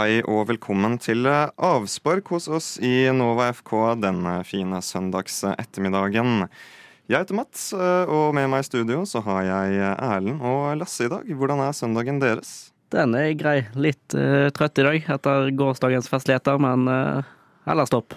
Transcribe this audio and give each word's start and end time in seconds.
hei 0.00 0.20
og 0.24 0.46
velkommen 0.48 0.94
til 1.02 1.26
eh, 1.28 1.50
avspark 1.60 2.30
hos 2.32 2.46
oss 2.48 2.68
i 2.80 3.10
Nova 3.12 3.50
FK 3.52 3.72
denne 4.00 4.38
fine 4.48 4.78
søndags 4.84 5.42
ettermiddagen. 5.50 6.46
Jeg 7.10 7.18
heter 7.24 7.36
Mats, 7.36 7.66
eh, 7.74 8.08
og 8.08 8.32
med 8.36 8.48
meg 8.48 8.62
i 8.64 8.68
studio 8.68 9.02
så 9.08 9.20
har 9.26 9.42
jeg 9.44 9.82
Erlend 9.90 10.40
og 10.46 10.78
Lasse 10.80 11.04
i 11.04 11.12
dag. 11.12 11.28
Hvordan 11.28 11.60
er 11.66 11.76
søndagen 11.76 12.22
deres? 12.22 12.70
Den 12.94 13.12
er 13.18 13.34
grei. 13.38 13.58
Litt 13.76 14.16
uh, 14.16 14.48
trøtt 14.56 14.80
i 14.80 14.86
dag 14.88 15.12
etter 15.18 15.52
gårsdagens 15.58 16.08
festligheter, 16.10 16.56
men 16.62 16.88
uh, 16.88 17.28
ellers 17.68 17.92
topp. 17.92 18.16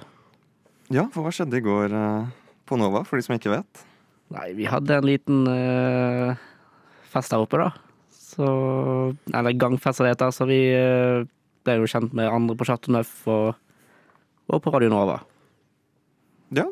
Ja, 0.94 1.10
for 1.12 1.26
hva 1.26 1.36
skjedde 1.36 1.60
i 1.60 1.68
går 1.68 1.94
uh, 1.94 2.32
på 2.70 2.80
Nova, 2.80 3.04
for 3.05 3.20
de 3.20 3.27
som 3.27 3.36
ikke 3.36 3.52
vet? 3.58 3.86
Nei, 4.34 4.54
vi 4.58 4.72
hadde 4.72 4.98
en 4.98 5.10
liten 5.12 5.46
uh, 5.52 6.34
fest 7.12 7.36
her 7.36 7.44
oppe, 7.44 7.60
da. 7.60 7.70
Så 8.24 8.50
Eller 9.36 9.60
gangfest, 9.60 10.00
som 10.00 10.08
det 10.08 10.16
heter. 10.16 10.34
Så 10.34 10.50
vi 10.50 10.63
uh, 10.74 11.27
ble 11.63 11.80
jo 11.80 11.90
kjent 11.90 12.16
med 12.16 12.31
andre 12.31 12.58
på 12.59 12.67
Chateau 12.67 12.95
Neuf 12.95 13.16
og, 13.31 13.55
og 14.52 14.63
på 14.63 14.73
Radio 14.73 14.91
Nova. 14.91 15.21
Ja. 16.54 16.67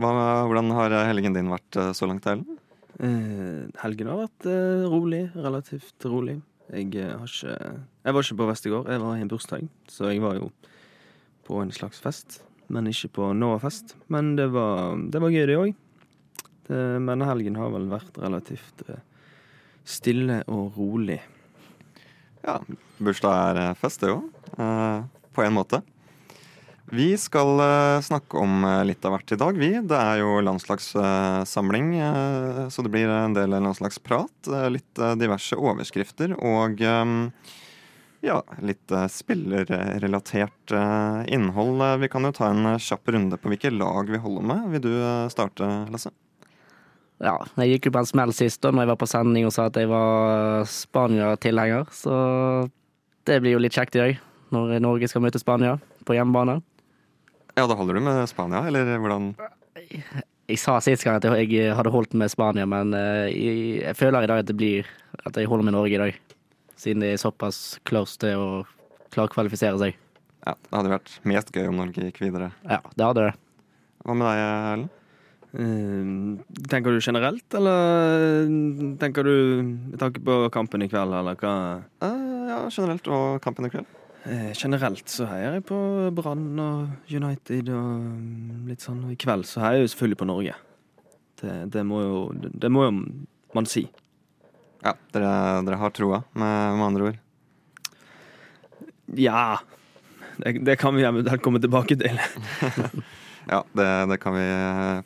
Hva, 0.00 0.10
hvordan 0.48 0.74
har 0.74 0.98
helgen 1.06 1.36
din 1.36 1.52
vært 1.52 1.78
så 1.94 2.10
langt, 2.10 2.26
Ellen? 2.26 2.58
Eh, 3.02 3.66
helgen 3.82 4.10
har 4.10 4.20
vært 4.22 4.46
eh, 4.46 4.86
rolig. 4.90 5.24
Relativt 5.34 6.06
rolig. 6.06 6.38
Jeg 6.70 6.94
eh, 6.96 7.10
har 7.10 7.26
ikke 7.26 7.54
Jeg 8.04 8.14
var 8.14 8.26
ikke 8.26 8.38
på 8.38 8.48
fest 8.50 8.66
i 8.66 8.72
går. 8.72 8.90
Jeg 8.92 9.02
var 9.02 9.16
i 9.16 9.24
en 9.24 9.30
bursdag, 9.30 9.68
så 9.90 10.10
jeg 10.12 10.22
var 10.22 10.38
jo 10.38 10.50
på 11.44 11.60
en 11.60 11.72
slags 11.74 12.00
fest. 12.00 12.42
Men 12.68 12.86
ikke 12.88 13.10
på 13.18 13.32
Nova-fest. 13.36 13.96
Men 14.08 14.36
det 14.36 14.48
var, 14.52 14.94
det 14.96 15.20
var 15.20 15.34
gøy, 15.34 15.46
det 15.46 15.58
òg. 15.58 15.74
Men 17.04 17.20
helgen 17.20 17.58
har 17.60 17.68
vel 17.74 17.90
vært 17.90 18.16
relativt 18.16 18.86
stille 19.84 20.38
og 20.48 20.78
rolig. 20.78 21.18
Ja. 22.44 22.60
Bursdag 22.98 23.58
er 23.58 23.74
fest, 23.80 24.04
det 24.04 24.12
òg. 24.12 24.28
På 25.34 25.42
en 25.42 25.56
måte. 25.56 25.80
Vi 26.94 27.14
skal 27.18 27.58
uh, 27.58 28.02
snakke 28.04 28.38
om 28.38 28.62
litt 28.84 29.04
av 29.08 29.14
hvert 29.14 29.32
i 29.32 29.38
dag, 29.40 29.56
vi. 29.58 29.70
Det 29.80 29.98
er 29.98 30.20
jo 30.20 30.36
landslagssamling, 30.44 31.94
så 32.70 32.84
det 32.84 32.92
blir 32.92 33.10
en 33.10 33.34
del 33.34 33.56
landslagsprat. 33.56 34.52
litt 34.70 35.02
diverse 35.18 35.56
overskrifter 35.56 36.36
og 36.36 36.84
ja, 38.24 38.36
litt 38.64 38.92
spillerrelatert 39.12 40.76
innhold. 41.32 41.82
Vi 42.04 42.12
kan 42.12 42.28
jo 42.28 42.36
ta 42.36 42.52
en 42.52 42.76
kjapp 42.78 43.16
runde 43.16 43.40
på 43.40 43.52
hvilke 43.52 43.72
lag 43.74 44.12
vi 44.12 44.20
holder 44.20 44.52
med. 44.52 44.68
Vil 44.76 44.86
du 44.86 44.92
starte, 45.32 45.72
Lasse? 45.92 46.12
Ja, 47.22 47.36
jeg 47.62 47.76
gikk 47.76 47.86
jo 47.88 47.94
på 47.94 48.00
en 48.02 48.08
smell 48.10 48.32
sist 48.34 48.60
da 48.64 48.72
når 48.74 48.84
jeg 48.84 48.90
var 48.90 48.98
på 49.00 49.08
sending 49.08 49.46
og 49.46 49.52
sa 49.54 49.68
at 49.70 49.76
jeg 49.78 49.88
var 49.90 50.64
Spania-tilhenger, 50.68 51.86
så 51.94 52.14
det 53.28 53.38
blir 53.44 53.54
jo 53.54 53.62
litt 53.62 53.76
kjekt 53.76 53.94
i 53.96 54.02
dag, 54.02 54.18
når 54.54 54.80
Norge 54.82 55.08
skal 55.08 55.22
møte 55.24 55.40
Spania 55.40 55.76
på 56.04 56.16
hjemmebane. 56.16 56.58
Ja, 57.54 57.68
da 57.70 57.76
holder 57.78 58.00
du 58.00 58.04
med 58.04 58.24
Spania, 58.28 58.64
eller 58.66 58.98
hvordan? 58.98 59.30
Jeg 60.50 60.58
sa 60.60 60.74
sist 60.82 61.06
gang 61.06 61.20
at 61.20 61.24
jeg 61.38 61.70
hadde 61.78 61.92
holdt 61.94 62.16
med 62.18 62.32
Spania, 62.32 62.66
men 62.68 62.90
eh, 62.98 63.30
jeg 63.86 63.96
føler 63.96 64.26
i 64.26 64.30
dag 64.32 64.42
at 64.42 64.50
det 64.50 64.58
blir 64.58 64.90
at 65.24 65.38
jeg 65.38 65.48
holder 65.48 65.70
med 65.70 65.76
Norge 65.78 65.94
i 65.94 66.02
dag. 66.02 66.18
Siden 66.76 67.00
de 67.04 67.12
er 67.14 67.22
såpass 67.22 67.78
close 67.88 68.18
til 68.20 68.34
å 68.36 68.48
klare 69.14 69.30
å 69.30 69.32
kvalifisere 69.32 69.78
seg. 69.80 69.96
Ja, 70.44 70.52
Det 70.58 70.74
hadde 70.74 70.92
vært 70.92 71.14
mest 71.30 71.54
gøy 71.54 71.70
om 71.70 71.78
Norge 71.80 72.10
gikk 72.10 72.20
videre. 72.26 72.50
Ja, 72.66 72.82
det 72.92 73.06
hadde 73.06 73.28
det. 73.30 73.34
Hva 74.04 74.18
med 74.18 74.26
deg, 74.28 74.42
Erlend? 74.44 74.90
Uh, 75.54 76.40
tenker 76.66 76.90
du 76.90 76.98
generelt, 76.98 77.46
eller 77.54 78.48
tenker 78.98 79.26
du 79.26 79.36
med 79.62 79.98
tanke 80.02 80.22
på 80.24 80.38
kampen 80.54 80.82
i 80.82 80.88
kveld, 80.90 81.14
eller 81.14 81.38
hva? 81.38 81.54
Uh, 82.02 82.48
ja, 82.50 82.64
generelt 82.74 83.06
og 83.12 83.38
kampen 83.44 83.68
i 83.68 83.74
kveld. 83.74 83.92
Eh, 84.24 84.52
generelt 84.56 85.04
så 85.12 85.26
heier 85.28 85.58
jeg 85.58 85.66
på 85.68 85.78
Brann 86.16 86.56
og 86.56 87.10
United 87.12 87.68
og 87.68 87.88
mm, 88.00 88.62
litt 88.70 88.84
sånn. 88.84 89.02
I 89.12 89.18
kveld 89.20 89.44
så 89.44 89.60
heier 89.60 89.82
jeg 89.82 89.84
jo 89.84 89.90
selvfølgelig 89.92 90.20
på 90.22 90.28
Norge. 90.30 90.54
Det, 91.42 91.56
det, 91.74 91.82
må, 91.84 92.00
jo, 92.00 92.22
det 92.32 92.70
må, 92.72 92.86
jo, 92.86 92.94
man 93.56 93.68
si. 93.68 93.84
Ja, 94.80 94.94
dere, 95.12 95.34
dere 95.66 95.80
har 95.80 95.92
troa, 95.96 96.22
med, 96.32 96.54
med, 96.78 96.86
andre 96.86 97.10
ord? 97.10 97.20
Ja. 99.20 99.58
Det, 100.40 100.56
det 100.64 100.78
kan 100.80 100.96
vi 100.96 101.04
eventuelt 101.04 101.44
komme 101.44 101.60
tilbake 101.60 101.98
til. 102.00 102.16
ja, 103.50 103.60
det, 103.76 103.90
det, 104.10 104.20
kan 104.22 104.36
vi 104.36 104.46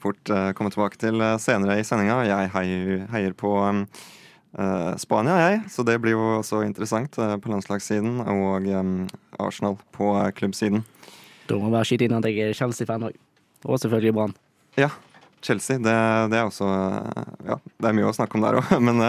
fort 0.02 0.30
uh, 0.34 0.50
komme 0.58 0.70
tilbake 0.74 1.00
til 1.00 1.20
uh, 1.22 1.36
senere 1.42 1.80
i 1.80 1.86
sendinga. 1.86 2.20
Jeg 2.28 2.52
heier, 2.54 3.04
heier 3.12 3.36
på 3.38 3.56
Uh, 4.56 4.96
Spania, 4.96 5.36
jeg, 5.38 5.58
så 5.68 5.84
det 5.84 5.98
blir 6.00 6.16
jo 6.16 6.22
også 6.38 6.62
interessant 6.64 7.18
uh, 7.20 7.36
på 7.36 7.50
landslagssiden. 7.52 8.22
Og 8.24 8.68
um, 8.72 8.94
Arsenal 9.38 9.76
på 9.92 10.14
uh, 10.16 10.30
klubbsiden. 10.34 10.84
Da 11.48 11.58
må 11.60 11.70
bare 11.72 11.86
skyte 11.88 12.08
inn 12.08 12.16
at 12.16 12.26
jeg 12.28 12.48
er 12.48 12.56
Chelsea-fan 12.56 13.06
òg. 13.10 13.18
Og 13.66 13.80
selvfølgelig 13.82 14.14
Brann. 14.16 14.34
Ja, 14.78 14.90
Chelsea. 15.42 15.76
Det, 15.78 15.94
det, 16.32 16.40
er 16.40 16.48
også 16.48 16.68
Ja, 17.46 17.58
det 17.58 17.90
er 17.90 17.96
mye 17.96 18.08
å 18.08 18.14
snakke 18.16 18.38
om 18.38 18.46
der 18.46 18.60
òg, 18.60 18.72
men 18.88 19.02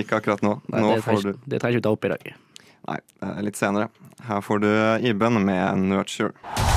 ikke 0.00 0.20
akkurat 0.20 0.44
nå. 0.44 0.56
Nei, 0.72 0.82
nå 0.82 0.94
det 0.96 1.04
trenger 1.06 1.34
du... 1.34 1.58
ikke 1.58 1.84
ta 1.84 1.94
opp 1.94 2.08
i 2.08 2.14
dag. 2.14 2.30
Nei, 2.84 3.00
litt 3.46 3.60
senere. 3.60 3.90
Her 4.24 4.44
får 4.44 4.64
du 4.64 4.70
Iben 5.10 5.44
med 5.44 5.84
'Nurture'. 5.84 6.73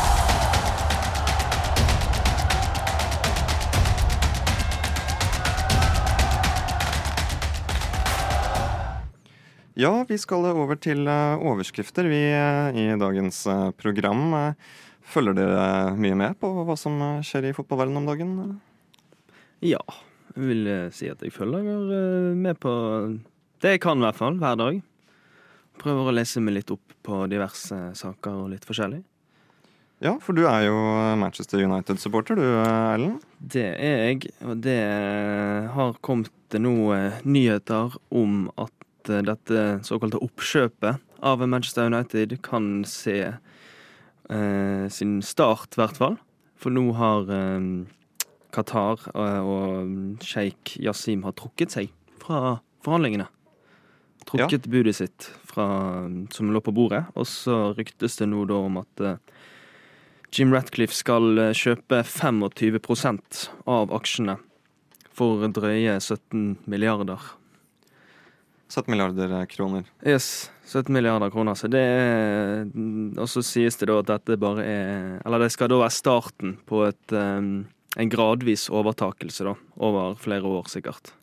Ja, 9.77 9.91
vi 10.09 10.15
skal 10.17 10.41
over 10.49 10.73
til 10.81 11.05
eh, 11.05 11.43
overskrifter 11.45 12.07
vi 12.09 12.17
eh, 12.33 12.73
i 12.73 12.85
dagens 12.97 13.43
eh, 13.45 13.67
program. 13.77 14.55
Følger 15.05 15.35
dere 15.37 15.91
mye 15.93 16.15
med 16.17 16.39
på 16.41 16.49
hva 16.65 16.73
som 16.73 16.97
skjer 17.21 17.51
i 17.51 17.51
fotballverdenen 17.53 17.99
om 18.01 18.07
dagen? 18.09 18.31
Ja, 19.61 19.83
jeg 20.33 20.47
vil 20.47 20.69
si 20.97 21.11
at 21.11 21.21
jeg 21.21 21.35
følger 21.35 22.33
med 22.33 22.57
på 22.57 22.71
det 23.61 23.75
jeg 23.75 23.83
kan, 23.85 24.01
i 24.01 24.07
hvert 24.07 24.17
fall, 24.17 24.39
hver 24.41 24.57
dag. 24.57 24.79
Prøver 25.77 26.09
å 26.09 26.15
lese 26.17 26.41
meg 26.41 26.57
litt 26.57 26.73
opp 26.73 26.97
på 27.05 27.21
diverse 27.29 27.77
saker 28.01 28.41
og 28.41 28.49
litt 28.55 28.65
forskjellig. 28.65 29.03
Ja, 30.01 30.15
for 30.21 30.33
du 30.37 30.47
er 30.49 30.65
jo 30.65 30.79
Manchester 31.21 31.61
United-supporter, 31.61 32.37
du 32.37 32.47
Erlend? 32.63 33.21
Det 33.37 33.69
er 33.77 34.03
jeg, 34.07 34.33
og 34.41 34.57
det 34.65 34.81
har 35.77 36.01
kommet 36.01 36.33
noen 36.57 37.13
nyheter 37.29 37.93
om 38.09 38.49
at 38.57 38.73
Eh, 39.09 39.23
dette 39.25 39.65
såkalte 39.87 40.21
oppkjøpet 40.23 41.03
av 41.25 41.43
Manchester 41.47 41.89
United 41.91 42.37
kan 42.45 42.85
se 42.87 43.19
eh, 43.27 44.87
sin 44.89 45.21
start, 45.21 45.75
i 45.75 45.81
hvert 45.81 45.99
fall. 45.99 46.17
For 46.57 46.73
nå 46.73 46.89
har 46.97 47.29
eh, 47.33 47.71
Qatar 48.55 49.09
eh, 49.13 49.41
og 49.41 50.23
sjeik 50.25 50.77
Yasim 50.81 51.25
har 51.27 51.35
trukket 51.37 51.75
seg 51.75 51.91
fra 52.21 52.59
forhandlingene. 52.85 53.27
Trukket 54.27 54.65
ja. 54.65 54.71
budet 54.71 54.97
sitt 54.97 55.29
fra, 55.47 55.67
som 56.33 56.51
lå 56.51 56.61
på 56.63 56.73
bordet. 56.75 57.05
Og 57.15 57.27
så 57.29 57.71
ryktes 57.77 58.19
det 58.19 58.27
nå 58.31 58.43
da 58.49 58.59
om 58.67 58.81
at 58.81 59.03
eh, 59.03 59.21
Jim 60.35 60.51
Ratcliffe 60.55 60.95
skal 60.95 61.37
eh, 61.39 61.55
kjøpe 61.55 62.03
25% 62.03 63.47
av 63.69 63.93
aksjene 63.95 64.39
for 65.17 65.47
drøye 65.49 65.97
17 65.97 66.67
milliarder 66.69 67.23
17 68.67 68.91
milliarder 68.91 69.45
kroner. 69.49 69.85
Yes. 70.05 70.49
17 70.67 70.91
milliarder 70.93 71.31
kroner. 71.31 71.55
Så 71.55 71.69
det 71.71 71.79
er 71.79 72.65
Og 73.17 73.29
så 73.31 73.43
sies 73.45 73.79
det 73.79 73.87
da 73.87 74.01
at 74.01 74.09
dette 74.09 74.39
bare 74.39 74.65
er 74.65 75.21
Eller 75.25 75.45
det 75.45 75.53
skal 75.55 75.71
da 75.71 75.79
være 75.79 75.95
starten 75.95 76.57
på 76.67 76.83
et, 76.89 77.13
um, 77.15 77.67
en 77.95 78.11
gradvis 78.11 78.67
overtakelse, 78.69 79.47
da. 79.47 79.55
Over 79.79 80.17
flere 80.19 80.43
år, 80.43 80.67
sikkert. 80.67 81.13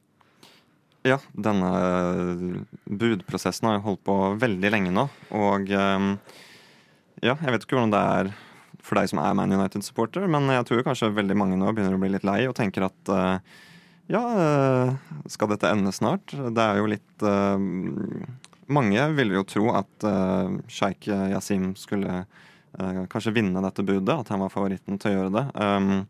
Ja, 1.05 1.19
denne 1.37 2.65
budprosessen 2.89 3.69
har 3.69 3.85
holdt 3.85 4.01
på 4.09 4.17
veldig 4.41 4.71
lenge 4.73 4.93
nå. 4.95 5.05
Og 5.37 5.69
ja, 5.69 7.35
jeg 7.37 7.53
vet 7.53 7.67
ikke 7.67 7.77
hvordan 7.77 7.93
det 7.93 8.01
er 8.01 8.31
for 8.85 8.97
deg 8.97 9.11
som 9.13 9.21
er 9.21 9.37
Man 9.37 9.53
United-supporter, 9.53 10.25
men 10.33 10.49
jeg 10.53 10.67
tror 10.69 10.83
kanskje 10.87 11.13
veldig 11.13 11.37
mange 11.37 11.61
nå 11.61 11.71
begynner 11.73 11.97
å 11.97 12.01
bli 12.01 12.11
litt 12.15 12.25
lei 12.27 12.41
og 12.49 12.57
tenker 12.57 12.89
at 12.89 13.13
ja, 14.07 14.23
eh, 14.45 14.95
skal 15.33 15.49
dette 15.55 15.71
ende 15.73 15.93
snart? 15.93 16.35
Det 16.35 16.65
er 16.65 16.81
jo 16.81 16.89
litt 16.93 17.25
uh, 17.25 17.57
Mange 18.73 19.07
ville 19.17 19.39
jo 19.39 19.45
tro 19.49 19.71
at 19.77 20.07
uh, 20.09 20.53
sjeik 20.69 21.09
Yasim 21.09 21.73
skulle 21.77 22.25
uh, 22.25 23.05
kanskje 23.13 23.35
vinne 23.37 23.63
dette 23.65 23.85
budet, 23.85 24.17
at 24.17 24.33
han 24.33 24.45
var 24.45 24.53
favoritten 24.53 25.01
til 25.01 25.13
å 25.13 25.17
gjøre 25.19 25.35
det. 25.39 25.45
Um, 25.57 26.05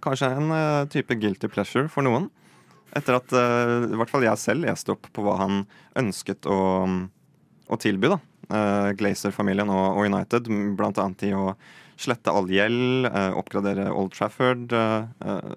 kanskje 0.00 0.30
en 0.32 0.52
type 0.88 1.12
guilty 1.20 1.48
pleasure 1.52 1.90
for 1.92 2.06
noen. 2.06 2.30
Etter 2.96 3.18
at 3.18 3.34
i 3.36 3.98
hvert 3.98 4.08
fall 4.08 4.24
jeg 4.24 4.40
selv 4.40 4.64
leste 4.64 4.94
opp 4.94 5.10
på 5.12 5.24
hva 5.26 5.34
han 5.42 5.58
ønsket 6.00 6.48
å, 6.48 6.56
å 7.68 7.78
tilby. 7.82 8.14
da. 8.14 8.16
Glazer-familien 8.48 9.70
og, 9.72 10.04
United, 10.06 10.50
annet 11.02 11.24
i 11.26 11.32
å 11.34 11.54
slette 11.96 12.30
all 12.30 12.48
gjeld, 12.52 13.08
eh, 13.08 13.32
oppgradere 13.38 13.88
Old 13.90 14.12
Trafford, 14.12 14.72
eh, 14.72 15.06
eh, 15.24 15.56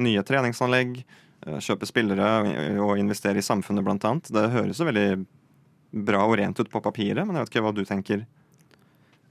nye 0.00 0.24
treningsanlegg, 0.24 1.04
kjøpe 1.44 1.84
spillere 1.84 2.80
og 2.80 2.96
investere 2.96 3.36
i 3.36 3.44
samfunnet, 3.44 3.84
annet. 3.84 4.30
Det 4.32 4.46
høres 4.48 4.78
jo 4.80 4.86
veldig 4.88 5.26
bra 5.92 6.22
og 6.24 6.38
rent 6.38 6.58
ut 6.58 6.70
på 6.70 6.80
papiret, 6.80 7.20
men 7.26 7.36
jeg 7.36 7.44
vet 7.44 7.52
ikke 7.52 7.64
hva 7.66 7.74
du 7.76 7.84
tenker. 7.84 8.24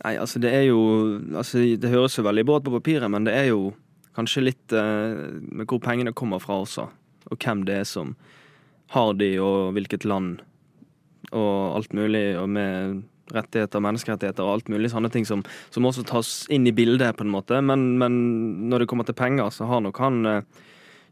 Nei, 0.03 0.17
altså 0.19 0.39
det 0.43 0.51
er 0.51 0.65
jo 0.67 0.79
altså 1.31 1.63
Det 1.79 1.89
høres 1.89 2.17
jo 2.17 2.25
veldig 2.27 2.43
bra 2.45 2.59
ut 2.59 2.67
på 2.67 2.75
papiret, 2.75 3.09
men 3.09 3.25
det 3.25 3.33
er 3.33 3.47
jo 3.49 3.73
kanskje 4.13 4.45
litt 4.45 4.75
eh, 4.75 5.17
med 5.41 5.67
hvor 5.69 5.81
pengene 5.83 6.13
kommer 6.13 6.41
fra 6.43 6.59
også. 6.61 6.87
Og 7.31 7.39
hvem 7.39 7.63
det 7.65 7.79
er 7.81 7.87
som 7.87 8.15
har 8.93 9.13
de, 9.17 9.31
og 9.41 9.73
hvilket 9.73 10.05
land, 10.05 10.43
og 11.31 11.77
alt 11.77 11.93
mulig. 11.93 12.25
Og 12.39 12.49
med 12.49 13.01
rettigheter, 13.33 13.81
menneskerettigheter 13.83 14.43
og 14.43 14.57
alt 14.57 14.69
mulig 14.71 14.91
sånne 14.91 15.09
ting 15.13 15.25
som, 15.27 15.43
som 15.73 15.87
også 15.87 16.05
tas 16.07 16.31
inn 16.53 16.67
i 16.67 16.75
bildet, 16.75 17.15
på 17.17 17.25
en 17.25 17.33
måte. 17.33 17.61
Men, 17.63 17.93
men 18.01 18.19
når 18.69 18.83
det 18.83 18.89
kommer 18.91 19.07
til 19.07 19.17
penger, 19.17 19.49
så 19.55 19.67
har 19.69 19.83
nok 19.85 20.01
han 20.03 20.25
eh, 20.29 20.61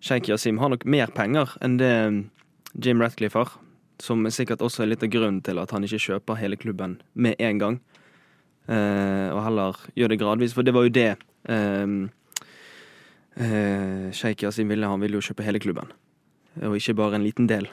Sheikh 0.01 0.31
Yasim 0.31 0.59
har 0.61 0.73
nok 0.73 0.85
mer 0.89 1.13
penger 1.13 1.53
enn 1.61 1.77
det 1.81 1.93
Jim 2.73 3.01
Ratcliffe 3.03 3.37
har. 3.39 3.55
Som 4.01 4.25
sikkert 4.33 4.63
også 4.65 4.83
er 4.83 4.93
litt 4.93 5.03
av 5.05 5.11
grunnen 5.13 5.43
til 5.45 5.61
at 5.61 5.71
han 5.75 5.85
ikke 5.85 6.01
kjøper 6.01 6.39
hele 6.39 6.57
klubben 6.57 6.99
med 7.13 7.37
en 7.39 7.61
gang. 7.61 7.81
Eh, 8.71 9.27
og 9.29 9.43
heller 9.45 9.77
gjør 9.97 10.13
det 10.13 10.21
gradvis, 10.21 10.55
for 10.57 10.65
det 10.65 10.73
var 10.73 10.87
jo 10.87 10.93
det 10.95 11.09
eh, 11.53 11.95
eh, 13.37 14.07
Sheikh 14.15 14.45
Yasim 14.45 14.73
ville. 14.73 14.89
Han 14.89 15.01
ville 15.03 15.19
jo 15.19 15.25
kjøpe 15.29 15.45
hele 15.45 15.61
klubben, 15.61 15.93
og 16.65 16.77
ikke 16.77 16.97
bare 16.97 17.19
en 17.19 17.27
liten 17.27 17.49
del. 17.49 17.69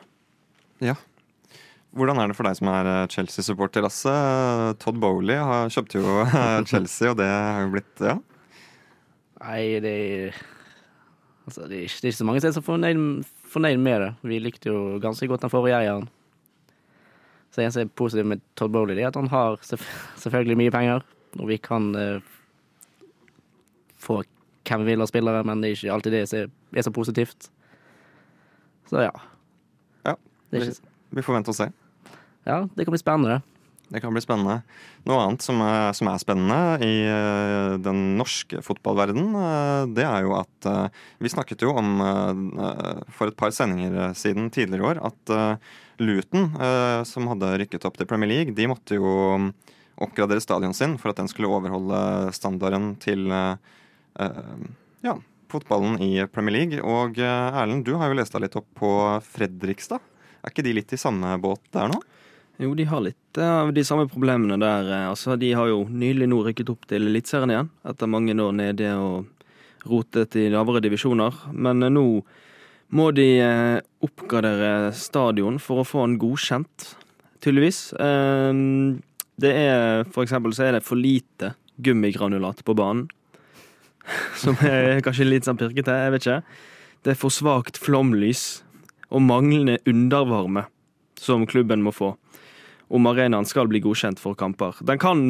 Hvordan 1.96 2.20
er 2.20 2.28
det 2.30 2.36
for 2.36 2.44
deg 2.48 2.58
som 2.58 2.68
er 2.72 2.88
eh, 2.90 3.06
Chelsea-supporter, 3.12 3.82
Lasse? 3.84 4.12
Todd 4.82 4.98
Bowley 5.00 5.38
har 5.40 5.70
kjøpte 5.72 6.02
jo 6.02 6.18
eh, 6.26 6.60
Chelsea, 6.68 7.12
og 7.12 7.18
det 7.20 7.28
har 7.30 7.64
jo 7.64 7.72
blitt 7.76 8.04
Ja. 8.04 8.18
Nei, 9.38 9.78
det 9.84 9.94
er 9.94 10.38
Altså, 11.48 11.64
det 11.64 11.78
er 11.78 11.84
ikke, 11.86 12.00
det 12.02 12.04
er 12.04 12.12
ikke 12.12 12.18
så 12.18 12.24
mange 12.28 12.40
som 12.42 12.48
er 12.50 12.56
så 12.58 12.62
fornøyd, 12.66 12.98
fornøyd 13.48 13.78
med 13.80 14.02
det. 14.02 14.08
Vi 14.28 14.40
likte 14.44 14.68
jo 14.68 14.80
ganske 15.00 15.24
godt 15.30 15.46
den 15.46 15.52
forrige 15.52 15.78
eieren. 15.78 16.10
Så 17.48 17.62
eneste 17.64 17.86
som 17.88 18.20
er 18.20 18.26
med 18.34 18.42
Todd 18.60 18.74
Bowley, 18.74 18.98
det 18.98 19.06
er 19.06 19.08
at 19.08 19.16
han 19.16 19.30
har 19.32 19.56
selvfølgelig 19.64 20.58
mye 20.60 20.74
penger, 20.74 21.06
og 21.38 21.48
vi 21.48 21.56
kan 21.56 21.88
eh, 21.96 22.20
få 23.96 24.20
hvem 24.68 24.84
vi 24.84 24.92
vil 24.92 25.00
av 25.00 25.08
spillere, 25.08 25.40
men 25.48 25.62
det 25.64 25.70
er 25.70 25.78
ikke 25.78 25.94
alltid 25.94 26.12
det 26.18 26.22
som 26.28 26.42
er, 26.42 26.52
er 26.76 26.84
så 26.84 26.92
positivt. 26.92 27.48
Så 28.90 29.06
ja. 29.06 29.14
Ja, 30.04 30.14
Det 30.50 30.60
er 30.60 30.68
ikke, 30.68 30.92
vi 31.14 31.24
får 31.24 31.38
vente 31.38 31.54
og 31.54 31.58
se. 31.58 31.70
ja, 32.48 32.64
det 32.74 32.84
kan 32.84 32.94
bli 32.94 33.00
spennende. 33.00 33.40
Det 33.88 34.02
kan 34.04 34.12
bli 34.12 34.20
spennende. 34.20 34.60
Noe 35.08 35.20
annet 35.24 35.44
som 35.44 35.62
er, 35.64 35.94
som 35.96 36.10
er 36.10 36.20
spennende 36.20 36.84
i 36.84 36.96
eh, 37.08 37.76
den 37.80 38.18
norske 38.18 38.60
fotballverden, 38.64 39.30
eh, 39.40 39.84
det 39.96 40.04
er 40.04 40.26
jo 40.26 40.34
at 40.36 40.68
eh, 40.68 40.98
Vi 41.24 41.32
snakket 41.32 41.64
jo 41.64 41.72
om 41.72 41.94
for 43.16 43.30
et 43.30 43.38
par 43.38 43.54
sendinger 43.54 44.12
siden 44.18 44.50
tidligere 44.52 44.82
i 44.82 44.88
år 44.90 45.00
at 45.08 45.32
Luton, 45.98 46.52
som 47.08 47.26
hadde 47.26 47.56
rykket 47.62 47.84
opp 47.88 47.96
til 47.98 48.06
Premier 48.06 48.30
League, 48.30 48.54
de 48.54 48.68
måtte 48.70 48.98
jo 48.98 49.08
oppgradere 49.98 50.42
stadion 50.42 50.76
sin 50.76 50.94
for 51.00 51.10
at 51.10 51.18
den 51.18 51.30
skulle 51.30 51.50
overholde 51.50 52.30
standarden 52.36 52.92
til 53.02 53.26
ja, 53.26 55.16
fotballen 55.50 55.98
i 56.04 56.12
Premier 56.30 56.54
League. 56.60 56.82
Og 56.84 57.18
Erlend, 57.18 57.82
du 57.88 57.96
har 57.98 58.12
jo 58.12 58.20
lest 58.20 58.36
deg 58.36 58.46
litt 58.46 58.58
opp 58.60 58.70
på 58.78 58.92
Fredrikstad. 59.26 60.04
Er 60.44 60.52
ikke 60.52 60.64
de 60.66 60.72
litt 60.76 60.92
i 60.94 61.00
samme 61.00 61.34
båt 61.42 61.60
der 61.74 61.90
nå? 61.92 61.98
Jo, 62.58 62.72
de 62.74 62.84
har 62.90 63.02
litt 63.04 63.38
av 63.38 63.70
de 63.74 63.84
samme 63.86 64.08
problemene 64.10 64.58
der. 64.58 64.88
eh, 64.90 65.08
Altså, 65.10 65.36
de 65.38 65.52
har 65.54 65.68
jo 65.70 65.84
nylig 65.88 66.26
nå 66.28 66.40
rykket 66.46 66.70
opp 66.72 66.86
til 66.90 67.06
Eliteserien 67.06 67.50
igjen, 67.54 67.68
etter 67.86 68.10
mange 68.10 68.34
år 68.34 68.52
nede 68.58 68.92
og 68.98 69.26
rotet 69.86 70.34
i 70.36 70.48
lavere 70.50 70.82
divisjoner. 70.82 71.34
Men 71.52 71.82
eh, 71.86 71.92
nå 71.94 72.06
må 72.90 73.10
de 73.14 73.28
eh, 73.44 73.80
oppgradere 74.02 74.92
stadion 74.96 75.58
for 75.62 75.82
å 75.82 75.86
få 75.86 76.06
den 76.06 76.18
godkjent, 76.18 76.94
tydeligvis. 77.44 77.92
Eh, 77.94 78.98
Det 79.38 79.52
er 79.54 80.02
for 80.10 80.24
eksempel 80.26 80.50
så 80.50 80.64
er 80.66 80.72
det 80.74 80.82
for 80.82 80.98
lite 80.98 81.52
gummigranulat 81.78 82.64
på 82.66 82.74
banen. 82.74 83.04
Som 84.42 84.56
er 84.66 84.98
kanskje 85.04 85.28
litt 85.28 85.46
sånn 85.46 85.58
pirkete, 85.60 85.94
jeg 85.94 86.10
vet 86.14 86.24
ikke. 86.26 86.42
Det 87.06 87.12
er 87.12 87.18
for 87.20 87.30
svakt 87.30 87.78
flomlys 87.78 88.64
og 89.08 89.24
manglende 89.24 89.78
undervarme 89.88 90.66
som 91.18 91.46
klubben 91.48 91.82
må 91.82 91.92
få 91.94 92.12
om 92.88 93.08
arenaen 93.10 93.46
skal 93.48 93.68
bli 93.68 93.80
godkjent 93.84 94.20
for 94.20 94.36
kamper. 94.38 94.78
Den 94.86 95.00
kan 95.00 95.24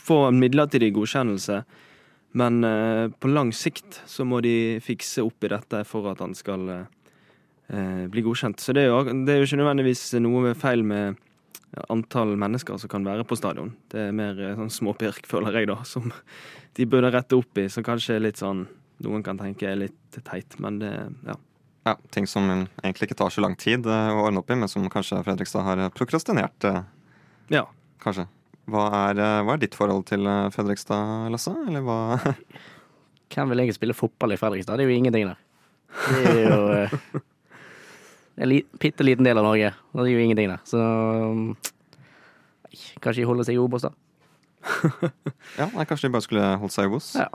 få 0.00 0.20
en 0.28 0.38
midlertidig 0.40 0.94
godkjennelse, 0.96 1.62
men 2.40 2.64
eh, 2.64 3.08
på 3.20 3.30
lang 3.30 3.52
sikt 3.54 4.00
så 4.08 4.24
må 4.24 4.40
de 4.44 4.80
fikse 4.84 5.22
opp 5.24 5.44
i 5.44 5.52
dette 5.52 5.82
for 5.88 6.08
at 6.10 6.22
han 6.24 6.34
skal 6.38 6.64
eh, 6.72 8.04
bli 8.10 8.24
godkjent. 8.24 8.62
Så 8.62 8.74
det 8.76 8.86
er, 8.86 8.94
jo, 8.94 9.24
det 9.26 9.34
er 9.34 9.42
jo 9.42 9.48
ikke 9.48 9.60
nødvendigvis 9.60 10.06
noe 10.24 10.54
feil 10.58 10.84
med 10.86 11.20
antall 11.90 12.34
mennesker 12.38 12.78
som 12.78 12.90
kan 12.90 13.06
være 13.06 13.26
på 13.28 13.36
stadion. 13.38 13.74
Det 13.92 14.08
er 14.08 14.16
mer 14.16 14.38
eh, 14.40 14.56
sånn 14.58 14.72
småpirk, 14.72 15.28
føler 15.30 15.60
jeg, 15.60 15.70
da, 15.72 15.80
som 15.88 16.10
de 16.74 16.88
burde 16.88 17.12
rette 17.14 17.36
opp 17.38 17.60
i. 17.60 17.68
Så 17.70 17.84
kanskje 17.86 18.22
litt 18.22 18.40
sånn 18.40 18.66
noen 19.04 19.24
kan 19.26 19.38
tenke 19.40 19.68
er 19.68 19.80
litt 19.80 20.22
teit, 20.22 20.56
men 20.62 20.78
det 20.82 20.94
ja. 21.26 21.36
Ja, 21.84 21.96
Ting 22.14 22.26
som 22.30 22.48
egentlig 22.48 23.10
ikke 23.10 23.18
tar 23.20 23.32
så 23.32 23.42
lang 23.44 23.56
tid 23.60 23.84
eh, 23.86 24.12
å 24.14 24.24
ordne 24.24 24.40
opp 24.40 24.50
i, 24.50 24.56
men 24.56 24.70
som 24.72 24.86
kanskje 24.92 25.20
Fredrikstad 25.26 25.66
har 25.66 25.82
prokrastinert. 25.92 26.64
eh, 26.64 26.82
ja. 27.52 27.66
Kanskje. 28.00 28.24
Hva 28.72 28.86
er, 29.10 29.20
eh, 29.20 29.42
hva 29.44 29.56
er 29.56 29.60
ditt 29.60 29.76
forhold 29.76 30.06
til 30.08 30.24
eh, 30.28 30.48
Fredrikstad, 30.54 31.28
Lasse? 31.32 31.52
Eller 31.68 31.84
hva 31.84 31.98
Hvem 33.34 33.50
vil 33.50 33.60
egentlig 33.64 33.76
spille 33.76 33.96
fotball 33.96 34.32
i 34.32 34.38
Fredrikstad? 34.40 34.78
Det 34.78 34.86
er 34.86 34.92
jo 34.92 34.96
ingenting 34.96 35.28
der. 35.28 35.40
Det 36.08 36.30
er 36.30 36.40
jo 36.48 36.60
eh, 36.78 36.94
en 38.44 38.54
bitte 38.80 39.04
liten 39.06 39.26
del 39.26 39.38
av 39.38 39.44
Norge, 39.46 39.72
det 39.92 40.04
er 40.04 40.10
jo 40.10 40.22
ingenting 40.24 40.50
der. 40.50 40.62
Så 40.66 40.80
um, 40.80 41.42
kanskje 43.02 43.20
de 43.22 43.28
holder 43.28 43.46
seg 43.46 43.58
i 43.58 43.62
Obos, 43.62 43.84
da. 43.84 43.92
Ja, 45.60 45.68
nei, 45.74 45.84
Kanskje 45.84 46.08
de 46.08 46.14
bare 46.16 46.24
skulle 46.24 46.46
holdt 46.62 46.74
seg 46.74 46.88
i 46.88 46.90
Obos? 46.90 47.12
Ja. 47.18 47.28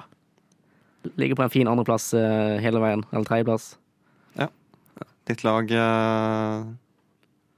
Ligger 1.16 1.38
på 1.40 1.46
en 1.46 1.54
fin 1.54 1.70
andreplass 1.72 2.10
uh, 2.18 2.58
hele 2.64 2.82
veien, 2.84 3.06
eller 3.14 3.28
tredjeplass. 3.30 3.70
Ditt 5.30 5.44
lag 5.46 5.70
eh, 5.72 6.62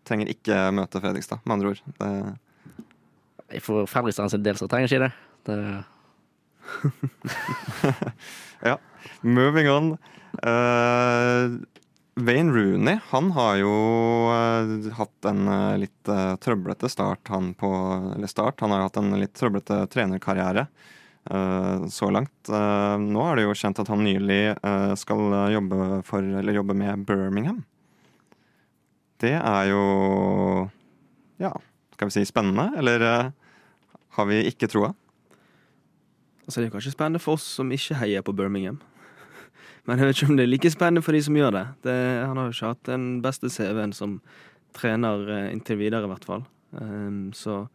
trenger 0.08 0.28
ikke 0.34 0.56
møte 0.76 1.00
Fredrikstad, 1.00 1.40
med 1.46 1.54
andre 1.56 1.72
ord. 1.72 1.82
Det, 2.02 3.60
For 3.64 3.88
Fredrikstad 3.88 4.34
sin 4.34 4.44
del 4.44 4.60
så 4.60 4.68
trenger 4.72 4.92
ikke 4.92 5.06
det. 5.06 5.14
det 5.48 5.60
moving 9.22 9.70
on. 9.72 9.94
Uh, 10.44 11.60
Wayne 12.20 12.52
Rooney 12.52 13.00
han 13.10 13.32
har 13.36 13.56
jo 13.60 13.72
uh, 14.32 14.92
hatt 14.96 15.28
en 15.28 15.48
uh, 15.48 15.80
litt 15.80 16.12
trøblete 16.44 16.90
start, 16.92 17.28
han 17.32 17.54
på 17.56 17.72
Eller 18.18 18.28
start. 18.28 18.60
Han 18.62 18.76
har 18.76 18.84
hatt 18.90 19.00
en 19.00 19.16
litt 19.16 19.34
trøblete 19.40 19.86
trenerkarriere 19.96 20.68
så 21.22 22.08
langt. 22.10 22.50
Eh, 22.50 22.96
nå 22.98 23.22
er 23.28 23.38
det 23.38 23.44
jo 23.46 23.54
kjent 23.56 23.78
at 23.84 23.90
han 23.94 24.02
nylig 24.02 24.56
eh, 24.58 24.94
skal 24.98 25.36
jobbe 25.54 26.00
for 26.08 26.26
Eller 26.26 26.58
jobbe 26.58 26.74
med 26.74 27.06
Birmingham. 27.06 27.62
Det 29.22 29.36
er 29.38 29.70
jo 29.70 30.70
Ja, 31.38 31.54
skal 31.94 32.10
vi 32.10 32.16
si 32.16 32.26
spennende, 32.26 32.72
eller 32.78 33.02
eh, 33.06 33.32
har 34.18 34.26
vi 34.26 34.40
ikke 34.50 34.68
troa? 34.68 34.96
Altså, 36.46 36.60
det 36.60 36.68
er 36.68 36.74
kanskje 36.74 36.94
spennende 36.96 37.22
for 37.22 37.38
oss 37.38 37.46
som 37.46 37.70
ikke 37.72 38.00
heier 38.02 38.26
på 38.26 38.34
Birmingham. 38.34 38.80
Men 39.86 40.02
jeg 40.02 40.08
vet 40.08 40.18
ikke 40.18 40.32
om 40.32 40.40
det 40.40 40.46
er 40.48 40.52
like 40.52 40.72
spennende 40.74 41.04
for 41.06 41.14
de 41.14 41.22
som 41.22 41.38
gjør 41.38 41.54
det. 41.54 41.66
det 41.86 41.98
han 42.26 42.38
har 42.38 42.50
jo 42.50 42.56
ikke 42.56 42.72
hatt 42.74 42.90
den 42.90 43.06
beste 43.22 43.50
CV-en 43.54 43.94
som 43.94 44.18
trener 44.74 45.30
eh, 45.30 45.52
inntil 45.54 45.78
videre, 45.78 46.10
i 46.10 46.12
hvert 46.12 46.26
fall. 46.26 46.44
Um, 46.72 47.30
så 47.36 47.68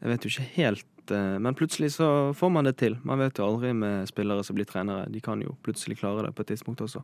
jeg 0.00 0.10
vet 0.10 0.24
jo 0.24 0.32
ikke 0.32 0.50
helt 0.58 0.86
eh, 0.86 0.93
Men 1.12 1.56
plutselig 1.58 1.92
så 1.98 2.06
får 2.36 2.50
man 2.50 2.64
det 2.64 2.76
til. 2.80 2.94
Man 3.04 3.20
vet 3.20 3.36
jo 3.38 3.44
aldri 3.44 3.72
med 3.76 4.08
spillere 4.08 4.44
som 4.46 4.56
blir 4.56 4.68
trenere. 4.68 5.08
De 5.12 5.20
kan 5.20 5.42
jo 5.42 5.56
plutselig 5.62 5.98
klare 6.00 6.24
det 6.26 6.32
på 6.36 6.44
et 6.44 6.52
tidspunkt 6.54 6.80
også. 6.84 7.02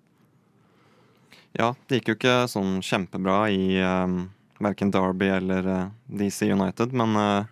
Ja, 1.58 1.72
det 1.88 1.98
gikk 1.98 2.12
jo 2.12 2.16
ikke 2.18 2.36
sånn 2.50 2.78
kjempebra 2.84 3.38
i 3.50 3.80
um, 3.82 4.28
verken 4.62 4.92
Derby 4.94 5.32
eller 5.34 5.66
uh, 5.66 5.88
DC 6.06 6.46
United, 6.46 6.94
men 6.94 7.16
uh, 7.18 7.48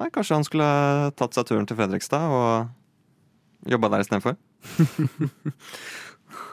nei, 0.00 0.10
kanskje 0.12 0.38
han 0.38 0.46
skulle 0.46 0.68
tatt 1.16 1.36
seg 1.36 1.48
turen 1.48 1.68
til 1.68 1.78
Fredrikstad 1.78 2.34
og 2.34 3.70
jobba 3.72 3.94
der 3.94 4.04
istedenfor? 4.04 4.36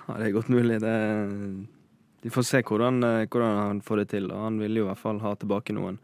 Ja, 0.07 0.17
det 0.17 0.27
er 0.27 0.33
godt 0.35 0.49
mulig. 0.51 0.79
Det, 0.81 0.95
de 2.21 2.29
får 2.33 2.45
se 2.45 2.59
hvordan, 2.65 3.03
eh, 3.05 3.27
hvordan 3.29 3.57
han 3.57 3.81
får 3.85 4.01
det 4.01 4.07
til. 4.11 4.31
Og 4.33 4.43
han 4.43 4.57
ville 4.59 4.81
jo 4.81 4.85
i 4.85 4.89
hvert 4.89 4.99
fall 4.99 5.21
ha 5.23 5.31
tilbake 5.39 5.75
noen 5.77 5.99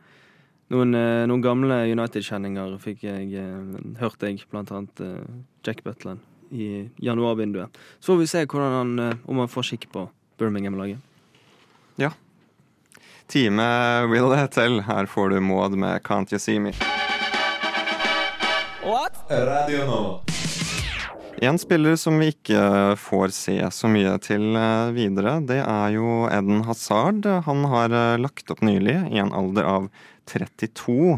Noen, 0.68 0.96
eh, 0.96 1.24
noen 1.30 1.44
gamle 1.44 1.76
United-kjenninger 1.88 2.74
fikk 2.84 3.06
jeg 3.08 3.30
hørte 3.40 4.02
hørt 4.02 4.26
jeg, 4.28 4.42
blant 4.52 4.72
annet 4.76 5.00
eh, 5.00 5.22
Jack 5.64 5.84
Butland 5.86 6.20
i 6.52 6.90
januarvinduet. 7.04 7.72
Så 8.00 8.14
får 8.14 8.20
vi 8.20 8.28
se 8.28 8.46
hvordan 8.46 8.76
han, 8.76 9.00
eh, 9.00 9.18
om 9.32 9.40
han 9.40 9.52
får 9.52 9.70
skikk 9.72 9.88
på 9.94 10.10
Birmingham-laget. 10.40 11.00
Ja. 11.96 12.12
Time 13.28 13.64
will 14.12 14.32
til. 14.52 14.82
Her 14.84 15.06
får 15.06 15.30
du 15.30 15.40
Maud 15.40 15.76
med 15.76 16.04
Can't 16.04 16.32
You 16.32 16.40
See 16.40 16.60
Me. 16.60 16.76
What? 18.84 19.16
Radio 19.30 19.86
nå. 19.88 20.02
En 21.38 21.58
spiller 21.62 21.96
som 21.96 22.18
vi 22.18 22.32
ikke 22.32 22.60
får 22.98 23.30
se 23.36 23.58
så 23.72 23.90
mye 23.92 24.16
til 24.26 24.56
eh, 24.58 24.94
videre, 24.96 25.36
det 25.46 25.60
er 25.62 25.92
jo 25.94 26.26
Eden 26.34 26.64
Hazard. 26.66 27.28
Han 27.46 27.66
har 27.70 27.94
eh, 27.94 28.18
lagt 28.18 28.50
opp 28.50 28.64
nylig, 28.66 28.96
i 29.14 29.22
en 29.22 29.34
alder 29.38 29.68
av 29.70 29.90
32. 30.30 31.18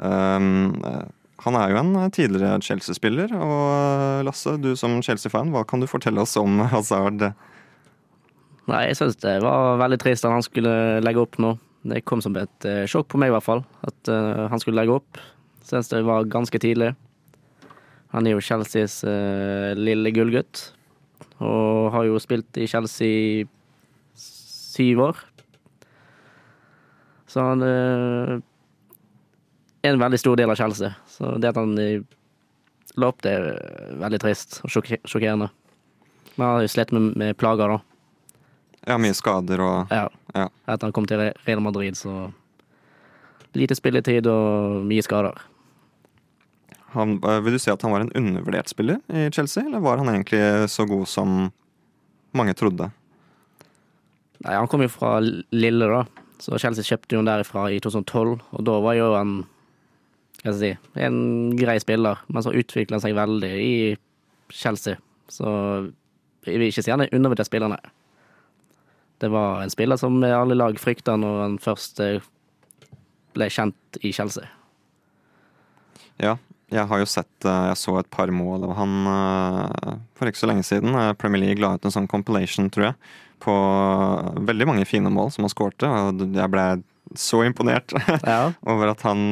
Um, 0.00 0.74
eh, 0.84 1.04
han 1.44 1.58
er 1.60 1.70
jo 1.70 1.80
en 1.82 1.92
tidligere 2.10 2.62
Chelsea-spiller, 2.64 3.34
og 3.36 3.60
eh, 3.74 4.24
Lasse, 4.26 4.56
du 4.62 4.72
som 4.78 4.96
Chelsea-fan, 5.04 5.52
hva 5.54 5.66
kan 5.68 5.82
du 5.82 5.88
fortelle 5.90 6.22
oss 6.24 6.36
om 6.40 6.62
Hazard? 6.72 7.28
Nei, 8.66 8.82
jeg 8.88 8.98
syns 8.98 9.18
det 9.22 9.36
var 9.44 9.78
veldig 9.78 9.98
trist 10.02 10.26
at 10.26 10.34
han 10.34 10.44
skulle 10.44 10.74
legge 11.04 11.22
opp 11.22 11.38
nå. 11.42 11.54
Det 11.86 12.02
kom 12.08 12.22
som 12.24 12.34
et 12.40 12.66
eh, 12.66 12.84
sjokk 12.90 13.12
på 13.12 13.20
meg, 13.20 13.30
i 13.30 13.36
hvert 13.36 13.46
fall, 13.46 13.62
at 13.86 14.10
eh, 14.10 14.46
han 14.50 14.62
skulle 14.62 14.80
legge 14.80 14.96
opp. 14.96 15.20
Syns 15.66 15.92
det 15.92 16.02
var 16.06 16.26
ganske 16.30 16.58
tidlig. 16.62 16.94
Han 18.14 18.26
er 18.26 18.34
jo 18.34 18.42
Chelseas 18.42 19.02
eh, 19.06 19.70
lille 19.78 20.10
gullgutt, 20.14 20.70
og 21.38 21.92
har 21.94 22.08
jo 22.08 22.18
spilt 22.22 22.58
i 22.58 22.66
Chelsea 22.70 23.46
syv 24.18 25.04
år. 25.12 25.22
Så 27.36 27.42
han 27.44 27.60
eh, 27.62 28.30
er 29.84 29.90
en 29.92 30.00
veldig 30.00 30.18
stor 30.22 30.38
del 30.40 30.48
av 30.48 30.56
Chelsea. 30.56 30.94
Så 31.04 31.34
det 31.36 31.50
at 31.52 31.58
han 31.60 31.74
eh, 31.76 32.00
la 32.96 33.10
opp, 33.12 33.20
det 33.26 33.34
er 33.36 33.98
veldig 34.00 34.20
trist 34.22 34.62
og 34.64 34.72
sjokkerende. 34.72 35.50
Men 36.38 36.46
han 36.46 36.54
har 36.54 36.64
jo 36.64 36.70
slitt 36.72 36.94
med, 36.96 37.10
med 37.20 37.36
plager, 37.36 37.74
da. 37.76 37.82
Ja, 38.88 38.96
mye 39.02 39.12
skader 39.18 39.60
og 39.60 39.92
Ja. 39.92 40.06
Ja. 40.32 40.48
Etter 40.64 40.88
han 40.88 40.96
kom 40.96 41.04
til 41.08 41.20
Real 41.44 41.60
Madrid, 41.64 41.96
så 42.00 42.30
lite 43.56 43.76
spilletid 43.76 44.26
og 44.32 44.82
mye 44.88 45.04
skader. 45.04 45.36
han, 46.96 47.18
eh, 47.20 47.40
Vil 47.44 47.52
du 47.52 47.58
si 47.60 47.70
at 47.70 47.82
han 47.84 47.92
var 47.92 48.00
en 48.06 48.12
undervurdert 48.16 48.72
spiller 48.72 49.00
i 49.12 49.28
Chelsea, 49.30 49.64
eller 49.68 49.84
var 49.84 50.00
han 50.00 50.08
egentlig 50.08 50.70
så 50.72 50.88
god 50.88 51.04
som 51.08 51.50
mange 52.32 52.54
trodde? 52.56 52.88
Nei, 54.40 54.54
Han 54.56 54.68
kom 54.68 54.80
jo 54.80 54.88
fra 54.88 55.18
Lille, 55.20 55.84
da, 55.84 56.04
så 56.42 56.58
Chelsea 56.60 56.84
kjøpte 56.84 57.16
jo 57.16 57.22
han 57.22 57.28
derifra 57.28 57.66
i 57.72 57.80
2012. 57.82 58.36
Og 58.58 58.64
da 58.66 58.78
var 58.84 58.96
jo 58.98 59.12
han 59.16 59.36
hva 60.44 60.52
skal 60.52 60.62
jeg 60.68 60.76
si, 60.76 61.02
en 61.02 61.54
grei 61.58 61.74
spiller, 61.82 62.20
men 62.30 62.44
så 62.44 62.52
utvikla 62.54 62.98
han 62.98 63.02
seg 63.02 63.16
veldig 63.16 63.52
i 63.58 63.76
Chelsea. 64.54 65.00
Så 65.32 65.48
jeg 66.46 66.60
vil 66.60 66.68
ikke 66.70 66.84
si 66.84 66.92
han 66.92 67.02
er 67.02 67.14
undervurdert 67.16 67.48
spiller, 67.48 67.72
nei. 67.72 67.94
Det 69.18 69.30
var 69.32 69.62
en 69.64 69.72
spiller 69.72 69.98
som 69.98 70.20
alle 70.22 70.58
lag 70.58 70.76
frykta 70.78 71.16
når 71.18 71.40
han 71.40 71.56
først 71.62 72.02
eh, 72.04 72.26
ble 73.34 73.48
kjent 73.50 73.98
i 74.04 74.12
Chelsea. 74.14 74.46
Ja, 76.20 76.36
jeg 76.72 76.82
har 76.90 76.98
jo 76.98 77.06
sett 77.06 77.44
eh, 77.46 77.66
Jeg 77.70 77.78
så 77.78 77.92
et 78.00 78.08
par 78.10 78.30
mål 78.34 78.64
av 78.66 78.72
han 78.78 78.94
eh, 79.12 79.92
for 80.18 80.26
ikke 80.30 80.40
så 80.42 80.48
lenge 80.50 80.64
siden. 80.66 80.94
Eh, 80.98 81.12
Premier 81.18 81.44
League 81.44 81.62
la 81.62 81.74
ut 81.76 81.84
en 81.86 81.94
sånn 81.94 82.08
compilation, 82.10 82.66
tror 82.74 82.88
jeg, 82.88 82.96
på 83.44 83.54
veldig 84.48 84.66
mange 84.72 84.86
fine 84.88 85.12
mål 85.12 85.30
som 85.34 85.46
han 85.46 85.52
skårte. 85.52 85.86
Og 85.86 86.24
jeg 86.34 86.50
ble 86.52 86.66
så 87.14 87.44
imponert 87.46 87.94
Ja. 88.26 88.50
over 88.66 88.90
at 88.94 89.04
han 89.06 89.28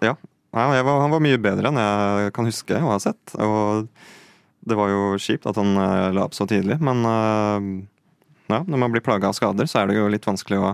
Ja, 0.00 0.14
var, 0.54 1.00
han 1.02 1.12
var 1.12 1.20
mye 1.24 1.40
bedre 1.42 1.68
enn 1.68 1.80
jeg 1.82 2.32
kan 2.36 2.46
huske 2.48 2.78
og 2.80 2.92
har 2.94 3.02
sett. 3.04 3.34
Og 3.42 3.88
det 4.64 4.78
var 4.78 4.88
jo 4.92 5.02
kjipt 5.20 5.44
at 5.50 5.58
han 5.60 5.74
la 6.16 6.24
opp 6.24 6.36
så 6.36 6.46
tidlig, 6.48 6.78
men 6.80 7.02
ja, 8.48 8.60
når 8.64 8.78
man 8.80 8.92
blir 8.94 9.04
plaga 9.04 9.28
av 9.28 9.36
skader, 9.36 9.66
så 9.68 9.82
er 9.82 9.90
det 9.90 9.98
jo 9.98 10.06
litt 10.12 10.24
vanskelig 10.28 10.60
å, 10.62 10.70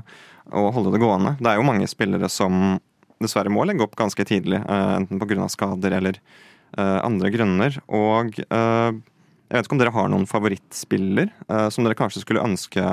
å 0.55 0.69
holde 0.75 0.93
det 0.95 1.01
gående. 1.03 1.33
Det 1.41 1.51
er 1.51 1.59
jo 1.59 1.67
mange 1.67 1.89
spillere 1.91 2.29
som 2.31 2.77
dessverre 3.21 3.53
må 3.53 3.67
legge 3.69 3.85
opp 3.85 3.97
ganske 3.99 4.25
tidlig, 4.27 4.63
eh, 4.65 4.95
enten 4.97 5.21
pga. 5.21 5.49
skader 5.49 5.97
eller 5.99 6.19
eh, 6.77 6.99
andre 7.05 7.31
grunner. 7.31 7.79
Og 7.89 8.41
eh, 8.41 8.91
jeg 9.51 9.57
vet 9.57 9.67
ikke 9.67 9.77
om 9.77 9.83
dere 9.83 9.95
har 9.95 10.11
noen 10.13 10.29
favorittspiller 10.31 11.33
som 11.75 11.83
dere 11.83 11.99
kanskje 11.99 12.21
skulle 12.23 12.45
ønske 12.47 12.85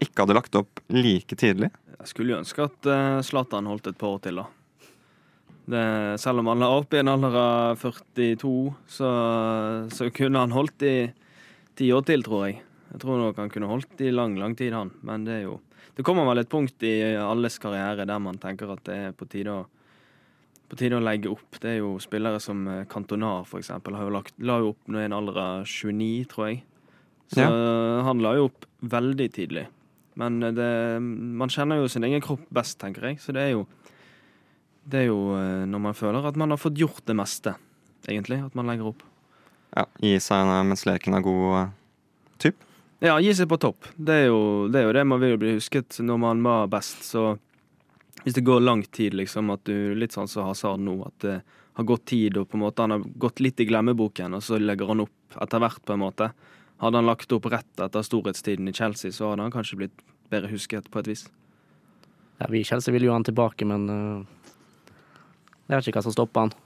ikke 0.00 0.22
hadde 0.22 0.36
lagt 0.38 0.56
opp 0.56 0.80
like 0.88 1.36
tidlig? 1.36 1.68
Jeg 1.98 2.08
skulle 2.08 2.32
jo 2.32 2.38
ønske 2.38 2.64
at 2.64 2.88
Zlatan 3.26 3.68
holdt 3.68 3.90
et 3.90 3.98
par 4.00 4.14
år 4.14 4.22
til, 4.24 4.40
da. 4.40 4.46
Det, 5.66 5.82
selv 6.22 6.40
om 6.40 6.48
han 6.48 6.64
la 6.64 6.70
opp 6.72 6.96
i 6.96 7.02
en 7.02 7.10
alder 7.12 7.36
av 7.36 7.82
42, 7.82 8.54
så, 8.96 9.10
så 9.92 10.08
kunne 10.16 10.40
han 10.46 10.56
holdt 10.56 10.86
i 10.88 10.94
ti 11.76 11.90
år 11.92 12.06
til, 12.08 12.24
tror 12.24 12.46
jeg. 12.46 12.62
Jeg 12.92 13.02
tror 13.02 13.20
nok 13.20 13.38
han 13.40 13.52
kunne 13.52 13.70
holdt 13.70 14.02
i 14.04 14.12
lang, 14.14 14.36
lang 14.40 14.54
tid, 14.58 14.74
han. 14.76 14.92
Men 15.06 15.24
det 15.26 15.40
er 15.40 15.46
jo 15.48 15.60
Det 15.96 16.04
kommer 16.04 16.26
vel 16.28 16.42
et 16.42 16.50
punkt 16.52 16.82
i 16.84 17.16
alles 17.16 17.58
karriere 17.58 18.04
der 18.04 18.18
man 18.20 18.36
tenker 18.38 18.68
at 18.74 18.82
det 18.84 18.96
er 18.96 19.12
på 19.16 19.28
tide 19.28 19.54
å 19.54 19.64
på 20.66 20.76
tide 20.76 20.98
å 20.98 21.02
legge 21.02 21.30
opp. 21.30 21.60
Det 21.62 21.70
er 21.70 21.76
jo 21.78 21.92
spillere 22.02 22.40
som 22.42 22.64
Kantonar, 22.90 23.44
for 23.46 23.62
eksempel, 23.62 23.94
har 23.94 24.08
jo 24.08 24.14
lagt, 24.16 24.34
la 24.42 24.58
jo 24.58 24.72
opp 24.72 24.88
nå 24.90 24.98
i 24.98 25.04
en 25.06 25.14
alder 25.14 25.38
av 25.38 25.60
29, 25.62 26.26
tror 26.32 26.48
jeg. 26.48 26.64
Så 27.30 27.46
han 28.06 28.22
la 28.22 28.34
jo 28.38 28.48
opp 28.48 28.66
veldig 28.82 29.28
tidlig. 29.34 29.66
Men 30.16 30.40
det, 30.40 30.68
man 31.02 31.52
kjenner 31.52 31.82
jo 31.82 31.90
sin 31.92 32.06
egen 32.08 32.22
kropp 32.24 32.44
best, 32.54 32.78
tenker 32.80 33.10
jeg. 33.10 33.20
Så 33.20 33.34
det 33.36 33.42
er 33.42 33.52
jo 33.56 33.66
Det 34.86 35.00
er 35.00 35.08
jo 35.08 35.34
eh, 35.34 35.64
når 35.66 35.80
man 35.82 35.96
føler 35.98 36.28
at 36.28 36.36
man 36.38 36.52
har 36.54 36.60
fått 36.62 36.78
gjort 36.78 37.02
det 37.10 37.16
meste, 37.18 37.56
egentlig, 38.06 38.38
at 38.46 38.54
man 38.54 38.68
legger 38.70 38.92
opp. 38.92 39.00
Ja, 39.74 39.82
Gi 39.98 40.12
seg 40.22 40.46
mens 40.46 40.86
leken 40.86 41.16
er 41.18 41.24
god, 41.26 41.46
eh. 41.58 41.72
Ja, 43.04 43.18
gi 43.20 43.34
seg 43.36 43.48
på 43.50 43.58
topp. 43.60 43.90
Det 43.96 44.14
er 44.22 44.30
jo 44.30 44.68
det, 44.72 44.80
er 44.80 44.86
jo 44.88 44.94
det 44.96 45.04
man 45.04 45.20
vil 45.20 45.34
jo 45.34 45.40
bli 45.42 45.56
husket 45.58 45.98
når 46.00 46.20
man 46.22 46.40
var 46.44 46.70
best. 46.72 47.02
Så 47.04 47.34
hvis 48.24 48.34
det 48.34 48.46
går 48.46 48.64
lang 48.64 48.82
tid, 48.88 49.14
liksom, 49.14 49.52
at 49.52 49.66
du 49.68 49.92
litt 49.94 50.16
sånn 50.16 50.30
som 50.30 50.48
Hazard 50.48 50.80
nå, 50.80 50.96
at 51.04 51.18
det 51.24 51.34
har 51.76 51.84
gått 51.84 52.06
tid, 52.08 52.38
og 52.40 52.48
på 52.48 52.56
en 52.56 52.64
måte 52.64 52.82
han 52.82 52.94
har 52.94 53.04
gått 53.20 53.42
litt 53.44 53.60
i 53.60 53.66
glemmeboken, 53.68 54.38
og 54.38 54.44
så 54.44 54.56
legger 54.56 54.88
han 54.88 55.04
opp 55.04 55.36
etter 55.44 55.60
hvert, 55.60 55.82
på 55.84 55.92
en 55.92 56.02
måte. 56.06 56.30
Hadde 56.80 57.02
han 57.02 57.08
lagt 57.08 57.32
opp 57.36 57.50
rett 57.52 57.84
etter 57.84 58.06
storhetstiden 58.06 58.72
i 58.72 58.74
Chelsea, 58.76 59.12
så 59.12 59.30
hadde 59.30 59.44
han 59.44 59.52
kanskje 59.52 59.82
blitt 59.82 60.06
bedre 60.32 60.48
husket 60.54 60.88
på 60.90 61.02
et 61.02 61.12
vis. 61.12 61.26
Ja, 62.40 62.48
vi 62.48 62.62
i 62.62 62.68
Chelsea 62.68 62.96
vil 62.96 63.04
jo 63.04 63.12
ha 63.12 63.20
han 63.20 63.28
tilbake, 63.28 63.68
men 63.68 63.86
uh, 63.92 64.24
jeg 65.68 65.76
vet 65.76 65.92
ikke 65.92 66.00
hva 66.00 66.06
som 66.08 66.16
stopper 66.16 66.46
han. 66.46 66.56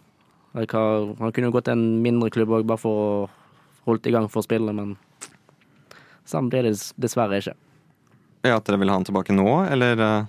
Har, 0.55 1.13
Han 1.19 1.35
kunne 1.35 1.51
jo 1.51 1.55
gått 1.59 1.69
til 1.69 1.79
en 1.79 2.01
mindre 2.07 2.31
klubb 2.31 2.55
òg, 2.55 2.67
bare 2.71 2.83
for 2.83 3.03
å 3.03 3.11
holdt 3.91 4.07
i 4.07 4.15
gang 4.15 4.31
for 4.31 4.43
å 4.43 4.47
spille, 4.47 4.75
men 4.75 4.95
sånn 6.31 6.49
blir 6.53 6.67
det 6.69 6.75
dessverre 7.01 7.41
ikke. 7.43 7.57
Ja, 8.47 8.57
At 8.57 8.65
dere 8.69 8.79
vil 8.81 8.89
ha 8.89 8.97
han 8.97 9.05
tilbake 9.05 9.35
nå, 9.37 9.47
eller? 9.71 10.01
eh, 10.01 10.27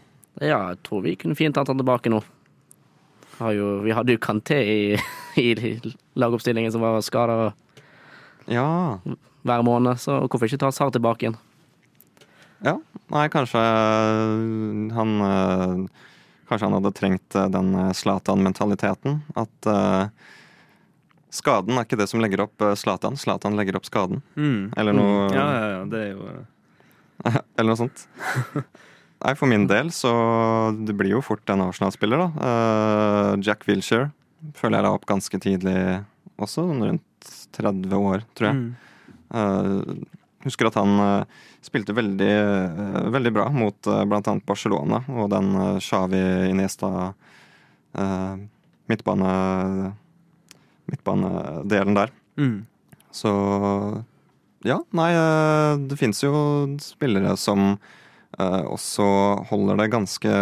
Ja, 0.47 0.57
jeg 0.73 0.81
tror 0.83 1.01
vi 1.05 1.15
kunne 1.19 1.35
fint 1.39 1.55
hatt 1.59 1.67
han 1.71 1.79
tilbake 1.79 2.11
nå. 2.11 2.21
Har 3.39 3.53
jo, 3.55 3.79
vi 3.85 3.93
hadde 3.95 4.13
jo 4.13 4.21
Kanté 4.21 4.57
i, 4.61 4.97
i 5.41 5.79
lagoppstillingen 6.19 6.71
som 6.73 6.81
var 6.83 6.99
skada 7.01 7.53
Ja. 8.51 8.99
hver 9.47 9.63
måned, 9.65 9.97
så 10.01 10.19
hvorfor 10.27 10.45
ikke 10.49 10.59
ta 10.65 10.71
Sar 10.75 10.91
tilbake 10.91 11.25
igjen? 11.27 11.37
ja. 12.63 12.75
Nei, 13.11 13.25
kanskje 13.33 13.59
eh, 13.59 14.93
han 14.95 15.09
eh, 15.25 15.73
Kanskje 16.47 16.67
han 16.67 16.73
hadde 16.77 16.91
trengt 16.95 17.35
den 17.51 17.69
Zlatan-mentaliteten. 17.95 19.21
At 19.39 19.67
eh, 19.71 20.07
skaden 21.31 21.77
er 21.79 21.87
ikke 21.87 21.99
det 21.99 22.07
som 22.11 22.21
legger 22.23 22.45
opp 22.45 22.63
eh, 22.63 22.75
Zlatan. 22.79 23.17
Zlatan 23.19 23.57
legger 23.59 23.79
opp 23.79 23.87
skaden. 23.87 24.23
Eller 24.77 24.95
noe, 24.95 25.27
Ja, 25.33 25.45
ja, 25.47 25.67
ja, 25.77 25.83
det 25.91 26.05
er 26.05 26.09
jo 26.15 26.31
eller 27.57 27.69
noe 27.69 27.79
sånt. 27.79 28.05
Nei, 29.21 29.33
For 29.37 29.49
min 29.49 29.67
del 29.69 29.91
så 29.93 30.11
det 30.81 30.95
blir 30.97 31.13
jo 31.13 31.21
fort 31.25 31.45
en 31.53 31.61
Arsenal-spiller, 31.67 32.23
da. 32.23 32.29
Uh, 32.41 33.41
Jack 33.45 33.67
Wilshere 33.69 34.09
føler 34.57 34.79
jeg 34.79 34.87
la 34.87 34.95
opp 34.97 35.05
ganske 35.09 35.41
tidlig 35.43 35.75
også, 36.41 36.65
rundt 36.65 37.29
30 37.53 37.93
år, 37.99 38.25
tror 38.33 38.49
jeg. 38.49 38.63
mm. 38.63 38.87
Uh, 39.31 40.01
husker 40.43 40.67
at 40.67 40.75
han 40.75 40.97
uh, 40.99 41.43
spilte 41.63 41.93
veldig, 41.95 42.31
uh, 42.33 43.03
veldig 43.13 43.31
bra 43.35 43.45
mot 43.53 43.87
uh, 43.87 44.01
annet 44.01 44.45
Barcelona 44.49 45.03
og 45.13 45.29
den 45.31 45.53
uh, 45.55 45.77
Xavi 45.79 46.21
Iniesta 46.49 46.89
uh, 47.13 48.35
midtbane 48.89 49.31
midtbanedelen 50.91 51.97
der. 51.97 52.13
Mm. 52.39 52.57
Så 53.11 53.31
ja, 54.63 54.77
nei, 54.93 55.09
eh, 55.13 55.77
det 55.89 55.97
fins 55.97 56.21
jo 56.21 56.33
spillere 56.81 57.33
som 57.39 57.71
eh, 58.37 58.61
også 58.69 59.05
holder 59.49 59.79
det 59.81 59.89
ganske 59.93 60.33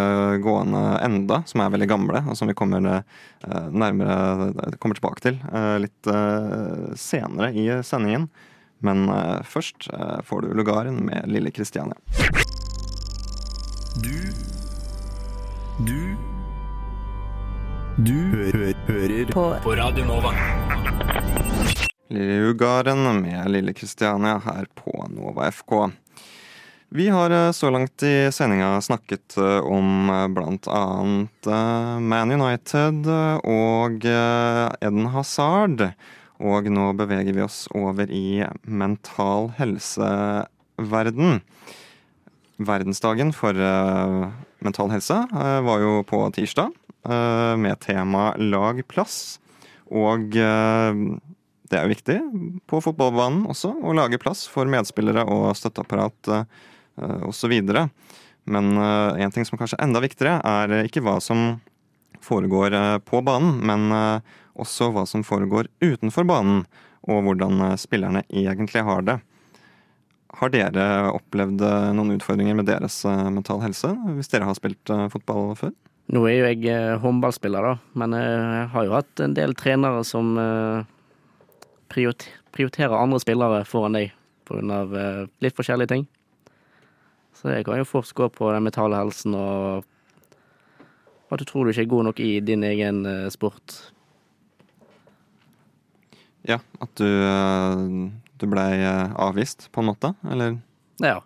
gående 0.44 0.84
enda, 1.06 1.42
som 1.48 1.64
er 1.64 1.72
veldig 1.72 1.88
gamle, 1.90 2.24
og 2.28 2.36
som 2.38 2.52
vi 2.52 2.58
kommer 2.58 2.84
uh, 2.84 3.68
nærmere 3.72 4.76
kommer 4.78 5.00
tilbake 5.00 5.24
til 5.24 5.40
uh, 5.54 5.78
litt 5.80 6.12
senere 7.00 7.54
i 7.56 7.70
sendingen. 7.86 8.30
Men 8.84 9.10
først 9.44 9.90
får 10.24 10.46
du 10.46 10.54
lugaren 10.56 11.02
med 11.04 11.26
Lille 11.28 11.52
Kristiania. 11.52 12.00
Du 14.00 14.16
Du 15.84 16.29
Du 18.00 18.16
hø 18.32 18.46
hø 18.54 18.68
hører 18.88 19.32
på. 19.34 19.42
på 19.60 19.74
Radio 19.76 20.06
Nova. 20.08 20.30
Lillejugaren 22.08 23.02
med 23.20 23.50
Lille 23.52 23.74
Kristiania 23.76 24.38
her 24.46 24.70
på 24.78 24.94
Nova 25.12 25.50
FK. 25.52 25.74
Vi 26.96 27.10
har 27.12 27.36
eh, 27.36 27.52
så 27.52 27.68
langt 27.74 28.06
i 28.08 28.32
sendinga 28.32 28.80
snakket 28.82 29.36
eh, 29.36 29.60
om 29.68 30.08
bl.a. 30.32 30.86
eh, 31.52 32.00
Man 32.00 32.32
United 32.38 33.12
og 33.44 34.08
Eden 34.08 35.12
Hazard. 35.12 35.90
Og 36.40 36.72
nå 36.72 36.94
beveger 36.96 37.36
vi 37.36 37.44
oss 37.44 37.66
over 37.76 38.08
i 38.08 38.46
mental 38.64 39.52
helseverden. 39.60 41.42
Verdensdagen 42.64 43.36
for 43.36 43.60
mental 44.64 44.96
helse 44.96 45.26
var 45.68 45.84
jo 45.84 46.00
på 46.08 46.24
tirsdag, 46.36 46.72
med 47.10 47.80
tema 47.84 48.32
Lag 48.38 48.82
plass. 48.88 49.40
Og 49.90 50.30
det 50.32 51.78
er 51.78 51.86
jo 51.86 51.92
viktig 51.92 52.18
på 52.70 52.82
fotballbanen 52.86 53.48
også 53.50 53.72
å 53.82 53.94
lage 53.98 54.20
plass 54.22 54.44
for 54.50 54.70
medspillere 54.70 55.26
og 55.26 55.50
støtteapparat 55.58 56.30
osv. 57.26 57.56
Men 58.50 58.70
en 58.78 59.34
ting 59.34 59.48
som 59.50 59.58
kanskje 59.58 59.80
er 59.80 59.88
enda 59.88 60.04
viktigere, 60.04 60.38
er 60.46 60.86
ikke 60.86 61.02
hva 61.06 61.18
som 61.24 61.58
foregår 62.22 62.78
på 63.10 63.24
banen, 63.26 63.58
men 63.66 64.22
også 64.54 64.92
hva 64.94 65.08
som 65.10 65.26
foregår 65.26 65.72
utenfor 65.82 66.30
banen, 66.30 66.64
og 67.10 67.26
hvordan 67.26 67.74
spillerne 67.82 68.26
egentlig 68.30 68.86
har 68.86 69.06
det. 69.08 69.20
Har 70.38 70.52
dere 70.54 70.84
opplevd 71.10 71.62
eh, 71.66 71.92
noen 71.98 72.14
utfordringer 72.16 72.58
med 72.58 72.70
deres 72.70 73.02
eh, 73.08 73.30
mental 73.34 73.64
helse, 73.64 73.90
hvis 74.16 74.30
dere 74.30 74.46
har 74.46 74.58
spilt 74.58 74.92
eh, 74.94 75.08
fotball 75.12 75.56
før? 75.58 75.74
Nå 76.10 76.24
er 76.26 76.40
jo 76.40 76.48
jeg 76.50 77.00
håndballspiller, 77.04 77.66
da, 77.66 77.74
men 78.02 78.16
jeg 78.18 78.70
har 78.74 78.86
jo 78.88 78.96
hatt 78.96 79.22
en 79.22 79.36
del 79.38 79.54
trenere 79.58 80.02
som 80.08 80.32
prioriterer 81.94 82.96
andre 82.98 83.20
spillere 83.22 83.60
foran 83.70 83.98
deg 83.98 84.16
pga. 84.50 84.80
litt 85.46 85.58
forskjellige 85.58 85.92
ting. 85.92 86.08
Så 87.38 87.54
jeg 87.54 87.68
kan 87.68 87.78
jo 87.78 87.86
fort 87.86 88.10
gå 88.18 88.26
på 88.34 88.50
den 88.50 88.66
mentale 88.66 88.98
helsen 88.98 89.38
og 89.38 89.86
at 91.30 91.38
du 91.38 91.46
tror 91.46 91.66
du 91.66 91.76
ikke 91.76 91.86
er 91.86 91.94
god 91.94 92.10
nok 92.10 92.20
i 92.26 92.32
din 92.42 92.66
egen 92.66 93.04
sport. 93.30 93.78
Ja, 96.50 96.58
at 96.82 96.98
du 96.98 97.06
du 98.40 98.48
blei 98.48 98.80
eh, 98.80 99.16
avvist, 99.20 99.68
på 99.76 99.84
en 99.84 99.90
måte? 99.92 100.14
Eller? 100.32 100.60
Ja. 101.04 101.20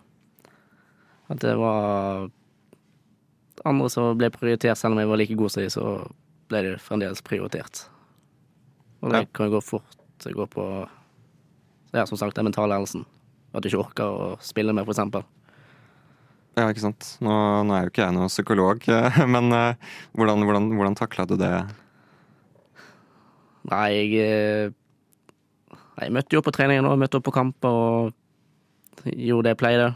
At 1.30 1.40
det 1.44 1.54
var 1.60 2.26
andre 3.64 3.90
som 3.92 4.16
ble 4.18 4.30
prioritert, 4.34 4.78
selv 4.78 4.96
om 4.96 5.02
jeg 5.02 5.10
var 5.10 5.20
like 5.20 5.36
god 5.38 5.52
som 5.52 5.64
de, 5.64 5.70
så 5.72 5.84
ble 6.52 6.62
de 6.66 6.74
fremdeles 6.82 7.24
prioritert. 7.24 7.86
Og 9.02 9.12
det 9.12 9.24
ja. 9.24 9.30
kan 9.36 9.52
gå 9.52 9.60
fort 9.64 10.00
gå 10.24 10.46
på 10.48 10.64
ja, 11.92 12.06
som 12.08 12.16
sagt, 12.16 12.36
den 12.36 12.46
mentale 12.48 12.76
helsen. 12.78 13.02
At 13.52 13.62
du 13.62 13.68
ikke 13.68 13.82
orker 13.82 14.08
å 14.08 14.28
spille 14.42 14.72
med, 14.72 14.86
for 14.86 14.94
eksempel. 14.94 15.26
Ja, 16.56 16.68
ikke 16.70 16.84
sant. 16.84 17.10
Nå, 17.22 17.34
nå 17.66 17.74
er 17.76 17.84
jo 17.84 17.92
ikke 17.92 18.06
jeg 18.06 18.16
noen 18.16 18.32
psykolog, 18.32 18.86
men 19.34 19.52
uh, 19.52 19.92
hvordan, 20.16 20.46
hvordan, 20.46 20.70
hvordan 20.78 20.96
takla 20.98 21.26
du 21.28 21.36
det? 21.38 21.52
Nei, 23.68 23.84
jeg 23.94 24.24
eh, 24.24 24.72
jeg 25.94 26.12
møtte 26.12 26.34
jo 26.34 26.40
opp 26.42 26.48
på 26.48 26.54
treningen 26.56 26.88
og 26.90 26.98
møtte 27.00 27.20
opp 27.20 27.28
på 27.28 27.34
kamper 27.34 27.76
og 27.78 29.10
gjorde 29.14 29.46
det 29.46 29.52
jeg 29.54 29.60
pleide. 29.60 29.90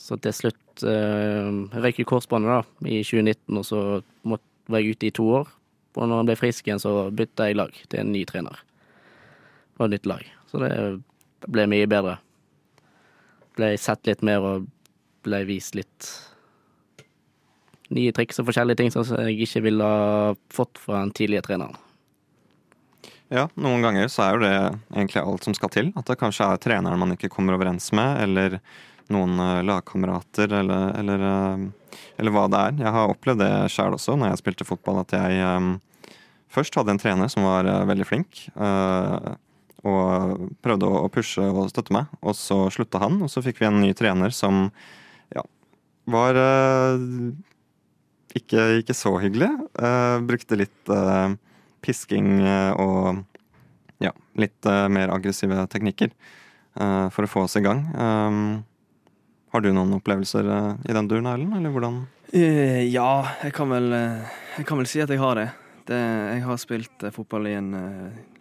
Så 0.00 0.18
til 0.20 0.34
slutt 0.36 0.58
øh, 0.86 1.66
røyk 1.82 2.00
jeg 2.00 2.08
korsbåndet 2.08 2.52
da, 2.52 2.88
i 2.88 3.02
2019, 3.04 3.58
og 3.60 3.66
så 3.66 3.82
måtte, 4.28 4.46
var 4.70 4.82
jeg 4.82 4.96
ute 4.96 5.08
i 5.08 5.14
to 5.14 5.26
år. 5.40 5.52
Og 5.98 6.06
når 6.06 6.22
han 6.22 6.30
ble 6.30 6.38
frisk 6.38 6.68
igjen, 6.68 6.82
så 6.82 7.10
bytta 7.14 7.48
jeg 7.48 7.58
lag 7.58 7.74
til 7.90 8.02
en 8.02 8.12
ny 8.14 8.24
trener. 8.28 8.60
Og 9.78 9.86
et 9.88 9.96
nytt 9.96 10.10
lag. 10.10 10.26
Så 10.50 10.60
det 10.62 10.72
ble 11.50 11.66
mye 11.70 11.88
bedre. 11.90 12.18
Ble 13.58 13.72
sett 13.80 14.06
litt 14.06 14.22
mer 14.26 14.44
og 14.46 14.68
ble 15.26 15.42
vist 15.48 15.76
litt 15.76 16.10
nye 17.90 18.14
triks 18.14 18.38
og 18.38 18.46
forskjellige 18.48 18.78
ting 18.78 18.92
som 18.94 19.06
jeg 19.26 19.40
ikke 19.46 19.64
ville 19.66 19.86
ha 19.86 20.34
fått 20.54 20.78
fra 20.78 21.00
den 21.02 21.14
tidligere 21.16 21.48
treneren. 21.48 21.78
Ja, 23.30 23.44
noen 23.54 23.82
ganger 23.84 24.08
så 24.10 24.24
er 24.24 24.32
jo 24.34 24.42
det 24.42 24.54
egentlig 24.90 25.20
alt 25.22 25.44
som 25.46 25.54
skal 25.54 25.70
til. 25.70 25.90
At 25.98 26.08
det 26.10 26.18
kanskje 26.18 26.48
er 26.50 26.62
treneren 26.62 26.98
man 26.98 27.14
ikke 27.14 27.30
kommer 27.30 27.54
overens 27.54 27.92
med, 27.94 28.18
eller 28.24 28.58
noen 29.12 29.36
uh, 29.40 29.60
lagkamerater, 29.66 30.52
eller, 30.60 30.94
eller, 31.00 31.24
uh, 31.26 32.00
eller, 32.16 32.34
hva 32.34 32.46
det 32.50 32.62
er. 32.62 32.80
Jeg 32.84 32.94
har 32.96 33.12
opplevd 33.12 33.42
det 33.42 33.52
sjøl 33.74 33.96
også, 33.98 34.16
når 34.18 34.32
jeg 34.32 34.42
spilte 34.42 34.68
fotball, 34.68 35.02
at 35.02 35.14
jeg 35.16 35.42
um, 35.44 35.74
først 36.50 36.78
hadde 36.78 36.94
en 36.94 37.02
trener 37.02 37.30
som 37.32 37.46
var 37.46 37.68
veldig 37.86 38.06
flink. 38.08 38.48
og 39.80 40.48
prøvde 40.60 40.88
å, 40.88 41.08
pushe 41.08 41.44
og 41.46 41.70
støtte 41.70 41.94
meg. 41.94 42.10
Og 42.20 42.34
så 42.36 42.64
slutta 42.74 42.98
han, 43.00 43.20
og 43.22 43.30
så 43.30 43.42
fikk 43.44 43.62
vi 43.62 43.68
en 43.68 43.78
ny 43.80 43.92
trener 43.96 44.34
som 44.34 44.66
ja, 45.30 45.44
var 46.10 46.40
ikke, 48.34 48.66
ikke, 48.82 48.98
så 48.98 49.14
hyggelig. 49.22 49.52
brukte 50.26 50.58
litt 50.58 50.90
pisking 51.84 52.40
eh, 52.44 52.72
og 52.76 53.24
ja, 54.00 54.12
litt 54.40 54.66
eh, 54.68 54.86
mer 54.92 55.12
aggressive 55.14 55.66
teknikker 55.72 56.10
eh, 56.10 57.06
for 57.12 57.26
å 57.26 57.30
få 57.30 57.46
oss 57.46 57.58
i 57.60 57.64
gang. 57.64 57.84
Har 59.50 59.64
du 59.64 59.72
noen 59.74 59.96
opplevelser 59.96 60.46
i 60.86 60.94
den 60.94 61.08
duren, 61.10 61.26
Erlend, 61.26 61.56
eller 61.58 61.74
hvordan? 61.74 62.00
Ja, 62.30 63.10
jeg 63.42 63.54
kan, 63.56 63.72
vel, 63.72 63.90
jeg 63.90 64.66
kan 64.68 64.78
vel 64.78 64.86
si 64.86 65.02
at 65.02 65.10
jeg 65.10 65.18
har 65.18 65.40
det. 65.40 65.48
det 65.90 65.98
jeg 65.98 66.44
har 66.46 66.60
spilt 66.62 67.06
fotball 67.16 67.48
i 67.50 67.56
en 67.58 67.72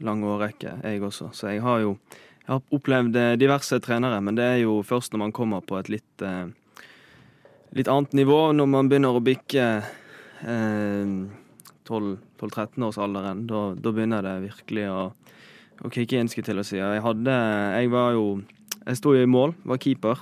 lang 0.05 0.21
årrekke, 0.21 0.75
jeg 0.85 1.01
også. 1.01 1.31
Så 1.33 1.49
jeg 1.49 1.63
har 1.65 1.81
jo 1.81 1.95
jeg 2.49 2.55
har 2.55 2.77
opplevd 2.77 3.17
diverse 3.37 3.77
trenere, 3.85 4.21
men 4.25 4.37
det 4.37 4.45
er 4.45 4.55
jo 4.63 4.79
først 4.85 5.13
når 5.13 5.21
man 5.21 5.33
kommer 5.37 5.61
på 5.61 5.77
et 5.77 5.89
litt, 5.93 6.23
litt 7.77 7.89
annet 7.89 8.15
nivå, 8.17 8.39
når 8.57 8.69
man 8.69 8.89
begynner 8.89 9.17
å 9.17 9.21
bikke 9.21 9.65
eh, 10.45 11.11
12-13-årsalderen, 11.89 13.45
da, 13.49 13.61
da, 13.77 13.93
begynner 13.93 14.25
det 14.25 14.35
virkelig 14.47 14.87
å, 14.89 15.03
å 15.81 15.91
kikke 15.93 16.17
inn, 16.17 16.29
skulle 16.31 16.49
til 16.49 16.61
å 16.61 16.65
si. 16.65 16.77
Jeg 16.81 17.05
hadde 17.05 17.37
Jeg 17.79 17.93
var 17.93 18.13
jo 18.17 18.25
Jeg 18.85 18.97
sto 18.97 19.13
i 19.13 19.25
mål, 19.29 19.53
var 19.69 19.81
keeper. 19.81 20.21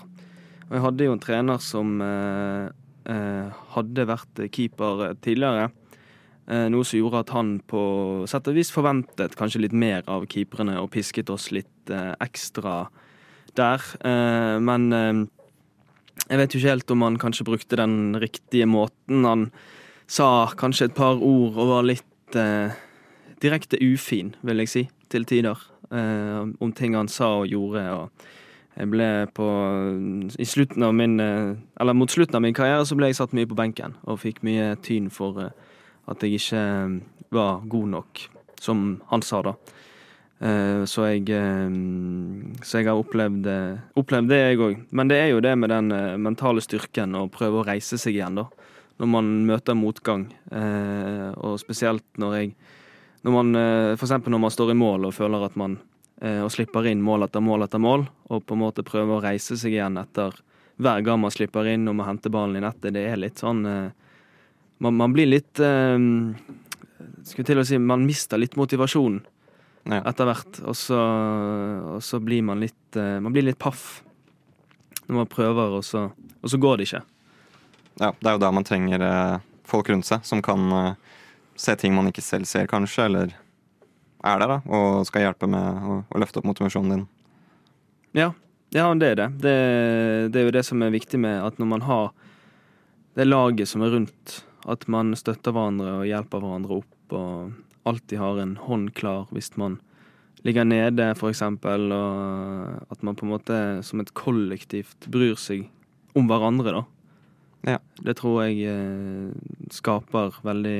Og 0.68 0.76
jeg 0.76 0.84
hadde 0.84 1.08
jo 1.08 1.16
en 1.16 1.24
trener 1.24 1.62
som 1.64 2.00
eh, 2.04 2.68
eh, 3.08 3.60
hadde 3.76 4.08
vært 4.10 4.42
keeper 4.52 5.14
tidligere. 5.24 5.70
Eh, 6.48 6.68
noe 6.72 6.88
som 6.88 7.00
gjorde 7.00 7.24
at 7.24 7.34
han 7.36 7.58
på 7.68 7.82
sett 8.32 8.48
og 8.48 8.56
vis 8.56 8.72
forventet 8.72 9.36
kanskje 9.40 9.64
litt 9.64 9.76
mer 9.76 10.04
av 10.12 10.28
keeperne 10.32 10.78
og 10.80 10.92
pisket 10.94 11.32
oss 11.32 11.50
litt 11.56 11.92
eh, 11.92 12.14
ekstra 12.24 12.86
der. 13.60 13.84
Eh, 14.04 14.56
men 14.64 14.88
eh, 14.96 15.24
jeg 16.28 16.42
vet 16.42 16.56
jo 16.56 16.62
ikke 16.62 16.74
helt 16.76 16.96
om 16.96 17.04
han 17.08 17.20
kanskje 17.22 17.48
brukte 17.48 17.80
den 17.80 18.18
riktige 18.20 18.68
måten. 18.68 19.24
Han 19.28 19.48
sa 20.08 20.50
kanskje 20.60 20.90
et 20.90 20.98
par 20.98 21.20
ord 21.24 21.56
og 21.56 21.72
var 21.72 21.88
litt 21.88 22.36
direkte 23.40 23.80
ufin, 23.80 24.34
vil 24.44 24.60
jeg 24.60 24.72
si, 24.72 24.82
til 25.08 25.24
tider. 25.30 25.62
Om 25.88 26.74
ting 26.76 26.98
han 26.98 27.08
sa 27.08 27.30
og 27.40 27.48
gjorde. 27.48 27.84
og 27.96 28.28
jeg 28.78 28.90
ble 28.94 29.08
på 29.34 29.46
i 30.38 30.46
slutten 30.46 30.86
av 30.86 30.94
min, 30.94 31.20
eh, 31.20 31.56
Eller 31.80 31.94
mot 31.94 32.10
slutten 32.10 32.36
av 32.36 32.42
min 32.42 32.54
karriere 32.54 32.86
så 32.86 32.96
ble 32.96 33.10
jeg 33.10 33.18
satt 33.18 33.34
mye 33.34 33.50
på 33.50 33.58
benken 33.58 33.96
og 34.06 34.20
fikk 34.22 34.44
mye 34.44 34.76
tyn 34.86 35.10
for 35.10 35.40
eh, 35.42 35.50
at 36.08 36.22
jeg 36.22 36.38
ikke 36.38 36.62
eh, 36.62 37.00
var 37.34 37.62
god 37.66 37.88
nok, 37.90 38.22
som 38.62 39.02
han 39.10 39.22
sa 39.22 39.42
da. 39.42 39.56
Så 40.38 41.02
jeg, 41.10 41.26
så 42.62 42.78
jeg 42.78 42.86
har 42.86 43.00
opplevd, 43.02 43.48
opplevd 43.98 44.30
det, 44.30 44.38
jeg 44.38 44.60
òg. 44.62 44.76
Men 44.94 45.10
det 45.10 45.18
er 45.18 45.32
jo 45.32 45.40
det 45.42 45.56
med 45.58 45.72
den 45.74 45.90
mentale 46.22 46.62
styrken 46.62 47.18
å 47.18 47.24
prøve 47.34 47.58
å 47.58 47.66
reise 47.66 47.98
seg 47.98 48.20
igjen, 48.20 48.38
da 48.38 48.46
når 49.02 49.10
man 49.10 49.32
møter 49.50 49.74
motgang. 49.74 50.28
Og 51.42 51.58
spesielt 51.58 52.06
når 52.22 52.38
jeg 52.38 52.54
når 53.26 53.98
For 53.98 54.06
eksempel 54.06 54.32
når 54.32 54.44
man 54.46 54.54
står 54.54 54.72
i 54.72 54.78
mål 54.78 55.10
og 55.10 55.18
føler 55.18 55.50
at 55.50 55.58
man 55.58 55.80
og 56.18 56.50
slipper 56.50 56.88
inn 56.90 57.02
mål 57.06 57.28
etter 57.28 57.44
mål 57.46 57.68
etter 57.68 57.78
mål, 57.78 58.08
og 58.34 58.42
på 58.42 58.56
en 58.56 58.62
måte 58.64 58.82
prøver 58.82 59.20
å 59.20 59.22
reise 59.22 59.54
seg 59.54 59.76
igjen 59.76 60.00
etter 60.02 60.34
hver 60.82 61.04
gang 61.06 61.20
man 61.22 61.34
slipper 61.34 61.70
inn 61.70 61.86
og 61.86 62.00
må 62.00 62.08
hente 62.08 62.32
ballen 62.34 62.58
i 62.58 62.64
nettet. 62.64 62.96
Det 62.96 63.04
er 63.06 63.20
litt 63.22 63.38
sånn 63.38 63.62
man, 63.62 64.98
man, 64.98 65.14
blir 65.14 65.30
litt 65.30 65.62
Skulle 65.62 67.46
til 67.46 67.62
å 67.62 67.66
si 67.70 67.78
Man 67.78 68.06
mister 68.10 68.42
litt 68.42 68.58
motivasjon 68.58 69.20
ja. 69.94 70.02
etter 70.02 70.26
hvert. 70.30 70.60
Og 70.66 70.78
så, 70.78 70.98
og 71.98 72.02
så, 72.02 72.18
blir 72.26 72.42
man 72.50 72.66
litt 72.66 72.98
Man 72.98 73.34
blir 73.38 73.46
litt 73.46 73.62
paff 73.62 74.02
når 75.08 75.22
man 75.22 75.30
prøver, 75.32 75.78
og 75.78 75.86
så, 75.86 76.10
og 76.42 76.52
så 76.52 76.60
går 76.60 76.78
det 76.78 76.90
ikke. 76.90 77.04
Ja, 78.02 78.12
det 78.12 78.30
er 78.30 78.36
jo 78.36 78.44
da 78.44 78.54
man 78.54 78.68
trenger 78.68 79.04
eh, 79.04 79.36
folk 79.68 79.90
rundt 79.90 80.08
seg 80.08 80.26
som 80.28 80.44
kan 80.46 80.72
eh, 80.76 81.20
se 81.58 81.76
ting 81.80 81.96
man 81.96 82.10
ikke 82.12 82.24
selv 82.26 82.50
ser, 82.50 82.68
kanskje, 82.70 83.08
eller 83.08 83.36
er 84.26 84.42
der 84.42 84.52
da, 84.56 84.58
og 84.66 85.06
skal 85.08 85.28
hjelpe 85.28 85.50
med 85.52 85.86
å, 85.86 86.02
å 86.10 86.22
løfte 86.22 86.42
opp 86.42 86.50
motivasjonen 86.50 86.94
din. 86.96 87.06
Ja, 88.18 88.32
ja 88.76 88.88
det 88.98 89.14
er 89.14 89.20
det. 89.20 89.30
det. 89.44 89.56
det. 90.34 90.42
er 90.42 90.50
jo 90.50 90.56
det 90.58 90.66
som 90.66 90.82
er 90.82 90.94
viktig 90.94 91.20
med 91.22 91.40
at 91.44 91.62
når 91.62 91.72
man 91.76 91.86
har 91.88 92.12
det 93.18 93.28
laget 93.28 93.70
som 93.70 93.84
er 93.86 93.94
rundt, 93.94 94.42
at 94.70 94.86
man 94.92 95.16
støtter 95.18 95.54
hverandre 95.56 96.00
og 96.02 96.10
hjelper 96.10 96.44
hverandre 96.44 96.82
opp, 96.82 97.16
og 97.18 97.88
alltid 97.88 98.20
har 98.20 98.42
en 98.42 98.58
hånd 98.60 98.92
klar 98.98 99.30
hvis 99.34 99.54
man 99.58 99.80
ligger 100.46 100.68
nede, 100.68 101.10
for 101.18 101.32
eksempel, 101.32 101.90
og 101.94 102.94
at 102.94 103.02
man 103.04 103.18
på 103.18 103.26
en 103.26 103.34
måte 103.34 103.58
som 103.86 104.04
et 104.04 104.14
kollektivt 104.18 105.10
bryr 105.12 105.36
seg 105.40 105.66
om 106.18 106.30
hverandre, 106.30 106.76
da. 106.78 106.84
Ja. 107.68 107.80
Det 108.00 108.16
tror 108.20 108.46
jeg 108.46 108.62
eh, 108.70 109.32
skaper 109.74 110.38
veldig 110.46 110.80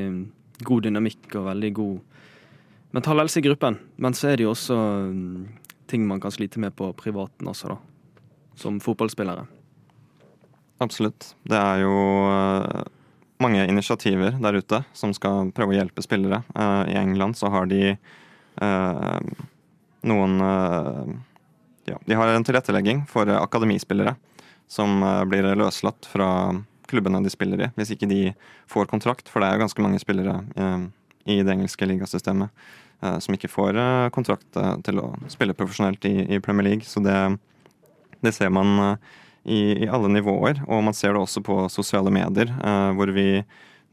god 0.68 0.86
dynamikk 0.86 1.34
og 1.40 1.50
veldig 1.50 1.72
god 1.76 2.17
mental 2.92 3.20
helse 3.20 3.40
i 3.40 3.46
gruppen. 3.46 3.80
Men 3.96 4.16
så 4.18 4.32
er 4.32 4.40
det 4.40 4.48
jo 4.48 4.54
også 4.54 4.78
mm, 5.12 5.48
ting 5.88 6.08
man 6.08 6.22
kan 6.22 6.32
slite 6.32 6.60
med 6.60 6.76
på 6.76 6.92
privaten 6.94 7.48
også, 7.48 7.76
da. 7.76 7.78
Som 8.58 8.80
fotballspillere. 8.82 9.46
Absolutt. 10.82 11.34
Det 11.48 11.58
er 11.58 11.82
jo 11.84 11.98
eh, 12.30 12.84
mange 13.42 13.66
initiativer 13.70 14.38
der 14.42 14.60
ute 14.62 14.82
som 14.98 15.14
skal 15.16 15.52
prøve 15.56 15.74
å 15.74 15.78
hjelpe 15.80 16.06
spillere. 16.06 16.44
Eh, 16.54 16.94
I 16.94 17.00
England 17.02 17.38
så 17.38 17.52
har 17.54 17.70
de 17.70 17.82
eh, 17.94 19.18
noen 20.08 20.38
ja, 21.88 21.98
De 22.06 22.18
har 22.18 22.30
en 22.30 22.46
tilrettelegging 22.46 23.06
for 23.10 23.30
akademispillere 23.34 24.16
som 24.70 25.00
blir 25.32 25.46
løslatt 25.56 26.06
fra 26.12 26.30
klubbene 26.88 27.22
de 27.24 27.32
spiller 27.32 27.62
i, 27.64 27.70
hvis 27.80 27.94
ikke 27.96 28.10
de 28.12 28.22
får 28.70 28.90
kontrakt. 28.92 29.32
For 29.32 29.42
det 29.42 29.50
er 29.50 29.58
jo 29.58 29.64
ganske 29.64 29.84
mange 29.84 30.02
spillere 30.04 30.36
i 31.28 31.44
det 31.44 31.52
engelske 31.52 31.86
ligasystemet 31.86 32.50
eh, 33.02 33.20
som 33.20 33.36
ikke 33.36 33.52
får 33.52 33.78
eh, 33.78 34.10
kontrakt 34.16 34.58
eh, 34.58 34.74
til 34.88 35.02
å 35.04 35.12
spille 35.32 35.56
profesjonelt 35.58 36.06
i, 36.08 36.40
Premier 36.44 36.70
League. 36.70 36.88
Så 36.88 37.04
det, 37.04 37.18
det 38.24 38.34
ser 38.36 38.52
man 38.54 38.98
i, 39.44 39.84
i 39.84 39.90
alle 39.92 40.12
nivåer, 40.12 40.64
og 40.68 40.86
man 40.88 40.96
ser 40.96 41.16
det 41.16 41.24
også 41.24 41.44
på 41.46 41.60
sosiale 41.72 42.12
medier, 42.12 42.52
hvor 42.98 43.12
vi 43.16 43.44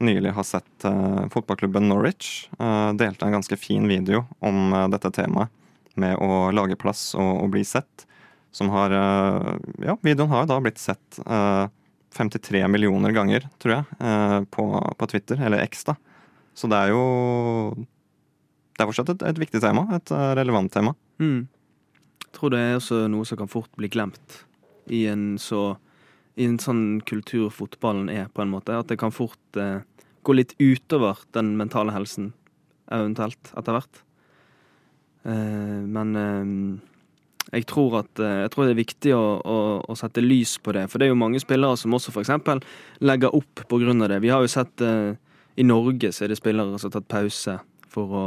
nylig 0.03 0.33
har 0.35 0.43
sett 0.43 0.85
fotballklubben 1.31 1.85
Norwich 1.87 2.49
delte 2.99 3.23
en 3.23 3.37
ganske 3.37 3.55
fin 3.55 3.85
video 3.87 4.25
om 4.43 4.73
dette 4.91 5.13
temaet 5.15 5.53
med 5.95 6.19
å 6.19 6.49
lage 6.51 6.75
plass 6.75 7.13
og, 7.15 7.45
og 7.45 7.53
bli 7.53 7.63
sett. 7.63 8.03
Som 8.51 8.73
har 8.73 8.91
Ja, 8.91 9.95
videoen 10.03 10.33
har 10.33 10.49
da 10.51 10.59
blitt 10.63 10.81
sett 10.83 11.21
eh, 11.23 11.71
53 12.15 12.65
millioner 12.71 13.15
ganger, 13.15 13.47
tror 13.59 13.77
jeg, 13.77 14.43
på, 14.51 14.65
på 14.99 15.07
Twitter, 15.11 15.39
eller 15.47 15.63
X, 15.63 15.83
da. 15.87 15.95
Så 16.55 16.69
det 16.71 16.79
er 16.79 16.93
jo 16.93 17.03
Det 18.75 18.83
er 18.83 18.89
fortsatt 18.89 19.13
et, 19.13 19.23
et 19.23 19.39
viktig 19.39 19.61
tema, 19.63 19.85
et 19.95 20.11
eh, 20.11 20.31
relevant 20.35 20.71
tema. 20.71 20.95
Mm. 21.19 21.47
Jeg 22.25 22.31
tror 22.35 22.51
det 22.51 22.59
er 22.59 22.73
også 22.75 23.05
noe 23.07 23.27
som 23.27 23.39
kan 23.39 23.51
fort 23.51 23.71
bli 23.79 23.87
glemt 23.87 24.41
i 24.91 25.05
en 25.07 25.37
så 25.39 25.77
I 26.35 26.49
en 26.49 26.57
sånn 26.59 26.99
kultur 27.07 27.47
fotballen 27.47 28.09
er, 28.11 28.25
på 28.27 28.43
en 28.43 28.51
måte. 28.51 28.75
At 28.75 28.89
det 28.91 28.97
kan 28.99 29.13
fort 29.15 29.55
eh, 29.55 29.85
gå 30.27 30.35
litt 30.35 30.51
utover 30.59 31.21
den 31.31 31.53
mentale 31.55 31.93
helsen, 31.95 32.33
eventuelt, 32.91 33.53
etter 33.55 33.77
hvert. 33.77 34.01
Eh, 35.23 35.79
men 35.95 36.11
eh, 36.19 36.51
jeg 37.55 37.67
tror 37.69 37.99
at 38.01 38.19
eh, 38.19 38.41
Jeg 38.43 38.51
tror 38.53 38.65
det 38.67 38.73
er 38.73 38.81
viktig 38.81 39.13
å, 39.15 39.23
å, 39.39 39.57
å 39.87 39.95
sette 39.95 40.23
lys 40.23 40.57
på 40.59 40.75
det. 40.75 40.87
For 40.91 40.99
det 40.99 41.07
er 41.07 41.13
jo 41.13 41.21
mange 41.23 41.39
spillere 41.39 41.79
som 41.79 41.95
også 41.95 42.11
f.eks. 42.11 42.33
legger 42.99 43.37
opp 43.37 43.63
på 43.69 43.79
grunn 43.81 44.03
av 44.03 44.11
det. 44.11 44.19
Vi 44.25 44.33
har 44.33 44.43
jo 44.43 44.51
sett 44.51 44.83
eh, 44.83 45.15
I 45.57 45.63
Norge 45.63 46.11
så 46.11 46.25
er 46.25 46.33
det 46.33 46.37
spillere 46.39 46.77
som 46.79 46.89
har 46.91 46.95
tatt 46.99 47.07
pause 47.11 47.57
for 47.95 48.11
å, 48.11 48.23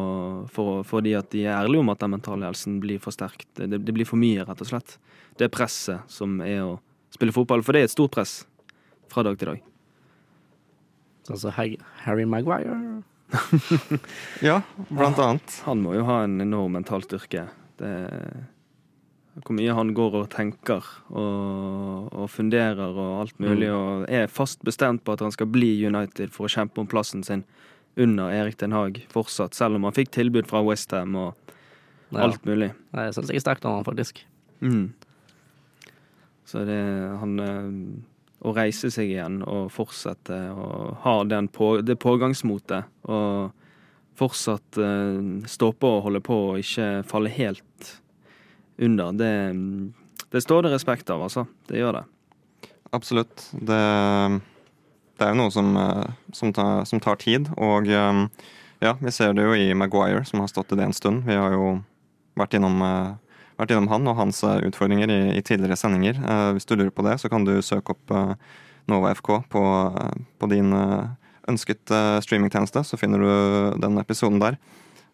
for 0.48 0.78
å, 0.78 0.84
fordi 0.88 1.12
at 1.18 1.28
de 1.34 1.42
er 1.44 1.58
ærlige 1.58 1.82
om 1.84 1.90
at 1.92 2.00
den 2.00 2.14
mentale 2.14 2.46
helsen 2.48 2.78
blir 2.80 3.00
for 3.04 3.12
sterkt. 3.12 3.44
Det, 3.58 3.68
det 3.84 3.92
blir 3.96 4.08
for 4.08 4.16
mye, 4.20 4.46
rett 4.48 4.62
og 4.64 4.70
slett. 4.70 4.94
Det 5.38 5.50
presset 5.52 6.08
som 6.08 6.38
er 6.40 6.62
å 6.64 6.78
spille 7.12 7.34
fotball. 7.36 7.60
For 7.66 7.76
det 7.76 7.82
er 7.84 7.90
et 7.90 7.92
stort 7.94 8.14
press 8.16 8.38
fra 9.12 9.24
dag 9.26 9.36
til 9.40 9.52
dag. 9.52 9.60
Altså 11.28 11.52
Harry- 11.58 11.80
Harry 12.06 12.24
Maguire. 12.24 12.78
Ja, 14.48 14.62
blant 14.88 15.18
annet. 15.20 15.58
Han 15.66 15.82
må 15.84 15.92
jo 15.98 16.06
ha 16.08 16.22
en 16.24 16.38
enorm 16.40 16.72
mental 16.78 17.04
styrke. 17.04 17.44
Det, 17.76 17.90
hvor 19.44 19.54
mye 19.56 19.74
han 19.76 19.92
går 19.96 20.14
og 20.22 20.28
tenker 20.32 20.84
og, 21.10 22.08
og 22.12 22.28
funderer 22.32 22.92
og 22.94 23.20
alt 23.22 23.38
mulig, 23.42 23.68
og 23.72 24.06
er 24.10 24.26
fast 24.32 24.62
bestemt 24.66 25.04
på 25.04 25.14
at 25.14 25.24
han 25.24 25.34
skal 25.34 25.46
bli 25.50 25.70
United 25.86 26.32
for 26.34 26.48
å 26.48 26.52
kjempe 26.52 26.80
om 26.82 26.88
plassen 26.90 27.24
sin 27.26 27.44
under 27.98 28.30
Erik 28.30 28.58
Den 28.60 28.72
Haag 28.76 29.00
fortsatt, 29.10 29.54
selv 29.58 29.78
om 29.78 29.86
han 29.88 29.96
fikk 29.96 30.12
tilbud 30.14 30.46
fra 30.50 30.62
Westham 30.66 31.16
og 31.18 31.54
Ja. 32.10 32.22
alt 32.24 32.44
mulig. 32.48 32.70
Jeg 32.94 33.12
syns 33.14 33.28
jeg 33.28 33.36
er 33.36 33.44
sterkt 33.44 33.66
av 33.68 33.74
han, 33.76 33.84
faktisk. 33.84 34.22
Mm. 34.64 34.92
Så 36.48 36.62
det 36.64 36.78
han 37.20 37.40
eh, 37.44 38.14
Å 38.48 38.52
reise 38.54 38.86
seg 38.94 39.10
igjen 39.10 39.40
og 39.42 39.72
fortsette 39.74 40.36
og 40.54 41.00
ha 41.02 41.14
den 41.26 41.48
på, 41.50 41.80
det 41.82 41.96
pågangsmotet 41.98 42.86
og 43.10 43.50
fortsatt 44.18 44.78
eh, 44.78 45.42
stå 45.50 45.72
på 45.74 45.90
og 45.96 46.04
holde 46.06 46.20
på 46.22 46.36
og 46.52 46.60
ikke 46.62 47.02
falle 47.10 47.32
helt 47.34 47.88
under, 48.78 49.12
det, 49.12 49.32
det 50.30 50.42
står 50.44 50.62
det 50.62 50.74
respekt 50.76 51.10
av, 51.10 51.22
altså. 51.26 51.46
Det 51.68 51.80
gjør 51.80 52.00
det. 52.00 52.04
Absolutt. 52.90 53.50
Det, 53.52 53.80
det 55.18 55.26
er 55.26 55.34
jo 55.34 55.40
noe 55.40 55.52
som, 55.52 55.74
eh, 55.76 56.10
som, 56.32 56.52
tar, 56.54 56.84
som 56.88 57.02
tar 57.02 57.18
tid. 57.20 57.50
Og 57.58 57.88
eh, 57.90 58.22
ja, 58.84 58.94
vi 59.00 59.12
ser 59.14 59.34
det 59.36 59.44
jo 59.44 59.56
i 59.56 59.72
Maguire, 59.76 60.24
som 60.28 60.42
har 60.42 60.50
stått 60.52 60.72
i 60.72 60.78
det 60.78 60.88
en 60.88 60.96
stund. 60.96 61.24
Vi 61.28 61.36
har 61.36 61.56
jo 61.56 61.78
vært 62.38 62.54
innom, 62.56 62.80
eh, 62.86 63.42
vært 63.58 63.74
innom 63.74 63.90
han 63.92 64.08
og 64.08 64.18
hans 64.20 64.44
utfordringer 64.46 65.10
i, 65.10 65.20
i 65.38 65.44
tidligere 65.44 65.76
sendinger. 65.76 66.20
Hvis 66.56 66.68
du 66.68 66.76
lurer 66.76 66.94
på 66.94 67.04
det, 67.06 67.18
så 67.20 67.30
kan 67.32 67.44
du 67.44 67.56
søke 67.64 67.96
opp 67.96 68.14
Nova 68.88 69.10
FK 69.18 69.32
på, 69.50 69.62
på 70.38 70.48
din 70.48 70.70
ønsket 71.48 71.90
streamingtjeneste, 72.22 72.84
så 72.86 72.96
finner 73.00 73.18
du 73.18 73.80
den 73.82 73.98
episoden 73.98 74.38
der. 74.38 74.60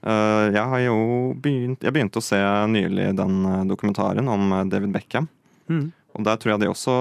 Eh, 0.05 0.47
Jeg 0.53 0.65
har 0.69 0.81
jo 0.85 0.97
begynt 1.41 1.85
Jeg 1.85 1.95
begynte 1.97 2.21
å 2.21 2.25
se 2.25 2.37
nylig 2.69 3.17
den 3.17 3.45
eh, 3.49 3.65
dokumentaren 3.71 4.29
om 4.29 4.53
eh, 4.53 4.65
David 4.69 4.93
Beckham. 4.93 5.29
Mm. 5.71 5.93
Og 6.15 6.27
der 6.29 6.37
tror 6.39 6.55
jeg 6.55 6.61
de 6.63 6.71
også 6.71 6.95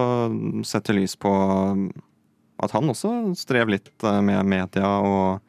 setter 0.66 0.96
lys 0.98 1.16
på 1.20 1.32
at 2.63 2.72
han 2.74 2.89
også 2.89 3.36
strev 3.38 3.70
litt 3.70 4.06
med 4.26 4.48
media 4.48 4.88
og 5.04 5.42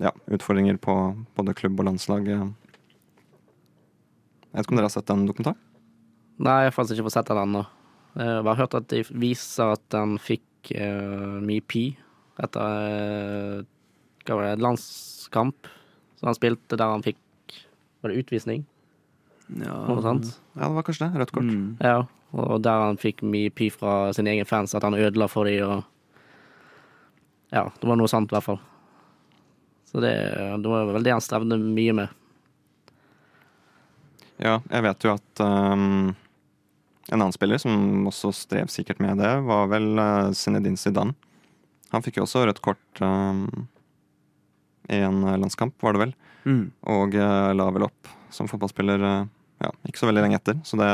ja, 0.00 0.12
utfordringer 0.32 0.78
på 0.80 0.94
både 1.36 1.52
klubb 1.58 1.82
og 1.82 1.88
landslag. 1.90 2.30
Jeg 2.30 2.46
vet 4.54 4.64
ikke 4.64 4.72
om 4.72 4.80
dere 4.80 4.88
har 4.88 4.94
sett 4.94 5.10
den 5.10 5.26
dokumentaren? 5.28 5.60
Nei, 6.40 6.62
jeg 6.64 6.76
faktisk 6.78 6.96
ikke 6.96 7.10
fått 7.10 7.18
sett 7.18 7.28
den 7.28 7.42
ennå. 7.42 7.66
Jeg 8.22 8.46
har 8.48 8.60
hørt 8.62 8.78
at 8.78 8.88
de 8.94 9.02
viser 9.10 9.74
at 9.74 9.98
han 9.98 10.16
fikk 10.22 10.72
uh, 10.72 11.36
mye 11.44 11.60
pi 11.66 11.90
etter 12.40 12.88
eh, 12.88 13.64
hva 14.26 14.38
var 14.38 14.48
det, 14.48 14.62
landskamp 14.64 15.70
som 16.20 16.30
han 16.30 16.38
spilte, 16.38 16.78
der 16.78 16.94
han 16.94 17.04
fikk 17.04 17.18
Var 18.02 18.10
det 18.10 18.22
utvisning? 18.22 18.64
Ja. 19.58 19.76
Ja, 19.86 20.14
det 20.18 20.74
var 20.74 20.82
kanskje 20.82 21.06
det. 21.06 21.20
Rødt 21.20 21.32
kort. 21.34 21.44
Mm. 21.46 21.76
Ja, 21.78 22.06
og 22.32 22.62
der 22.64 22.86
han 22.86 22.98
fikk 22.98 23.20
mye 23.26 23.50
py 23.52 23.68
fra 23.70 24.12
sine 24.16 24.32
egne 24.32 24.46
fans, 24.48 24.74
at 24.74 24.82
han 24.86 24.96
ødela 24.96 25.28
for 25.30 25.46
dem 25.46 25.68
og 25.68 25.82
Ja, 27.52 27.66
det 27.68 27.84
var 27.84 27.98
noe 28.00 28.08
sant, 28.08 28.32
i 28.32 28.34
hvert 28.34 28.46
fall. 28.46 28.60
Så 29.90 30.00
det, 30.00 30.14
det 30.64 30.70
var 30.72 30.88
vel 30.88 31.04
det 31.04 31.12
han 31.12 31.20
strevde 31.20 31.58
mye 31.60 31.94
med. 31.98 32.14
Ja, 34.40 34.56
jeg 34.70 34.86
vet 34.86 35.04
jo 35.04 35.12
at 35.12 35.42
um, 35.44 36.14
en 37.12 37.18
annen 37.18 37.34
spiller 37.34 37.60
som 37.60 38.06
også 38.08 38.32
strev 38.34 38.72
sikkert 38.72 39.02
med 39.04 39.20
det, 39.20 39.34
var 39.44 39.68
vel 39.70 39.92
uh, 40.00 40.32
Zinedine 40.32 40.80
Zidane. 40.80 41.12
Han 41.92 42.02
fikk 42.02 42.18
jo 42.18 42.24
også 42.24 42.46
rødt 42.48 42.62
kort 42.64 43.04
um, 43.04 43.68
i 44.90 44.98
en 45.06 45.20
uh, 45.24 45.36
landskamp, 45.38 45.74
var 45.82 45.92
det 45.94 46.00
vel. 46.06 46.14
Mm. 46.48 46.64
Og 46.96 47.14
uh, 47.14 47.52
la 47.54 47.68
vel 47.74 47.86
opp 47.86 48.10
som 48.34 48.48
fotballspiller 48.50 49.02
uh, 49.04 49.22
ja, 49.62 49.70
ikke 49.86 50.00
så 50.02 50.08
veldig 50.10 50.24
lenge 50.24 50.40
etter. 50.40 50.58
Så 50.66 50.78
det, 50.80 50.88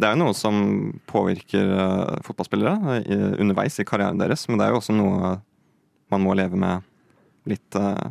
det 0.00 0.08
er 0.08 0.16
jo 0.16 0.22
noe 0.24 0.34
som 0.34 0.58
påvirker 1.10 1.70
uh, 1.70 2.16
fotballspillere 2.26 2.98
i, 3.04 3.18
underveis 3.44 3.78
i 3.78 3.86
karrieren 3.86 4.18
deres, 4.18 4.46
men 4.48 4.58
det 4.58 4.66
er 4.66 4.74
jo 4.74 4.80
også 4.82 4.96
noe 4.96 5.36
man 6.12 6.22
må 6.24 6.34
leve 6.36 6.58
med 6.58 6.82
litt 7.48 7.78
uh, 7.78 8.10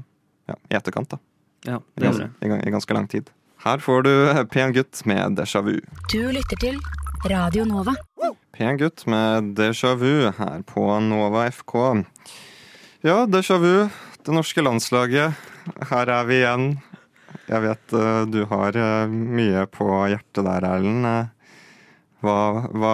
ja, 0.50 0.56
i 0.72 0.78
etterkant, 0.80 1.12
da. 1.16 1.20
Ja, 1.64 1.78
I, 1.80 2.00
det 2.00 2.04
er 2.04 2.10
gans 2.12 2.22
det. 2.24 2.30
i, 2.44 2.50
gan- 2.52 2.64
I 2.68 2.72
ganske 2.76 2.96
lang 2.98 3.08
tid. 3.12 3.30
Her 3.64 3.80
får 3.80 4.02
du 4.04 4.12
Pen 4.52 4.74
gutt 4.76 5.00
med 5.08 5.38
déjà 5.40 5.62
vu. 5.64 5.78
Du 6.12 6.20
lytter 6.36 6.60
til 6.60 6.80
Radio 7.32 7.64
Nova. 7.64 7.94
Pen 8.52 8.76
gutt 8.82 9.06
med 9.08 9.54
déjà 9.56 9.94
vu 9.96 10.28
her 10.36 10.66
på 10.68 10.84
Nova 11.06 11.46
FK. 11.48 12.04
Ja, 13.08 13.22
déjà 13.26 13.56
vu. 13.64 13.88
Det 14.24 14.32
norske 14.32 14.64
landslaget. 14.64 15.36
Her 15.90 16.10
er 16.14 16.28
vi 16.30 16.38
igjen. 16.40 16.66
Jeg 17.50 17.60
vet 17.66 17.94
eh, 17.98 18.24
du 18.32 18.44
har 18.48 18.78
eh, 18.80 19.12
mye 19.12 19.66
på 19.74 19.88
hjertet 20.12 20.46
der, 20.48 20.68
Erlend. 20.70 21.08
Eh, 21.10 21.32
Hva, 22.24 22.36
hva, 22.72 22.92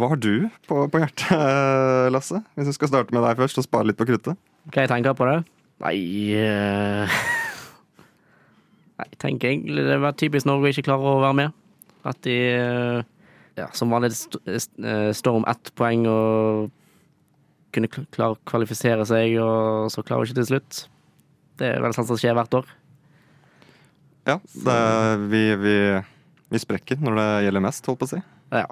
hva 0.00 0.08
har 0.08 0.16
du 0.24 0.46
på, 0.64 0.86
på 0.88 1.00
hjertet, 1.02 2.08
Lasse? 2.14 2.38
Hvis 2.56 2.70
vi 2.70 2.76
skal 2.78 2.88
starte 2.88 3.12
med 3.12 3.20
deg 3.26 3.36
først 3.42 3.60
og 3.60 3.66
spare 3.66 3.90
litt 3.90 3.98
på 4.00 4.06
kruttet. 4.08 4.38
Hva 4.72 4.86
jeg 4.86 4.92
tenker 4.94 5.12
på 5.18 5.26
det? 5.28 5.34
Nei 5.84 5.98
Jeg 9.00 9.18
tenker 9.20 9.52
egentlig 9.52 9.84
det 9.84 9.98
var 10.00 10.16
typisk 10.16 10.48
Norge 10.48 10.72
ikke 10.72 10.86
klare 10.88 11.12
å 11.12 11.20
være 11.20 11.36
med. 11.42 11.52
At 12.08 12.16
de 12.24 12.38
ja, 13.60 13.68
som 13.76 13.92
vanlig 13.92 14.14
st 14.16 14.40
står 15.20 15.42
om 15.42 15.44
ett 15.52 15.72
poeng 15.76 16.08
og 16.08 16.72
kunne 17.74 17.90
klare 17.90 18.34
å 18.34 18.40
kvalifisere 18.48 19.06
seg, 19.08 19.36
og 19.42 19.90
så 19.92 20.04
klarer 20.06 20.24
vi 20.24 20.30
ikke 20.30 20.40
til 20.42 20.50
slutt. 20.52 20.84
Det 21.60 21.72
er 21.74 21.82
vel 21.84 21.96
sånt 21.96 22.08
som 22.10 22.18
skjer 22.20 22.36
hvert 22.38 22.60
år. 22.60 22.68
Ja, 24.28 24.36
det, 24.40 24.76
vi, 25.32 25.42
vi, 25.60 25.76
vi 26.52 26.60
sprekker 26.60 27.00
når 27.02 27.18
det 27.18 27.28
gjelder 27.46 27.64
mest, 27.64 27.88
holdt 27.88 28.02
på 28.02 28.08
å 28.08 28.12
si. 28.14 28.20
Ja. 28.52 28.66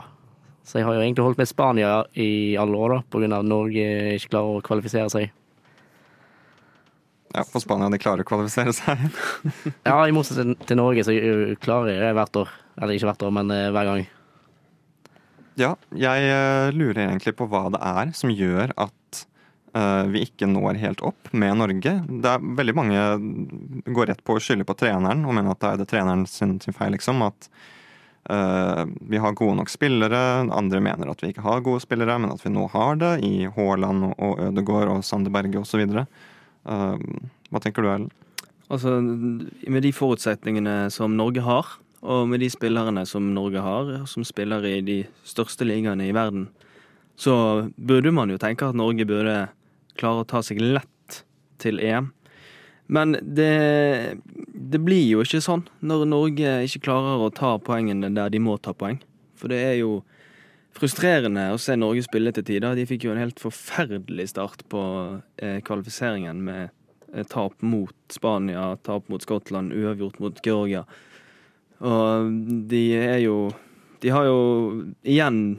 Så 0.68 0.80
jeg 0.80 0.84
har 0.84 0.98
jo 0.98 1.02
egentlig 1.02 1.24
holdt 1.24 1.40
med 1.40 1.48
Spania 1.48 1.92
i 2.20 2.56
alle 2.60 2.76
år, 2.76 2.98
da, 2.98 3.26
at 3.38 3.48
Norge 3.48 3.84
ikke 4.18 4.34
klarer 4.34 4.58
å 4.58 4.64
kvalifisere 4.64 5.08
seg. 5.12 5.30
Ja, 7.32 7.44
For 7.44 7.60
Spania 7.60 7.88
de 7.92 8.00
klarer 8.00 8.24
å 8.24 8.28
kvalifisere 8.28 8.74
seg. 8.76 9.08
Ja, 9.88 10.00
i 10.04 10.14
motsetning 10.16 10.56
til 10.68 10.80
Norge, 10.80 11.04
så 11.04 11.14
klarer 11.64 11.92
jeg 11.92 12.16
hvert 12.16 12.40
år. 12.40 12.52
Eller 12.78 12.96
ikke 12.96 13.10
hvert 13.10 13.24
år, 13.26 13.34
men 13.40 13.52
uh, 13.52 13.68
hver 13.74 13.88
gang. 13.88 14.06
Ja, 15.58 15.72
jeg 15.90 16.28
eh, 16.30 16.70
lurer 16.76 17.08
egentlig 17.08 17.34
på 17.38 17.48
hva 17.50 17.66
det 17.74 17.80
er 17.82 18.12
som 18.14 18.30
gjør 18.30 18.70
at 18.78 19.22
eh, 19.74 20.04
vi 20.12 20.22
ikke 20.28 20.46
når 20.50 20.78
helt 20.82 21.02
opp 21.06 21.32
med 21.32 21.58
Norge. 21.58 21.94
Det 22.06 22.34
er 22.34 22.44
Veldig 22.60 22.74
mange 22.78 23.00
går 23.90 24.12
rett 24.12 24.22
på 24.22 24.36
å 24.36 24.42
skylde 24.42 24.66
på 24.68 24.76
treneren 24.78 25.24
og 25.26 25.34
mener 25.34 25.54
at 25.54 25.62
det 25.64 25.72
er 25.72 25.82
det 25.82 25.88
treneren 25.90 26.22
sin, 26.30 26.58
sin 26.62 26.76
feil. 26.76 26.94
liksom, 26.94 27.24
At 27.26 27.50
uh, 28.30 28.84
vi 29.10 29.18
har 29.18 29.34
gode 29.34 29.56
nok 29.58 29.72
spillere. 29.72 30.22
Andre 30.54 30.82
mener 30.84 31.10
at 31.10 31.24
vi 31.24 31.32
ikke 31.32 31.46
har 31.46 31.64
gode 31.66 31.82
spillere, 31.82 32.20
men 32.22 32.34
at 32.34 32.44
vi 32.44 32.54
nå 32.54 32.68
har 32.74 33.00
det 33.00 33.12
i 33.26 33.50
Haaland 33.56 34.12
og 34.12 34.44
Ødegaard 34.50 34.94
og 34.94 35.04
Sander 35.08 35.34
Berge 35.34 35.64
osv. 35.64 35.82
Uh, 36.68 36.96
hva 37.50 37.64
tenker 37.64 37.82
du, 37.82 37.90
Ellen? 37.90 38.10
Altså, 38.68 38.98
med 39.00 39.82
de 39.82 39.94
forutsetningene 39.96 40.80
som 40.92 41.16
Norge 41.16 41.42
har, 41.42 41.78
og 42.02 42.28
med 42.30 42.42
de 42.42 42.50
spillerne 42.52 43.04
som 43.08 43.32
Norge 43.34 43.62
har, 43.62 43.90
som 44.06 44.26
spiller 44.26 44.64
i 44.68 44.78
de 44.86 44.98
største 45.26 45.66
ligaene 45.66 46.06
i 46.08 46.14
verden, 46.14 46.48
så 47.18 47.34
burde 47.74 48.12
man 48.14 48.30
jo 48.30 48.38
tenke 48.38 48.68
at 48.68 48.78
Norge 48.78 49.06
burde 49.08 49.48
klare 49.98 50.22
å 50.22 50.28
ta 50.28 50.42
seg 50.46 50.60
lett 50.62 51.22
til 51.58 51.80
EM. 51.82 52.12
Men 52.88 53.16
det, 53.20 54.16
det 54.54 54.80
blir 54.80 55.02
jo 55.10 55.24
ikke 55.24 55.42
sånn 55.44 55.66
når 55.84 56.06
Norge 56.08 56.52
ikke 56.64 56.86
klarer 56.86 57.20
å 57.20 57.32
ta 57.34 57.56
poengene 57.60 58.12
der 58.16 58.30
de 58.32 58.40
må 58.40 58.56
ta 58.62 58.72
poeng. 58.72 59.00
For 59.38 59.50
det 59.52 59.58
er 59.66 59.76
jo 59.80 59.98
frustrerende 60.78 61.48
å 61.52 61.58
se 61.60 61.76
Norge 61.76 62.06
spille 62.06 62.32
til 62.34 62.46
tider. 62.46 62.78
De 62.78 62.86
fikk 62.88 63.08
jo 63.08 63.12
en 63.12 63.20
helt 63.20 63.42
forferdelig 63.42 64.30
start 64.32 64.64
på 64.72 64.80
eh, 65.42 65.58
kvalifiseringen 65.66 66.40
med 66.46 66.70
eh, 67.12 67.26
tap 67.28 67.58
mot 67.66 68.14
Spania, 68.14 68.70
tap 68.86 69.10
mot 69.12 69.24
Skottland, 69.24 69.74
uavgjort 69.74 70.22
mot 70.22 70.40
Georgia. 70.46 70.86
Og 71.84 72.30
de 72.70 72.82
er 72.96 73.20
jo 73.22 73.52
De 74.02 74.10
har 74.14 74.28
jo 74.28 74.84
igjen 75.02 75.58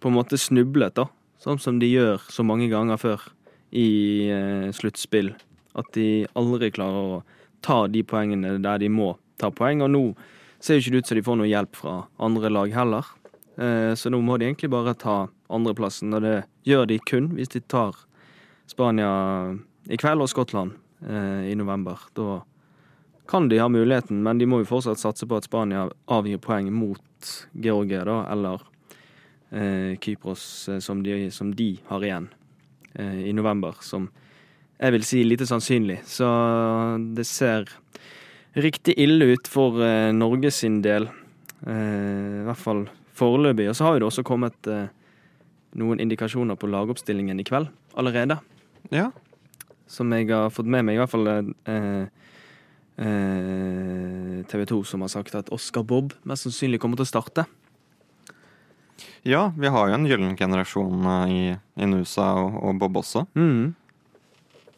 på 0.00 0.10
en 0.10 0.16
måte 0.16 0.38
snublet, 0.40 0.96
da. 0.96 1.04
Sånn 1.38 1.60
som 1.62 1.78
de 1.78 1.86
gjør 1.86 2.24
så 2.32 2.42
mange 2.42 2.66
ganger 2.72 2.98
før 2.98 3.22
i 3.70 4.26
eh, 4.32 4.72
sluttspill. 4.74 5.30
At 5.78 5.92
de 5.94 6.26
aldri 6.34 6.72
klarer 6.74 6.98
å 6.98 7.20
ta 7.62 7.84
de 7.86 8.02
poengene 8.02 8.56
der 8.64 8.80
de 8.82 8.88
må 8.90 9.12
ta 9.38 9.52
poeng. 9.54 9.84
Og 9.86 9.92
nå 9.92 10.02
ser 10.58 10.80
jo 10.80 10.82
ikke 10.82 10.96
det 10.96 11.02
ut 11.04 11.12
som 11.12 11.20
de 11.20 11.24
får 11.28 11.38
noe 11.38 11.50
hjelp 11.52 11.78
fra 11.78 11.94
andre 12.18 12.50
lag 12.50 12.74
heller. 12.74 13.12
Eh, 13.60 13.92
så 13.94 14.10
nå 14.10 14.20
må 14.24 14.40
de 14.40 14.48
egentlig 14.48 14.72
bare 14.72 14.96
ta 14.98 15.18
andreplassen, 15.52 16.14
og 16.16 16.24
det 16.24 16.36
gjør 16.68 16.86
de 16.90 17.00
kun 17.06 17.32
hvis 17.36 17.52
de 17.54 17.62
tar 17.62 17.96
Spania 18.70 19.10
i 19.90 19.98
kveld 19.98 20.22
og 20.22 20.30
Skottland 20.30 20.76
eh, 21.06 21.50
i 21.50 21.56
november. 21.58 22.02
Da 22.16 22.40
kan 23.30 23.48
de 23.48 23.60
ha 23.62 23.68
muligheten, 23.70 24.22
men 24.26 24.38
de 24.38 24.48
må 24.50 24.62
jo 24.62 24.68
fortsatt 24.72 24.98
satse 24.98 25.28
på 25.28 25.38
at 25.38 25.46
Spania 25.46 25.86
avgir 26.10 26.40
poeng 26.42 26.70
mot 26.74 27.30
Georgia, 27.52 28.02
da, 28.04 28.24
eller 28.32 28.64
eh, 29.54 29.94
Kypros, 30.02 30.68
eh, 30.68 30.80
som 30.82 31.04
de, 31.06 31.28
som 31.30 31.54
de 31.54 31.76
har 31.86 32.04
igjen 32.06 32.28
eh, 32.94 33.28
i 33.30 33.34
november, 33.36 33.78
som 33.86 34.08
jeg 34.80 34.96
vil 34.96 35.04
si 35.04 35.22
lite 35.24 35.46
sannsynlig. 35.46 36.00
Så 36.08 36.26
det 37.14 37.26
ser 37.28 37.68
riktig 38.58 38.96
ille 38.98 39.34
ut 39.34 39.50
for 39.50 39.78
eh, 39.84 40.10
Norge 40.16 40.50
sin 40.50 40.80
del, 40.82 41.06
eh, 41.66 42.40
i 42.40 42.46
hvert 42.48 42.62
fall 42.62 42.86
foreløpig. 43.20 43.68
Og 43.70 43.76
så 43.76 43.86
har 43.86 43.96
jo 43.96 44.04
det 44.04 44.10
også 44.10 44.26
kommet 44.26 44.70
eh, 44.70 44.88
noen 45.78 46.00
indikasjoner 46.02 46.58
på 46.58 46.70
lagoppstillingen 46.70 47.40
i 47.40 47.46
kveld 47.46 47.70
allerede, 48.00 48.40
Ja, 48.90 49.10
som 49.90 50.10
jeg 50.14 50.30
har 50.30 50.50
fått 50.54 50.70
med 50.70 50.86
meg, 50.86 50.96
i 50.96 51.02
hvert 51.02 51.12
fall 51.12 51.28
eh, 51.30 51.52
eh, 51.70 52.29
TV 53.00 54.66
2 54.68 54.82
som 54.84 55.00
har 55.00 55.08
sagt 55.12 55.34
at 55.38 55.48
Oscar 55.54 55.84
Bob 55.86 56.12
mest 56.28 56.44
sannsynlig 56.44 56.80
kommer 56.82 57.00
til 57.00 57.06
å 57.08 57.12
starte. 57.12 57.46
ja 59.22 59.52
vi 59.56 59.68
har 59.72 59.88
jo 59.88 59.96
en 59.96 60.06
gyllen 60.08 60.36
generasjon 60.36 61.06
eh, 61.06 61.32
i, 61.32 61.42
i 61.80 61.88
Nusa 61.88 62.32
og, 62.40 62.58
og 62.60 62.80
Bob 62.82 63.00
også. 63.00 63.24
Mm. 63.34 63.74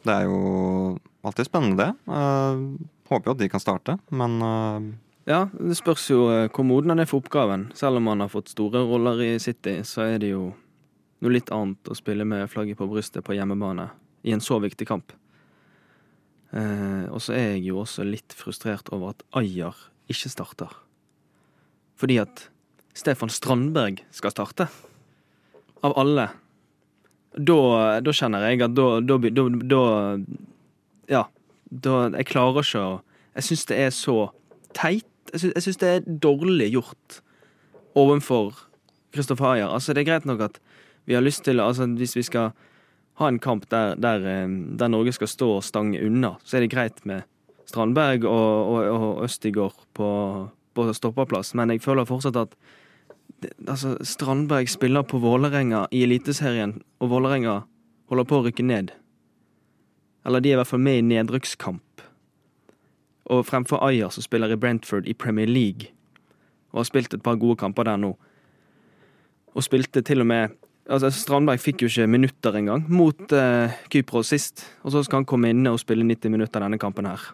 Det 0.03 0.13
er 0.13 0.27
jo 0.27 0.97
alltid 1.23 1.47
spennende, 1.47 1.79
det. 1.83 1.91
Uh, 2.11 2.75
håper 3.07 3.29
jo 3.29 3.35
at 3.35 3.39
de 3.39 3.49
kan 3.51 3.63
starte, 3.63 3.97
men 4.11 4.39
uh... 4.43 4.91
Ja, 5.23 5.45
det 5.55 5.77
spørs 5.79 6.09
jo 6.11 6.25
eh, 6.33 6.49
hvor 6.51 6.65
moden 6.67 6.91
han 6.91 6.99
er 6.99 7.07
for 7.07 7.23
oppgaven. 7.23 7.69
Selv 7.79 8.01
om 8.01 8.09
han 8.11 8.19
har 8.19 8.31
fått 8.31 8.51
store 8.51 8.81
roller 8.83 9.21
i 9.23 9.29
City, 9.39 9.77
så 9.87 10.03
er 10.03 10.17
det 10.19 10.33
jo 10.33 10.49
noe 11.23 11.31
litt 11.31 11.51
annet 11.55 11.87
å 11.87 11.95
spille 11.95 12.27
med 12.27 12.49
flagget 12.51 12.75
på 12.81 12.89
brystet 12.91 13.23
på 13.23 13.37
hjemmebane 13.37 13.87
i 14.27 14.35
en 14.35 14.43
så 14.43 14.59
viktig 14.59 14.87
kamp. 14.89 15.15
Eh, 16.53 17.05
og 17.09 17.21
så 17.23 17.33
er 17.33 17.47
jeg 17.55 17.67
jo 17.71 17.81
også 17.81 18.05
litt 18.05 18.35
frustrert 18.37 18.91
over 18.93 19.15
at 19.15 19.23
Ajer 19.39 19.77
ikke 20.11 20.29
starter. 20.29 20.73
Fordi 21.97 22.19
at 22.21 22.47
Stefan 22.93 23.31
Strandberg 23.33 24.03
skal 24.13 24.33
starte. 24.33 24.67
Av 25.83 25.95
alle. 25.99 26.27
Da, 27.33 27.57
da 28.05 28.13
kjenner 28.13 28.45
jeg 28.45 28.61
at 28.61 28.75
da, 28.77 28.87
da, 29.01 29.17
da, 29.17 29.47
da 29.73 29.83
Ja. 31.09 31.23
Jeg 31.73 32.27
klarer 32.29 32.61
ikke 32.61 32.81
å 32.85 32.89
Jeg 33.33 33.43
syns 33.47 33.65
det 33.65 33.77
er 33.81 33.89
så 33.89 34.17
teit. 34.77 35.09
Jeg 35.33 35.63
syns, 35.63 35.79
det 35.81 35.89
er 35.89 36.05
dårlig 36.05 36.69
gjort 36.75 37.21
overfor 37.97 38.53
Kristoffer 39.13 39.55
Ayer. 39.55 39.71
Altså, 39.73 39.93
det 39.93 40.03
er 40.03 40.11
greit 40.11 40.27
nok 40.29 40.43
at 40.45 40.59
vi 41.09 41.15
har 41.17 41.25
lyst 41.25 41.43
til 41.43 41.59
Altså, 41.59 41.87
hvis 41.87 42.15
vi 42.15 42.21
skal 42.21 42.51
ha 43.21 43.29
en 43.29 43.39
kamp 43.39 43.67
der, 43.69 43.95
der, 43.95 44.25
eh, 44.25 44.47
der 44.79 44.91
Norge 44.91 45.13
skal 45.13 45.29
stå 45.29 45.49
og 45.57 45.63
stange 45.63 46.01
unna, 46.05 46.35
så 46.43 46.57
er 46.57 46.65
det 46.65 46.73
greit 46.73 47.03
med 47.05 47.27
Strandberg 47.69 48.25
og, 48.25 48.71
og, 48.73 48.87
og 48.93 49.23
Østigård 49.25 49.85
på, 49.93 50.09
på 50.73 50.87
stoppeplass, 50.93 51.53
men 51.57 51.73
jeg 51.73 51.83
føler 51.83 52.09
fortsatt 52.09 52.39
at 52.41 52.57
altså, 53.67 53.95
Strandberg 54.01 54.69
spiller 54.69 55.05
på 55.07 55.17
Vålerenga 55.17 55.87
i 55.91 56.03
Eliteserien, 56.03 56.81
og 56.99 57.09
Vålerenga 57.13 57.61
holder 58.11 58.27
på 58.29 58.39
å 58.39 58.45
rykke 58.47 58.65
ned. 58.65 58.93
Eller 60.25 60.43
de 60.43 60.51
er 60.51 60.57
i 60.57 60.61
hvert 60.61 60.71
fall 60.71 60.83
med 60.83 60.99
i 60.99 61.07
nedrykkskamp. 61.07 62.03
Og 63.33 63.45
fremfor 63.47 63.83
Ayer, 63.85 64.11
som 64.11 64.23
spiller 64.23 64.51
i 64.51 64.59
Brentford 64.59 65.07
i 65.07 65.15
Premier 65.15 65.47
League, 65.47 65.91
og 66.71 66.81
har 66.81 66.89
spilt 66.89 67.13
et 67.13 67.23
par 67.23 67.39
gode 67.39 67.59
kamper 67.59 67.87
der 67.87 67.99
nå. 68.01 68.13
Og 69.53 69.65
spilte 69.65 70.01
til 70.01 70.23
og 70.23 70.27
med 70.27 70.55
Altså, 70.83 71.07
Strandberg 71.15 71.61
fikk 71.63 71.85
jo 71.85 71.87
ikke 71.87 72.09
minutter 72.11 72.57
engang 72.59 72.83
mot 72.91 73.31
eh, 73.31 73.71
Kypros 73.93 74.33
sist. 74.33 74.65
Og 74.83 74.91
så 74.91 75.03
skal 75.05 75.21
han 75.21 75.29
komme 75.29 75.53
inne 75.53 75.71
og 75.71 75.79
spille 75.79 76.03
90 76.03 76.33
minutter 76.33 76.63
denne 76.63 76.79
kampen 76.81 77.07
her. 77.07 77.29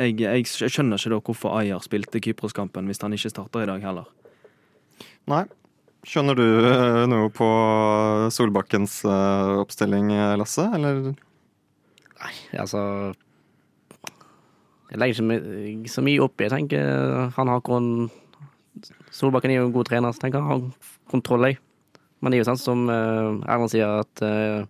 Jeg, 0.00 0.16
jeg 0.18 0.48
skjønner 0.48 0.98
ikke 0.98 1.12
da 1.12 1.20
hvorfor 1.22 1.54
Ayer 1.60 1.82
spilte 1.84 2.20
Kypros-kampen 2.22 2.88
hvis 2.90 3.02
han 3.04 3.14
ikke 3.14 3.30
starter 3.30 3.62
i 3.64 3.70
dag 3.70 3.84
heller. 3.84 4.08
nei. 5.30 5.44
Skjønner 6.02 6.34
du 6.34 6.42
eh, 6.66 7.04
noe 7.06 7.28
på 7.30 7.46
Solbakkens 8.34 9.04
eh, 9.06 9.50
oppstilling, 9.62 10.08
eh, 10.10 10.32
Lasse? 10.34 10.64
Eller 10.74 11.12
Nei, 11.12 12.32
altså 12.58 12.80
Jeg 14.90 14.98
legger 14.98 15.30
ikke 15.70 15.92
så 15.94 16.02
mye 16.02 16.24
opp 16.26 16.42
i 16.42 16.48
Jeg 16.48 16.54
tenker 16.56 17.30
han 17.36 17.52
har 17.52 17.62
kon... 17.62 18.10
Solbakken 19.14 19.52
er 19.54 19.60
jo 19.60 19.68
en 19.68 19.76
god 19.76 19.92
trener, 19.92 20.10
så 20.10 20.24
tenker 20.24 20.40
jeg 20.40 20.48
han 20.48 20.66
har 20.66 20.90
kontroll, 21.12 21.46
jeg. 21.52 21.60
Men 22.22 22.32
det 22.32 22.38
er 22.38 22.44
jo 22.44 22.50
sånn 22.52 22.62
som 22.62 22.84
uh, 22.86 23.42
Erlend 23.50 23.72
sier, 23.72 24.02
at 24.04 24.22
eh, 24.22 24.62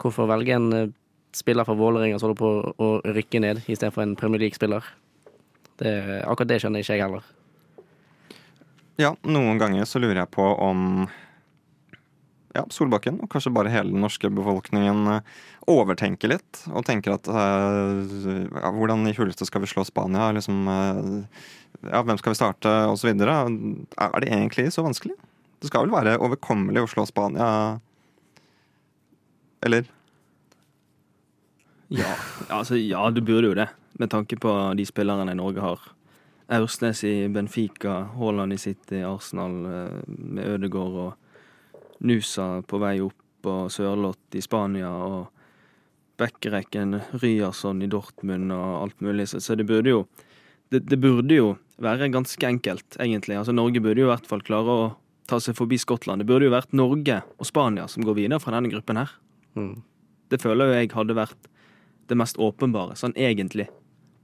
hvorfor 0.00 0.30
velge 0.30 0.56
en 0.56 0.68
eh, 0.72 0.92
spiller 1.36 1.68
fra 1.68 1.76
Vålerenga 1.76 2.16
som 2.18 2.30
holder 2.30 2.40
på 2.40 2.50
å 2.80 2.88
rykke 3.04 3.42
ned, 3.44 3.60
istedenfor 3.68 4.06
en 4.06 4.16
Premier 4.18 4.40
League-spiller? 4.46 4.86
Akkurat 5.78 6.48
det 6.50 6.56
skjønner 6.62 6.82
ikke 6.82 6.96
jeg 6.96 7.04
heller. 7.04 7.26
Ja, 8.98 9.12
noen 9.22 9.60
ganger 9.60 9.86
så 9.86 10.00
lurer 10.02 10.24
jeg 10.24 10.32
på 10.34 10.42
om 10.42 11.04
ja, 12.56 12.64
Solbakken, 12.72 13.20
og 13.22 13.30
kanskje 13.32 13.52
bare 13.54 13.70
hele 13.72 13.92
den 13.92 14.02
norske 14.02 14.30
befolkningen, 14.32 15.06
eh, 15.12 15.38
overtenker 15.70 16.32
litt. 16.32 16.62
Og 16.72 16.84
tenker 16.88 17.14
at 17.14 17.28
eh, 17.28 18.42
ja, 18.48 18.72
hvordan 18.74 19.06
i 19.08 19.14
huleste 19.16 19.46
skal 19.48 19.62
vi 19.64 19.70
slå 19.70 19.84
Spania? 19.86 20.30
Liksom, 20.36 20.60
eh, 20.72 21.46
ja, 21.92 22.02
hvem 22.02 22.18
skal 22.20 22.34
vi 22.34 22.40
starte? 22.40 22.74
Og 22.90 22.98
så 23.00 23.10
videre. 23.10 23.40
Er 23.98 24.24
det 24.24 24.32
egentlig 24.32 24.70
så 24.74 24.86
vanskelig? 24.86 25.14
Det 25.58 25.70
skal 25.70 25.86
vel 25.86 25.94
være 25.94 26.18
overkommelig 26.22 26.84
å 26.84 26.90
slå 26.90 27.04
Spania? 27.08 27.46
Eller? 29.66 29.88
Ja, 31.88 32.10
altså, 32.48 32.76
ja, 32.78 33.02
det 33.10 33.24
burde 33.26 33.50
jo 33.50 33.56
det, 33.58 33.68
med 33.98 34.12
tanke 34.12 34.38
på 34.38 34.52
de 34.78 34.84
spillerne 34.86 35.34
Norge 35.34 35.64
har. 35.64 35.86
Aursnes 36.48 37.02
i 37.04 37.14
Benfica, 37.32 38.02
Haaland 38.16 38.54
i 38.54 38.60
City, 38.60 39.02
Arsenal 39.04 39.56
eh, 39.68 39.96
med 40.06 40.46
Ødegaard 40.54 41.00
og 41.02 42.04
Nusa 42.08 42.62
på 42.68 42.80
vei 42.80 42.98
opp, 43.04 43.24
og 43.48 43.68
Sørloth 43.72 44.36
i 44.36 44.42
Spania, 44.44 44.88
og 44.90 45.26
Bekkerekken, 46.18 46.96
Ryerson 47.22 47.82
i 47.84 47.90
Dortmund 47.90 48.52
og 48.52 48.70
alt 48.82 49.04
mulig. 49.04 49.28
Så 49.30 49.54
det 49.58 49.66
burde 49.68 49.92
jo 49.92 50.06
det, 50.72 50.82
det 50.90 50.98
burde 51.00 51.36
jo 51.36 51.52
være 51.80 52.10
ganske 52.12 52.48
enkelt, 52.48 52.96
egentlig. 53.00 53.38
Altså, 53.38 53.54
Norge 53.56 53.80
burde 53.80 54.02
jo 54.02 54.08
i 54.08 54.12
hvert 54.12 54.26
fall 54.28 54.42
klare 54.44 54.74
å 54.74 54.88
ta 55.28 55.38
seg 55.42 55.56
forbi 55.58 55.78
Skottland. 55.80 56.22
Det 56.22 56.28
burde 56.28 56.48
jo 56.48 56.54
vært 56.54 56.74
Norge 56.76 57.20
og 57.36 57.48
Spania 57.48 57.86
som 57.90 58.06
går 58.06 58.16
videre 58.22 58.40
fra 58.42 58.54
denne 58.56 58.72
gruppen 58.72 59.00
her. 59.00 59.12
Mm. 59.58 59.76
Det 60.32 60.40
føler 60.42 60.68
jo 60.68 60.78
jeg 60.78 60.92
hadde 60.94 61.16
vært 61.18 61.48
det 62.08 62.16
mest 62.16 62.40
åpenbare, 62.40 62.96
sånn 62.96 63.16
egentlig, 63.20 63.68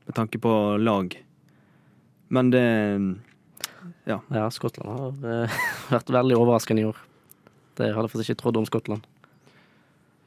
med 0.08 0.16
tanke 0.16 0.40
på 0.40 0.52
lag. 0.80 1.16
Men 2.32 2.52
det 2.52 2.66
Ja, 4.08 4.20
Skottland 4.52 4.88
har 4.90 5.44
uh, 5.48 5.58
vært 5.94 6.12
veldig 6.12 6.36
overraskende 6.36 6.84
i 6.84 6.88
år. 6.88 6.96
Det 7.76 7.90
hadde 7.90 8.06
jeg 8.06 8.14
faktisk 8.14 8.32
ikke 8.32 8.42
trodd 8.42 8.60
om 8.60 8.68
Skottland. 8.68 9.08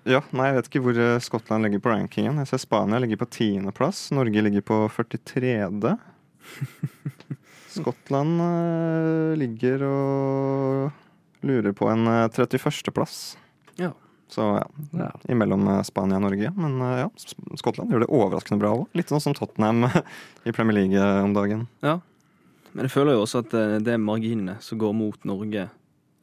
Ja, 0.07 0.21
nei, 0.31 0.49
Jeg 0.49 0.55
vet 0.55 0.69
ikke 0.69 0.81
hvor 0.85 0.97
eh, 1.03 1.19
Skottland 1.19 1.67
ligger 1.67 1.81
på 1.83 1.91
rankingen. 1.91 2.37
Jeg 2.39 2.47
ser 2.47 2.61
Spania 2.63 2.99
ligger 3.03 3.19
på 3.19 3.27
tiendeplass. 3.27 4.05
Norge 4.15 4.43
ligger 4.45 4.63
på 4.63 4.77
43. 4.95 5.51
Skottland 7.79 8.41
eh, 8.43 9.37
ligger 9.39 9.83
og 9.87 10.91
lurer 11.47 11.73
på 11.77 11.87
en 11.91 12.07
eh, 12.09 12.25
31.-plass. 12.33 13.37
Ja. 13.81 13.93
Så 14.27 14.43
ja, 14.57 14.65
Ja. 14.97 15.11
imellom 15.31 15.67
eh, 15.71 15.81
Spania 15.87 16.17
og 16.19 16.25
Norge. 16.27 16.51
Men 16.57 16.81
eh, 16.81 17.05
ja, 17.05 17.09
Skottland 17.61 17.91
gjør 17.93 18.03
det 18.05 18.09
overraskende 18.11 18.59
bra 18.63 18.73
òg. 18.75 18.85
Litt 18.97 19.09
sånn 19.13 19.23
som 19.23 19.35
Tottenham 19.37 19.85
i 20.47 20.51
Premier 20.55 20.79
League 20.81 20.97
eh, 20.99 21.23
om 21.23 21.33
dagen. 21.37 21.67
Ja. 21.85 21.99
Men 22.73 22.85
jeg 22.85 22.93
føler 22.93 23.15
jo 23.17 23.23
også 23.25 23.41
at 23.45 23.53
eh, 23.57 23.77
det 23.81 23.95
er 23.95 24.01
marginene 24.03 24.57
som 24.61 24.77
går 24.81 24.93
mot 24.97 25.23
Norge 25.25 25.69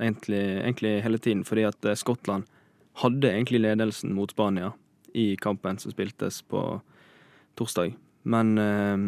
egentlig, 0.02 0.42
egentlig 0.62 0.96
hele 1.06 1.18
tiden. 1.22 1.44
Fordi 1.48 1.64
at 1.70 1.88
eh, 1.88 1.96
Skottland 1.98 2.44
hadde 3.02 3.30
egentlig 3.32 3.62
ledelsen 3.64 4.12
mot 4.14 4.30
Spania 4.30 4.72
i 5.14 5.32
kampen 5.40 5.78
som 5.82 5.90
spiltes 5.94 6.42
på 6.50 6.60
torsdag. 7.58 7.94
Men 8.28 8.52
eh, 8.58 9.00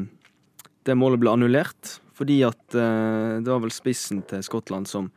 det 0.87 0.95
målet 0.99 1.19
ble 1.23 1.33
annullert 1.37 1.97
fordi 2.17 2.41
at 2.47 2.75
eh, 2.75 3.37
det 3.45 3.51
var 3.51 3.63
vel 3.65 3.75
spissen 3.75 4.23
til 4.29 4.45
Skottland 4.45 4.89
som 4.89 5.11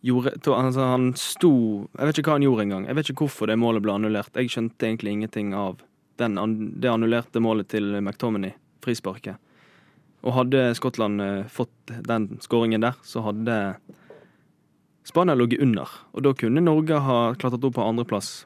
gjorde 0.00 0.38
to, 0.40 0.54
altså 0.56 0.86
Han 0.94 1.10
sto 1.18 1.52
Jeg 1.98 2.08
vet 2.08 2.20
ikke 2.20 2.32
hva 2.32 2.38
han 2.38 2.46
gjorde 2.46 2.64
engang. 2.64 2.88
Jeg 2.88 2.96
vet 2.96 3.12
ikke 3.12 3.26
hvorfor 3.26 3.50
det 3.50 3.58
målet 3.60 3.84
ble 3.84 3.92
annullert. 3.92 4.32
Jeg 4.36 4.52
skjønte 4.52 4.88
egentlig 4.88 5.18
ingenting 5.18 5.52
av 5.56 5.82
den, 6.20 6.36
det 6.80 6.88
annullerte 6.88 7.40
målet 7.40 7.68
til 7.72 7.92
McTominay, 8.00 8.54
frisparket. 8.84 9.40
Og 10.24 10.36
hadde 10.36 10.70
Skottland 10.76 11.20
eh, 11.24 11.48
fått 11.48 11.94
den 12.08 12.30
skåringen 12.44 12.84
der, 12.84 12.96
så 13.04 13.24
hadde 13.24 13.56
Spania 15.04 15.36
ligget 15.36 15.62
under. 15.64 15.88
Og 16.12 16.24
da 16.24 16.34
kunne 16.36 16.64
Norge 16.64 17.00
ha 17.04 17.20
klatret 17.40 17.64
opp 17.64 17.76
på 17.76 17.84
andreplass. 17.84 18.44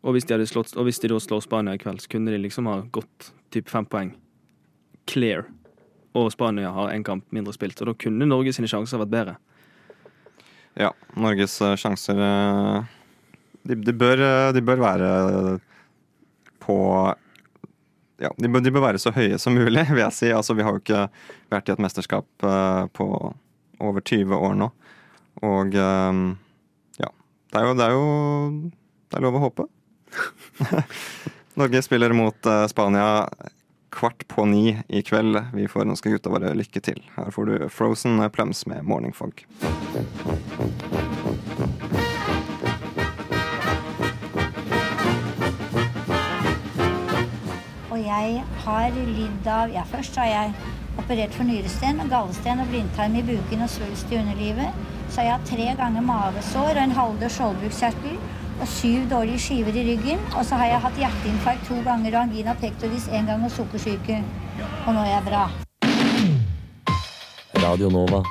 Og 0.00 0.16
hvis 0.16 0.24
de, 0.24 0.36
hadde 0.36 0.48
slått, 0.48 0.72
og 0.76 0.86
hvis 0.88 1.00
de 1.02 1.10
da 1.12 1.20
slår 1.20 1.44
Spania 1.44 1.76
i 1.76 1.80
kveld, 1.80 2.00
så 2.00 2.12
kunne 2.12 2.32
de 2.32 2.40
liksom 2.40 2.68
ha 2.70 2.80
gått 2.92 3.32
typ 3.52 3.68
fem 3.68 3.88
poeng. 3.88 4.14
Clear. 5.10 5.48
Og 6.18 6.32
Spania 6.34 6.72
har 6.74 6.90
én 6.90 7.04
kamp 7.06 7.26
mindre 7.30 7.54
spilt. 7.54 7.78
Og 7.80 7.90
da 7.90 7.94
kunne 7.94 8.26
Norge 8.26 8.54
sine 8.56 8.70
sjanser 8.70 8.98
vært 9.02 9.12
bedre. 9.14 9.36
Ja, 10.78 10.92
Norges 11.18 11.58
eh, 11.62 11.74
sjanser 11.78 12.20
eh, 12.22 12.84
de, 13.66 13.74
de, 13.74 13.92
bør, 13.92 14.22
eh, 14.22 14.52
de 14.54 14.62
bør 14.62 14.82
være 14.84 15.10
på 16.62 16.76
Ja, 18.20 18.30
de 18.36 18.48
bør, 18.48 18.62
de 18.62 18.72
bør 18.72 18.84
være 18.84 19.00
så 19.02 19.12
høye 19.16 19.38
som 19.40 19.56
mulig, 19.56 19.86
vil 19.90 20.04
jeg 20.04 20.16
si. 20.16 20.30
Altså, 20.34 20.54
vi 20.54 20.66
har 20.66 20.76
jo 20.76 20.82
ikke 20.82 21.06
vært 21.52 21.70
i 21.70 21.74
et 21.74 21.82
mesterskap 21.82 22.46
på 22.96 23.06
over 23.80 24.04
20 24.04 24.36
år 24.36 24.58
nå. 24.60 24.70
Og 25.46 25.74
ja. 25.74 27.08
Det 27.50 27.58
er 27.58 27.64
jo 27.64 27.74
Det 27.74 27.86
er, 27.86 27.94
jo, 27.96 28.04
det 29.08 29.18
er 29.18 29.24
lov 29.24 29.38
å 29.38 29.44
håpe. 29.46 29.66
Norge 31.60 31.80
spiller 31.82 32.12
mot 32.14 32.50
Spania 32.70 33.24
kvart 33.90 34.28
på 34.28 34.44
ni 34.46 34.78
i 34.88 35.02
kveld. 35.02 35.38
Vi 35.52 35.68
får 35.68 35.86
ønske 35.86 36.12
gutta 36.14 36.32
våre 36.32 36.54
lykke 36.56 36.82
til. 36.84 37.02
Her 37.16 37.30
får 37.34 37.50
du 37.50 37.68
Frozen 37.68 38.22
Plums 38.30 38.66
med 38.70 38.86
Morning 38.86 39.14
Fog. 39.16 39.44
Og 47.90 47.98
jeg 47.98 48.44
har 48.64 49.00
lidd 49.00 49.50
av 49.50 49.72
Ja, 49.74 49.86
først 49.90 50.16
har 50.16 50.30
jeg 50.30 50.54
operert 51.00 51.34
for 51.34 51.48
nyresten, 51.48 52.02
gallesten 52.10 52.62
og 52.62 52.68
blindtarm 52.70 53.16
i 53.16 53.24
buken 53.26 53.64
og 53.66 53.72
svulst 53.72 54.10
i 54.12 54.20
underlivet. 54.20 54.84
Så 55.10 55.20
har 55.20 55.26
jeg 55.26 55.38
hatt 55.38 55.48
tre 55.50 55.72
ganger 55.78 56.06
mavesår 56.06 56.76
og 56.76 56.84
en 56.84 56.98
halvdød 56.98 57.34
skjoldbruskkjertel 57.34 58.20
og 58.60 58.68
syv 58.68 59.08
dårlige 59.10 59.40
skiver 59.40 59.76
i 59.80 59.86
ryggen. 59.88 60.20
Og 60.36 60.44
så 60.44 60.58
har 60.60 60.70
jeg 60.74 60.84
hatt 60.84 61.00
hjerteinfarkt 61.00 61.66
to 61.68 61.80
ganger 61.86 62.14
og 62.14 62.22
angina 62.26 62.54
pectoris 62.60 63.08
én 63.08 63.28
gang 63.30 63.44
og 63.46 63.52
sukkersyke. 63.54 64.20
Og 64.86 64.94
nå 64.94 65.04
er 65.06 65.14
jeg 65.16 65.26
bra. 65.30 65.44
Radio 67.60 67.90
Nova. 67.92 68.22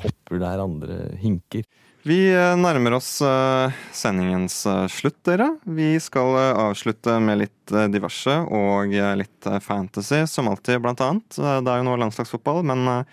Hopper 0.00 0.42
der 0.44 0.64
andre 0.64 0.98
hinker. 1.20 1.64
Vi 2.08 2.30
eh, 2.32 2.54
nærmer 2.56 2.94
oss 2.96 3.18
eh, 3.20 3.80
sendingens 3.92 4.62
eh, 4.64 4.86
slutt, 4.88 5.18
dere. 5.28 5.50
Vi 5.68 5.98
skal 6.00 6.32
avslutte 6.48 7.18
med 7.20 7.42
litt 7.42 7.74
diverse 7.92 8.38
og 8.48 8.94
litt 9.20 9.50
fantasy, 9.60 10.22
som 10.26 10.48
alltid, 10.48 10.80
blant 10.80 11.02
annet. 11.04 11.36
Det 11.36 11.60
er 11.60 11.82
jo 11.82 11.86
nå 11.90 11.98
landslagsfotball, 12.00 12.64
men 12.72 13.04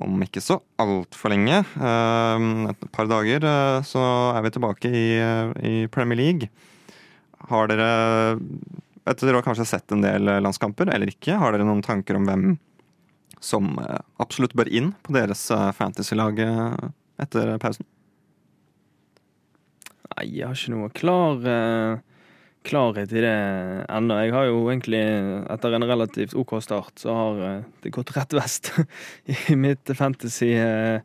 om 0.00 0.22
ikke 0.24 0.42
så 0.42 0.58
altfor 0.80 1.32
lenge, 1.32 1.60
eh, 1.60 2.44
et 2.70 2.84
par 2.92 3.08
dager, 3.10 3.44
eh, 3.44 3.82
så 3.86 4.02
er 4.36 4.42
vi 4.42 4.52
tilbake 4.54 4.88
i, 4.88 5.06
eh, 5.18 5.52
i 5.62 5.86
Premier 5.88 6.16
League. 6.16 6.50
Har 7.48 7.68
dere 7.68 8.40
Etter 9.08 9.26
dere 9.26 9.40
har 9.40 9.42
kanskje 9.42 9.64
sett 9.66 9.90
en 9.90 10.02
del 10.02 10.28
landskamper, 10.44 10.86
eller 10.92 11.08
ikke, 11.08 11.34
har 11.40 11.52
dere 11.52 11.64
noen 11.64 11.80
tanker 11.82 12.14
om 12.14 12.26
hvem 12.28 12.58
som 13.40 13.72
absolutt 14.20 14.52
bør 14.54 14.68
inn 14.68 14.92
på 15.02 15.14
deres 15.16 15.48
fantasy-lag 15.74 16.36
etter 17.18 17.56
pausen? 17.58 17.88
Nei, 20.12 20.26
jeg 20.28 20.46
har 20.46 20.54
ikke 20.54 20.74
noe 20.76 20.92
klar 20.92 21.40
klarhet 22.66 23.12
i 23.12 23.22
det 23.24 23.34
ennå. 23.88 24.16
Jeg 24.20 24.34
har 24.34 24.48
jo 24.50 24.60
egentlig, 24.68 25.00
etter 25.50 25.76
en 25.76 25.86
relativt 25.88 26.34
OK 26.38 26.58
start, 26.62 26.92
så 27.00 27.14
har 27.16 27.42
eh, 27.46 27.68
det 27.84 27.92
gått 27.94 28.12
rett 28.16 28.36
vest 28.36 28.72
i 29.50 29.56
mitt 29.56 29.90
fantasy. 29.96 30.52
eh, 30.52 31.00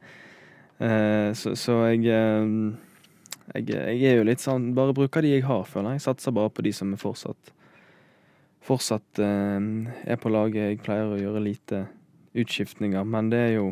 eh, 0.80 1.30
så, 1.34 1.56
så 1.56 1.80
jeg, 1.94 2.04
jeg 2.10 3.70
Jeg 3.70 4.04
er 4.10 4.18
jo 4.18 4.26
litt 4.26 4.42
sånn 4.42 4.74
Bare 4.76 4.96
bruker 4.98 5.22
de 5.22 5.36
jeg 5.36 5.46
har, 5.46 5.64
føler 5.70 5.96
jeg. 5.96 6.06
Satser 6.08 6.36
bare 6.36 6.52
på 6.52 6.66
de 6.66 6.74
som 6.74 6.94
er 6.94 7.00
fortsatt 7.02 7.54
Fortsatt 8.66 9.20
er 9.22 10.18
på 10.18 10.30
laget. 10.34 10.72
Jeg 10.72 10.80
pleier 10.82 11.12
å 11.14 11.20
gjøre 11.22 11.44
lite 11.46 11.84
utskiftninger, 12.34 13.06
men 13.06 13.30
det 13.30 13.42
er 13.44 13.52
jo 13.60 13.68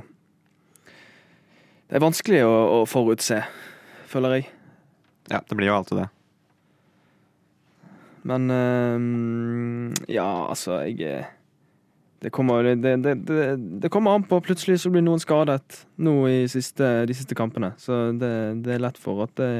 Det 1.90 1.98
er 1.98 2.04
vanskelig 2.06 2.44
å, 2.46 2.54
å 2.78 2.84
forutse, 2.86 3.42
føler 4.10 4.38
jeg. 4.38 4.52
Ja, 5.34 5.42
det 5.42 5.58
blir 5.58 5.72
jo 5.72 5.80
alltid 5.80 6.04
det. 6.04 6.12
Men 8.30 8.52
uh, 8.52 10.04
ja, 10.12 10.28
altså, 10.48 10.80
jeg 10.88 11.02
eh, 11.04 11.32
Det 12.24 12.32
kommer, 12.32 12.64
det, 12.64 12.96
det, 13.04 13.16
det, 13.84 13.90
kommer 13.92 14.16
an 14.16 14.24
på. 14.24 14.40
Plutselig 14.46 14.80
så 14.80 14.92
blir 14.94 15.04
noen 15.04 15.20
skadet 15.20 15.84
nå 16.00 16.14
i 16.32 16.38
siste, 16.48 17.04
de 17.08 17.18
siste 17.18 17.36
kampene. 17.36 17.74
Så 17.78 18.14
det, 18.16 18.32
det 18.64 18.78
er 18.78 18.86
lett 18.86 19.00
for 19.02 19.26
at 19.26 19.36
det, 19.42 19.52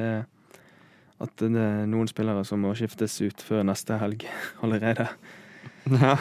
at 1.24 1.36
det 1.44 1.52
er 1.60 1.84
noen 1.92 2.08
spillere 2.08 2.46
som 2.48 2.64
må 2.64 2.72
skiftes 2.78 3.20
ut 3.20 3.44
før 3.44 3.68
neste 3.68 4.00
helg 4.00 4.24
allerede. 4.64 5.10
Ja. 5.92 6.16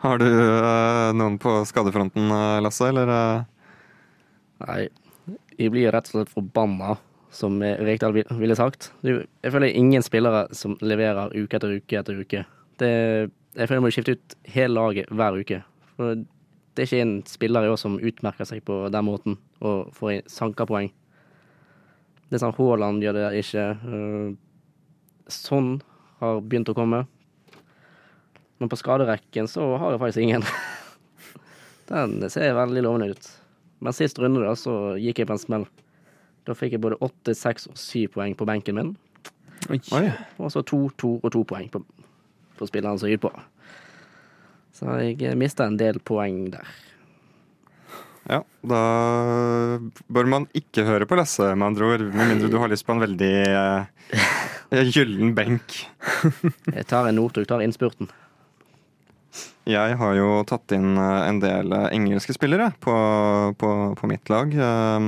Har 0.00 0.16
du 0.16 0.24
uh, 0.30 1.12
noen 1.12 1.36
på 1.36 1.58
skadefronten, 1.68 2.30
eh, 2.32 2.58
Lasse, 2.64 2.86
eller? 2.88 3.10
eh? 3.12 3.74
Nei, 4.64 4.78
jeg 5.58 5.72
blir 5.74 5.92
rett 5.92 6.08
og 6.08 6.14
slett 6.14 6.32
forbanna, 6.32 6.94
som 7.30 7.60
Rekdal 7.62 8.14
ville 8.14 8.56
sagt. 8.58 8.90
Jeg 9.06 9.52
føler 9.54 9.70
ingen 9.70 10.02
spillere 10.02 10.48
som 10.56 10.76
leverer 10.82 11.34
uke 11.36 11.58
etter 11.58 11.76
uke 11.78 12.00
etter 12.00 12.18
uke. 12.18 12.44
Det, 12.80 12.90
jeg 13.54 13.68
føler 13.68 13.78
jeg 13.78 13.84
må 13.84 13.92
skifte 13.94 14.16
ut 14.16 14.36
hele 14.54 14.74
laget 14.74 15.12
hver 15.14 15.38
uke. 15.38 15.60
For 15.96 16.22
det 16.74 16.82
er 16.82 16.88
ikke 16.88 17.04
en 17.04 17.16
spiller 17.28 17.66
i 17.66 17.70
år 17.70 17.78
som 17.80 17.98
utmerker 17.98 18.48
seg 18.48 18.64
på 18.66 18.82
den 18.92 19.06
måten 19.06 19.38
og 19.60 19.90
får 19.96 20.24
sanka 20.30 20.66
poeng. 20.70 20.90
Det 22.30 22.38
er 22.38 22.44
sånn 22.44 22.54
Haaland 22.56 23.02
gjør 23.02 23.16
det 23.18 23.28
ikke. 23.42 23.64
Sånn 25.30 25.72
har 26.20 26.42
begynt 26.44 26.70
å 26.70 26.76
komme. 26.78 27.04
Men 28.60 28.70
på 28.70 28.78
skaderekken 28.78 29.48
så 29.50 29.64
har 29.80 29.94
jeg 29.94 30.02
faktisk 30.02 30.24
ingen. 30.24 30.46
Den 31.90 32.30
ser 32.30 32.54
veldig 32.54 32.84
lovende 32.86 33.10
ut. 33.14 33.30
Men 33.80 33.96
sist 33.96 34.20
runde 34.20 34.44
da, 34.44 34.52
så 34.54 34.94
gikk 35.00 35.22
jeg 35.22 35.30
på 35.30 35.34
en 35.34 35.42
smell. 35.42 35.64
Da 36.50 36.56
fikk 36.58 36.74
jeg 36.74 36.82
både 36.82 36.98
åtte, 37.04 37.36
seks 37.38 37.68
og 37.70 37.78
syv 37.78 38.16
poeng 38.16 38.34
på 38.34 38.46
benken 38.48 38.74
min. 38.74 38.92
Og 39.70 40.50
så 40.50 40.64
to, 40.66 40.88
to 40.98 41.14
og 41.20 41.30
to 41.30 41.44
poeng 41.46 41.68
på, 41.70 41.82
på 42.58 42.66
spilleren 42.66 42.98
som 42.98 43.10
gikk 43.10 43.28
på. 43.28 43.30
Så 44.74 44.96
jeg 45.04 45.38
mista 45.38 45.68
en 45.68 45.78
del 45.78 46.00
poeng 46.02 46.48
der. 46.56 46.72
Ja, 48.30 48.42
da 48.66 48.80
bør 50.12 50.28
man 50.30 50.48
ikke 50.54 50.84
høre 50.86 51.06
på 51.08 51.16
Lasse, 51.18 51.52
med 51.54 51.70
andre 51.70 51.86
ord. 51.94 52.04
Med 52.14 52.32
mindre 52.32 52.50
du 52.50 52.58
har 52.62 52.70
lyst 52.70 52.86
på 52.86 52.94
en 52.94 53.02
veldig 53.02 53.32
uh, 53.54 54.82
gyllen 54.90 55.32
benk. 55.38 55.80
Jeg 56.76 56.86
tar 56.90 57.08
en 57.08 57.18
Northug, 57.18 57.46
tar 57.48 57.62
innspurten. 57.64 58.10
Jeg 59.70 59.96
har 60.00 60.14
jo 60.18 60.40
tatt 60.48 60.72
inn 60.74 60.96
eh, 60.98 61.18
en 61.28 61.38
del 61.38 61.70
eh, 61.76 61.90
engelske 61.94 62.34
spillere 62.34 62.72
på, 62.82 62.94
på, 63.60 63.68
på 63.94 64.08
mitt 64.10 64.30
lag. 64.32 64.50
eh, 64.50 65.04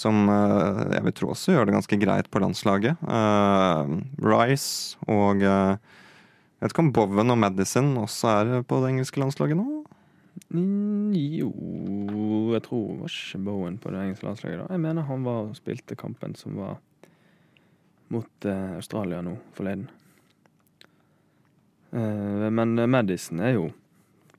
som 0.00 0.28
eh, 0.32 0.94
jeg 0.96 1.04
vil 1.06 1.16
tro 1.16 1.30
også 1.34 1.54
gjør 1.54 1.68
det 1.68 1.76
ganske 1.76 1.98
greit 2.00 2.30
på 2.32 2.42
landslaget. 2.42 3.00
Eh, 3.04 3.94
Rice 4.24 4.98
og 5.10 5.44
eh, 5.44 5.76
Jeg 6.60 6.66
vet 6.66 6.74
ikke 6.74 6.84
om 6.86 6.92
Bowen 6.96 7.32
og 7.34 7.40
Madison 7.40 7.92
også 8.00 8.32
er 8.32 8.64
på 8.68 8.80
det 8.82 8.94
engelske 8.94 9.20
landslaget 9.22 9.60
nå? 9.60 9.66
Mm, 10.54 11.12
jo 11.14 11.50
Jeg 12.54 12.64
tror 12.66 13.00
var 13.02 13.12
ikke 13.12 13.42
Bowen 13.44 13.78
på 13.78 13.92
det 13.92 14.02
engelske 14.04 14.28
landslaget. 14.28 14.62
da 14.64 14.74
Jeg 14.74 14.84
mener 14.86 15.08
han 15.08 15.26
var 15.26 15.52
spilte 15.58 15.98
kampen 15.98 16.36
som 16.38 16.56
var 16.58 16.78
mot 18.10 18.46
eh, 18.48 18.76
Australia 18.80 19.20
nå 19.22 19.36
forleden. 19.54 19.86
Eh, 21.92 22.48
men 22.50 22.74
Madison 22.90 23.40
er 23.44 23.54
jo 23.58 23.70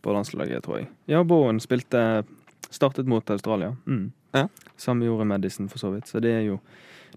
på 0.01 0.13
landslaget, 0.15 0.63
tror 0.65 0.81
jeg. 0.81 0.89
Ja, 1.05 1.21
Bowen 1.23 1.61
spilte 1.61 2.23
Startet 2.71 3.07
mot 3.07 3.29
Australia. 3.29 3.75
Mm. 3.85 4.13
Ja. 4.33 4.47
Samme 4.79 5.05
gjorde 5.05 5.25
Madison, 5.29 5.69
for 5.69 5.81
så 5.81 5.91
vidt. 5.93 6.07
Så 6.09 6.21
det 6.23 6.31
er 6.31 6.45
jo 6.47 6.59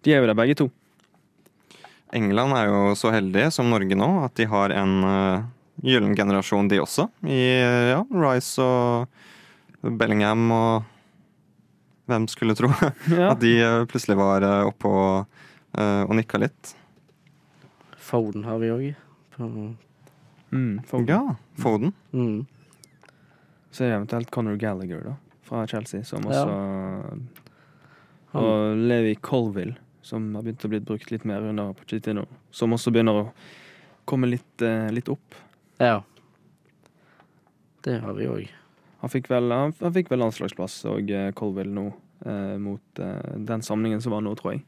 De 0.04 0.12
er 0.12 0.20
jo 0.20 0.26
der 0.28 0.36
begge 0.36 0.54
to. 0.58 0.70
England 2.14 2.52
er 2.54 2.68
jo 2.68 2.94
så 2.98 3.10
heldige 3.14 3.50
som 3.54 3.70
Norge 3.72 3.96
nå 3.98 4.08
at 4.24 4.34
de 4.38 4.44
har 4.46 4.70
en 4.76 4.92
uh, 5.02 5.44
gyllen 5.82 6.14
generasjon, 6.14 6.68
de 6.70 6.78
også. 6.82 7.08
I 7.26 7.40
uh, 7.64 7.86
ja, 7.94 8.00
Rice 8.12 8.62
og 8.62 9.88
Bellingham 9.98 10.50
og 10.54 10.90
Hvem 12.06 12.26
skulle 12.28 12.52
tro 12.52 12.68
Ja. 13.16 13.30
at 13.32 13.40
de 13.40 13.54
uh, 13.64 13.84
plutselig 13.88 14.18
var 14.20 14.44
uh, 14.44 14.68
oppe 14.68 14.90
og, 14.92 15.38
uh, 15.78 16.02
og 16.04 16.12
nikka 16.18 16.36
litt. 16.42 16.74
Foden 18.04 18.44
har 18.44 18.58
vi 18.60 18.68
òg. 18.74 18.90
Mm, 20.52 20.82
Foden. 20.86 21.06
Ja, 21.08 21.22
Foden. 21.58 21.94
Mm. 22.12 22.44
Så 23.72 23.82
er 23.86 23.88
det 23.88 23.96
eventuelt 23.96 24.30
Conor 24.30 24.60
Gallagher, 24.60 25.00
da, 25.02 25.14
fra 25.44 25.66
Chelsea, 25.70 26.02
som 26.04 26.22
Ja. 26.30 26.44
også 26.44 27.18
Og 28.34 28.76
Levi 28.76 29.14
Colville, 29.22 29.76
som 30.02 30.34
har 30.34 30.42
begynt 30.42 30.64
å 30.66 30.68
bli 30.72 30.80
brukt 30.80 31.10
litt 31.12 31.24
mer 31.24 31.44
under 31.46 31.72
Pochettino. 31.78 32.24
Som 32.50 32.72
også 32.74 32.90
begynner 32.92 33.20
å 33.20 33.30
komme 34.10 34.26
litt, 34.28 34.62
eh, 34.62 34.90
litt 34.90 35.08
opp. 35.08 35.34
Ja. 35.78 36.00
Det 37.84 38.00
har 38.02 38.12
vi 38.16 38.26
òg. 38.26 38.48
Han 39.04 39.10
fikk 39.12 39.28
vel, 39.28 39.50
han, 39.52 39.74
han 39.80 39.92
fikk 39.92 40.08
vel 40.10 40.18
landslagsplass 40.24 40.78
og 40.90 41.10
eh, 41.12 41.30
Colville 41.36 41.70
nå, 41.76 41.86
eh, 42.26 42.56
mot 42.58 42.80
den 42.98 43.62
samlingen 43.62 44.00
som 44.02 44.12
var 44.16 44.24
nå, 44.24 44.34
tror 44.38 44.54
jeg. 44.56 44.64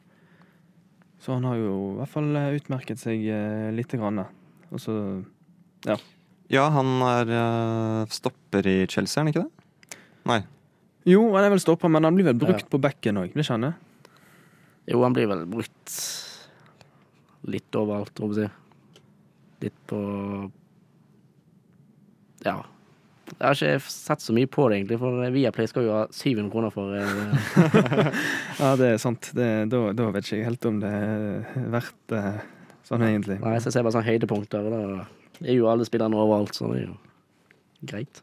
Så 1.18 1.33
han 1.33 1.45
har 1.49 1.57
jo 1.57 1.95
i 1.95 1.97
hvert 1.99 2.12
fall 2.12 2.37
utmerket 2.61 3.01
seg 3.01 3.24
eh, 3.33 3.70
lite 3.74 3.99
grann. 3.99 4.22
Og 4.70 4.79
så 4.83 5.24
Ja, 5.87 5.97
Ja, 6.49 6.68
han 6.70 7.01
er 7.03 8.07
stopper 8.12 8.66
i 8.70 8.87
Chelsea, 8.87 9.18
er 9.20 9.24
han 9.24 9.33
ikke 9.33 9.43
det? 9.49 9.97
Nei. 10.27 10.45
Jo, 11.07 11.23
han 11.37 11.45
er 11.47 11.53
vel 11.55 11.61
stopper, 11.63 11.91
men 11.93 12.05
han 12.07 12.17
blir 12.19 12.27
vel 12.27 12.39
brukt 12.41 12.65
Ja. 12.65 12.71
på 12.73 12.81
bekken 12.83 13.21
òg, 13.23 13.35
det 13.37 13.45
kjenner 13.47 13.73
jeg. 13.75 14.13
Jo, 14.93 15.03
han 15.03 15.15
blir 15.15 15.29
vel 15.31 15.45
brukt 15.51 15.97
litt 17.47 17.79
overalt, 17.79 18.13
tror 18.15 18.35
jeg. 18.39 18.51
Litt 19.63 19.77
på 19.87 20.01
Ja. 22.45 22.63
Jeg 23.27 23.43
har 23.43 23.55
ikke 23.59 23.91
sett 23.91 24.21
så 24.23 24.33
mye 24.33 24.47
på 24.47 24.69
det, 24.71 24.77
egentlig, 24.79 24.99
for 25.01 25.31
Viaplay 25.35 25.67
skal 25.67 25.83
jo 25.83 25.91
ha 25.97 26.03
700 26.15 26.51
kroner 26.53 26.71
for 26.71 26.95
eh, 26.95 28.13
Ja, 28.61 28.69
det 28.79 28.93
er 28.93 29.01
sant. 29.03 29.33
Det, 29.35 29.49
da, 29.73 29.81
da 29.99 30.11
vet 30.15 30.29
ikke 30.29 30.39
jeg 30.39 30.47
helt 30.47 30.69
om 30.71 30.79
det 30.83 30.93
er 30.95 31.67
verdt 31.75 31.97
det 32.13 32.21
sånn, 32.87 33.03
egentlig. 33.03 33.41
Nei, 33.43 33.57
så 33.59 33.67
jeg 33.67 33.75
ser 33.75 33.83
bare 33.87 33.97
sånne 33.97 34.07
høydepunkter, 34.13 34.69
da 34.71 34.83
er 35.43 35.57
jo 35.59 35.67
alle 35.73 35.85
spillerne 35.89 36.15
overalt, 36.23 36.55
så 36.55 36.71
det 36.71 36.85
er 36.85 36.87
jo 36.87 36.95
greit. 37.91 38.23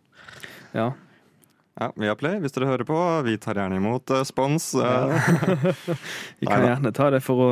Ja. 0.73 0.87
Ja, 1.73 1.87
Viaplay, 1.97 2.37
hvis 2.43 2.53
dere 2.53 2.67
hører 2.69 2.85
på, 2.85 2.97
vi 3.25 3.33
tar 3.41 3.57
gjerne 3.57 3.79
imot 3.79 4.11
uh, 4.13 4.21
spons. 4.27 4.75
Ja. 4.77 5.07
Vi 6.39 6.45
kan 6.45 6.61
gjerne 6.67 6.91
ta 6.93 7.07
det 7.09 7.23
for 7.25 7.41
å 7.41 7.47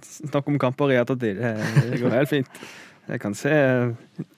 snakke 0.00 0.48
om 0.48 0.56
kamper 0.62 0.94
i 0.94 0.96
ettertid. 0.96 1.36
Det, 1.42 1.50
det 1.90 1.98
går 2.00 2.16
helt 2.16 2.30
fint. 2.30 2.62
Jeg 3.10 3.20
kan 3.20 3.34
se 3.36 3.52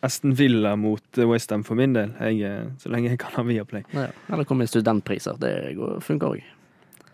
Aston 0.03 0.35
Villa 0.35 0.73
mot 0.81 1.21
Westham 1.29 1.63
for 1.67 1.79
min 1.79 1.95
del, 1.95 2.15
jeg, 2.17 2.41
eh, 2.49 2.71
så 2.81 2.91
lenge 2.91 3.13
jeg 3.13 3.21
kan 3.21 3.35
ha 3.37 3.45
Viaplay. 3.47 3.85
Ja. 3.93 4.09
Eller 4.33 4.49
komme 4.49 4.65
med 4.65 4.73
studentpriser. 4.73 5.37
Det 5.43 5.53
går, 5.79 5.99
funker 6.03 6.35
òg. 6.35 6.43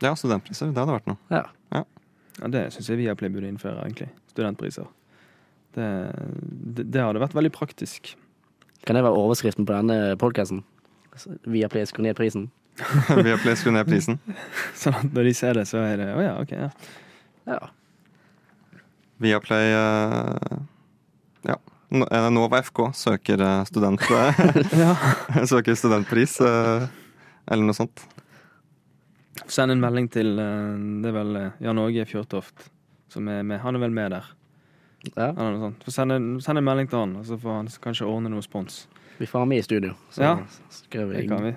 ja, 0.00 0.12
studentpriser. 0.14 0.70
Det 0.72 0.80
hadde 0.80 0.94
vært 0.94 1.10
noe. 1.10 1.18
Ja. 1.34 1.44
Ja, 2.38 2.50
det 2.54 2.68
syns 2.74 2.88
jeg 2.92 3.00
Viaplay 3.00 3.32
burde 3.34 3.50
innføre, 3.50 3.82
egentlig. 3.82 4.08
Studentpriser. 4.30 4.86
Det, 5.74 5.88
det, 6.78 6.86
det 6.94 7.02
hadde 7.02 7.22
vært 7.22 7.36
veldig 7.36 7.52
praktisk. 7.54 8.14
Kan 8.86 8.96
det 8.96 9.04
være 9.04 9.18
overskriften 9.18 9.66
på 9.66 9.74
denne 9.74 10.14
podkasten? 10.20 10.62
Viaplay 11.48 11.86
skru 11.88 12.02
ned 12.06 12.16
prisen? 12.18 12.48
Viaplay 13.26 13.56
skru 13.58 13.72
ned 13.74 13.88
prisen. 13.88 14.18
Sånn 14.82 14.94
at 15.00 15.08
når 15.14 15.30
de 15.30 15.34
ser 15.34 15.58
det, 15.58 15.66
så 15.70 15.82
er 15.82 15.96
det 16.02 16.08
Å 16.14 16.20
ja, 16.22 16.34
OK. 16.42 16.52
Ja. 16.54 16.70
Ja. 17.48 17.58
Viaplay 19.18 19.72
uh, 19.74 20.58
Ja. 21.48 21.56
No- 21.90 22.06
eh, 22.12 22.28
Nova 22.30 22.60
FK 22.62 22.90
søker 22.94 23.40
eh, 23.40 23.64
student... 23.64 24.02
eh, 24.12 25.44
søker 25.48 25.74
studentpris, 25.74 26.34
eh, 26.44 26.84
eller 27.48 27.64
noe 27.64 27.74
sånt. 27.78 28.02
Send 29.48 29.72
en 29.72 29.80
melding 29.80 30.10
til 30.12 30.34
eh, 30.42 30.74
Det 31.00 31.08
er 31.08 31.16
vel 31.16 31.38
eh, 31.40 31.56
Jan 31.64 31.80
Åge 31.80 32.04
Fjørtoft 32.10 32.68
som 33.08 33.28
er 33.32 33.40
med. 33.40 33.62
Han 33.64 33.78
er 33.78 33.82
vel 33.86 33.94
med 33.96 34.12
der. 34.12 34.26
ja. 35.14 35.30
Eller 35.32 35.54
noe 35.56 35.62
sånt. 35.70 35.88
Send 35.96 36.12
en, 36.12 36.26
send 36.44 36.60
en 36.60 36.66
melding 36.68 36.90
til 36.92 37.00
han, 37.00 37.16
og 37.22 37.24
så 37.24 37.38
får 37.40 37.56
han 37.62 37.70
kanskje 37.88 38.08
ordne 38.10 38.34
noe 38.34 38.44
spons. 38.44 38.82
Vi 39.18 39.26
får 39.26 39.38
han 39.38 39.48
med 39.48 39.58
i 39.58 39.62
studio. 39.62 39.94
Så 40.10 40.22
Ja. 40.22 40.38
skal 40.70 41.08
Det 41.12 41.28
kan 41.28 41.42
vi. 41.44 41.54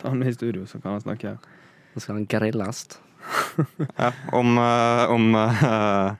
Ta 0.00 0.08
han 0.08 0.18
med 0.18 0.28
i 0.28 0.32
studio, 0.34 0.66
så 0.66 0.80
kan 0.80 0.92
han 0.92 1.00
snakke. 1.00 1.38
så 1.94 2.00
skal 2.00 2.14
han 2.14 2.26
grilles. 2.26 3.00
Ja, 3.98 4.12
om 4.32 4.58
eh, 4.58 5.10
om, 5.10 5.34
eh, 5.34 6.14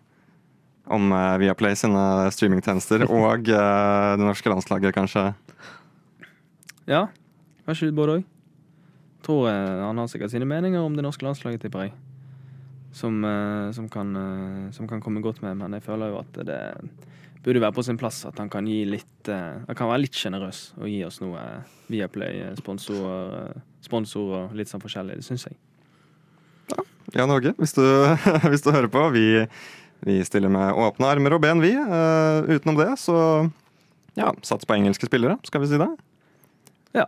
om 0.86 1.12
eh, 1.12 1.38
Viaplay 1.38 1.74
sine 1.76 2.30
streamingtjenester 2.30 3.04
og 3.10 3.44
det 3.44 4.18
norske 4.18 4.48
landslaget, 4.48 4.94
kanskje. 4.94 5.34
Ja, 6.86 7.06
kanskje 7.66 7.92
både 7.92 8.18
òg. 8.18 8.24
Tror 9.22 9.48
han 9.50 9.98
har 9.98 10.06
sikkert 10.06 10.30
sine 10.30 10.46
meninger 10.46 10.80
om 10.80 10.94
det 10.96 11.02
norske 11.02 11.24
landslaget, 11.26 11.60
tipper 11.60 11.88
jeg. 11.88 11.92
Som, 12.92 13.24
som, 13.74 13.88
kan, 13.88 14.12
som 14.72 14.86
kan 14.88 15.00
komme 15.02 15.20
godt 15.20 15.42
med, 15.42 15.56
men 15.56 15.72
jeg 15.72 15.82
føler 15.82 16.08
jo 16.14 16.20
at 16.22 16.38
det 16.46 16.60
burde 17.46 17.62
være 17.62 17.76
på 17.76 17.84
sin 17.86 17.98
plass 18.00 18.24
at 18.26 18.40
han 18.42 18.50
kan 18.50 18.66
litt 18.66 19.30
eh, 19.30 19.62
Han 19.68 19.78
kan 19.78 19.88
være 19.88 20.02
litt 20.02 20.18
sjenerøs 20.18 20.72
og 20.80 20.90
gi 20.90 21.00
oss 21.06 21.20
noe 21.22 21.38
eh, 21.38 21.72
Viaplay-sponsor 21.94 23.54
sponsor 23.86 24.32
og 24.34 24.56
litt 24.58 24.70
sånn 24.70 24.82
forskjellig. 24.82 25.20
Det 25.20 25.26
syns 25.26 25.46
jeg. 25.46 25.58
Jan 27.14 27.30
Åge, 27.30 27.52
hvis 27.60 27.76
du, 27.76 27.84
hvis 28.50 28.64
du 28.64 28.72
hører 28.74 28.90
på. 28.90 29.04
Vi, 29.14 29.26
vi 30.06 30.18
stiller 30.26 30.50
med 30.52 30.74
åpne 30.74 31.12
armer 31.14 31.36
og 31.36 31.44
ben, 31.44 31.62
vi. 31.62 31.72
Uh, 31.76 32.42
utenom 32.50 32.80
det, 32.80 32.90
så 33.00 33.16
ja, 34.18 34.32
sats 34.46 34.66
på 34.66 34.76
engelske 34.76 35.08
spillere, 35.08 35.38
skal 35.46 35.62
vi 35.62 35.70
si 35.70 35.80
det? 35.80 35.88
Ja. 36.96 37.06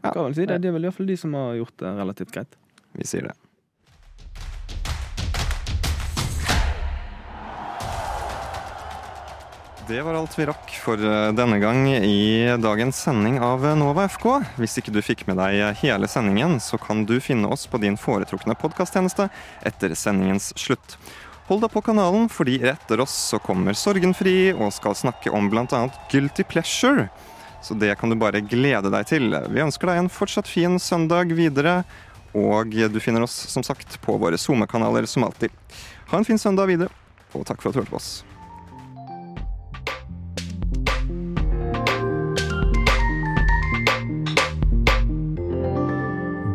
Ja. 0.00 0.12
Kan 0.12 0.26
vel 0.26 0.36
si 0.36 0.46
det. 0.48 0.60
Det 0.62 0.70
er 0.70 0.76
vel 0.76 0.88
iallfall 0.88 1.08
de 1.08 1.16
som 1.20 1.34
har 1.36 1.54
gjort 1.58 1.76
det 1.82 1.94
relativt 1.96 2.34
greit. 2.34 2.58
Vi 2.96 3.06
sier 3.08 3.30
det. 3.30 3.36
Det 9.90 10.02
var 10.02 10.14
alt 10.14 10.38
vi 10.38 10.44
rakk 10.46 10.68
for 10.78 11.02
eh, 11.02 11.32
denne 11.34 11.56
gang 11.58 11.88
i 11.90 12.46
dagens 12.62 13.00
sending 13.02 13.40
av 13.42 13.64
Nova 13.74 14.04
FK. 14.06 14.28
Hvis 14.62 14.78
ikke 14.78 14.92
du 14.94 15.00
fikk 15.02 15.24
med 15.26 15.40
deg 15.40 15.80
hele 15.80 16.06
sendingen, 16.06 16.60
så 16.62 16.78
kan 16.78 17.02
du 17.08 17.16
finne 17.18 17.50
oss 17.50 17.64
på 17.66 17.80
din 17.82 17.96
foretrukne 17.98 18.54
podkasttjeneste 18.54 19.26
etter 19.66 19.96
sendingens 19.98 20.52
slutt. 20.54 20.94
Hold 21.48 21.66
deg 21.66 21.74
på 21.74 21.82
kanalen, 21.90 22.30
fordi 22.30 22.60
etter 22.70 23.02
oss 23.02 23.16
så 23.32 23.42
kommer 23.42 23.74
Sorgenfri 23.74 24.52
og 24.52 24.70
skal 24.78 24.94
snakke 24.94 25.34
om 25.34 25.50
bl.a. 25.50 25.82
Guilty 26.14 26.46
Pleasure. 26.46 27.08
Så 27.58 27.74
det 27.74 27.96
kan 27.98 28.14
du 28.14 28.20
bare 28.22 28.46
glede 28.46 28.94
deg 28.94 29.10
til. 29.10 29.34
Vi 29.50 29.66
ønsker 29.66 29.90
deg 29.90 30.04
en 30.04 30.14
fortsatt 30.20 30.46
fin 30.46 30.78
søndag 30.78 31.34
videre. 31.34 31.80
Og 32.30 32.78
du 32.78 33.02
finner 33.02 33.26
oss 33.26 33.34
som 33.50 33.66
sagt 33.66 33.98
på 34.06 34.20
våre 34.22 34.38
SoMe-kanaler 34.38 35.10
som 35.10 35.26
alltid. 35.26 35.50
Ha 36.14 36.22
en 36.22 36.30
fin 36.30 36.38
søndag 36.38 36.70
videre, 36.70 36.94
og 37.34 37.42
takk 37.42 37.58
for 37.58 37.72
at 37.72 37.74
du 37.74 37.82
hørte 37.82 37.98
på 37.98 38.04
oss. 38.04 38.20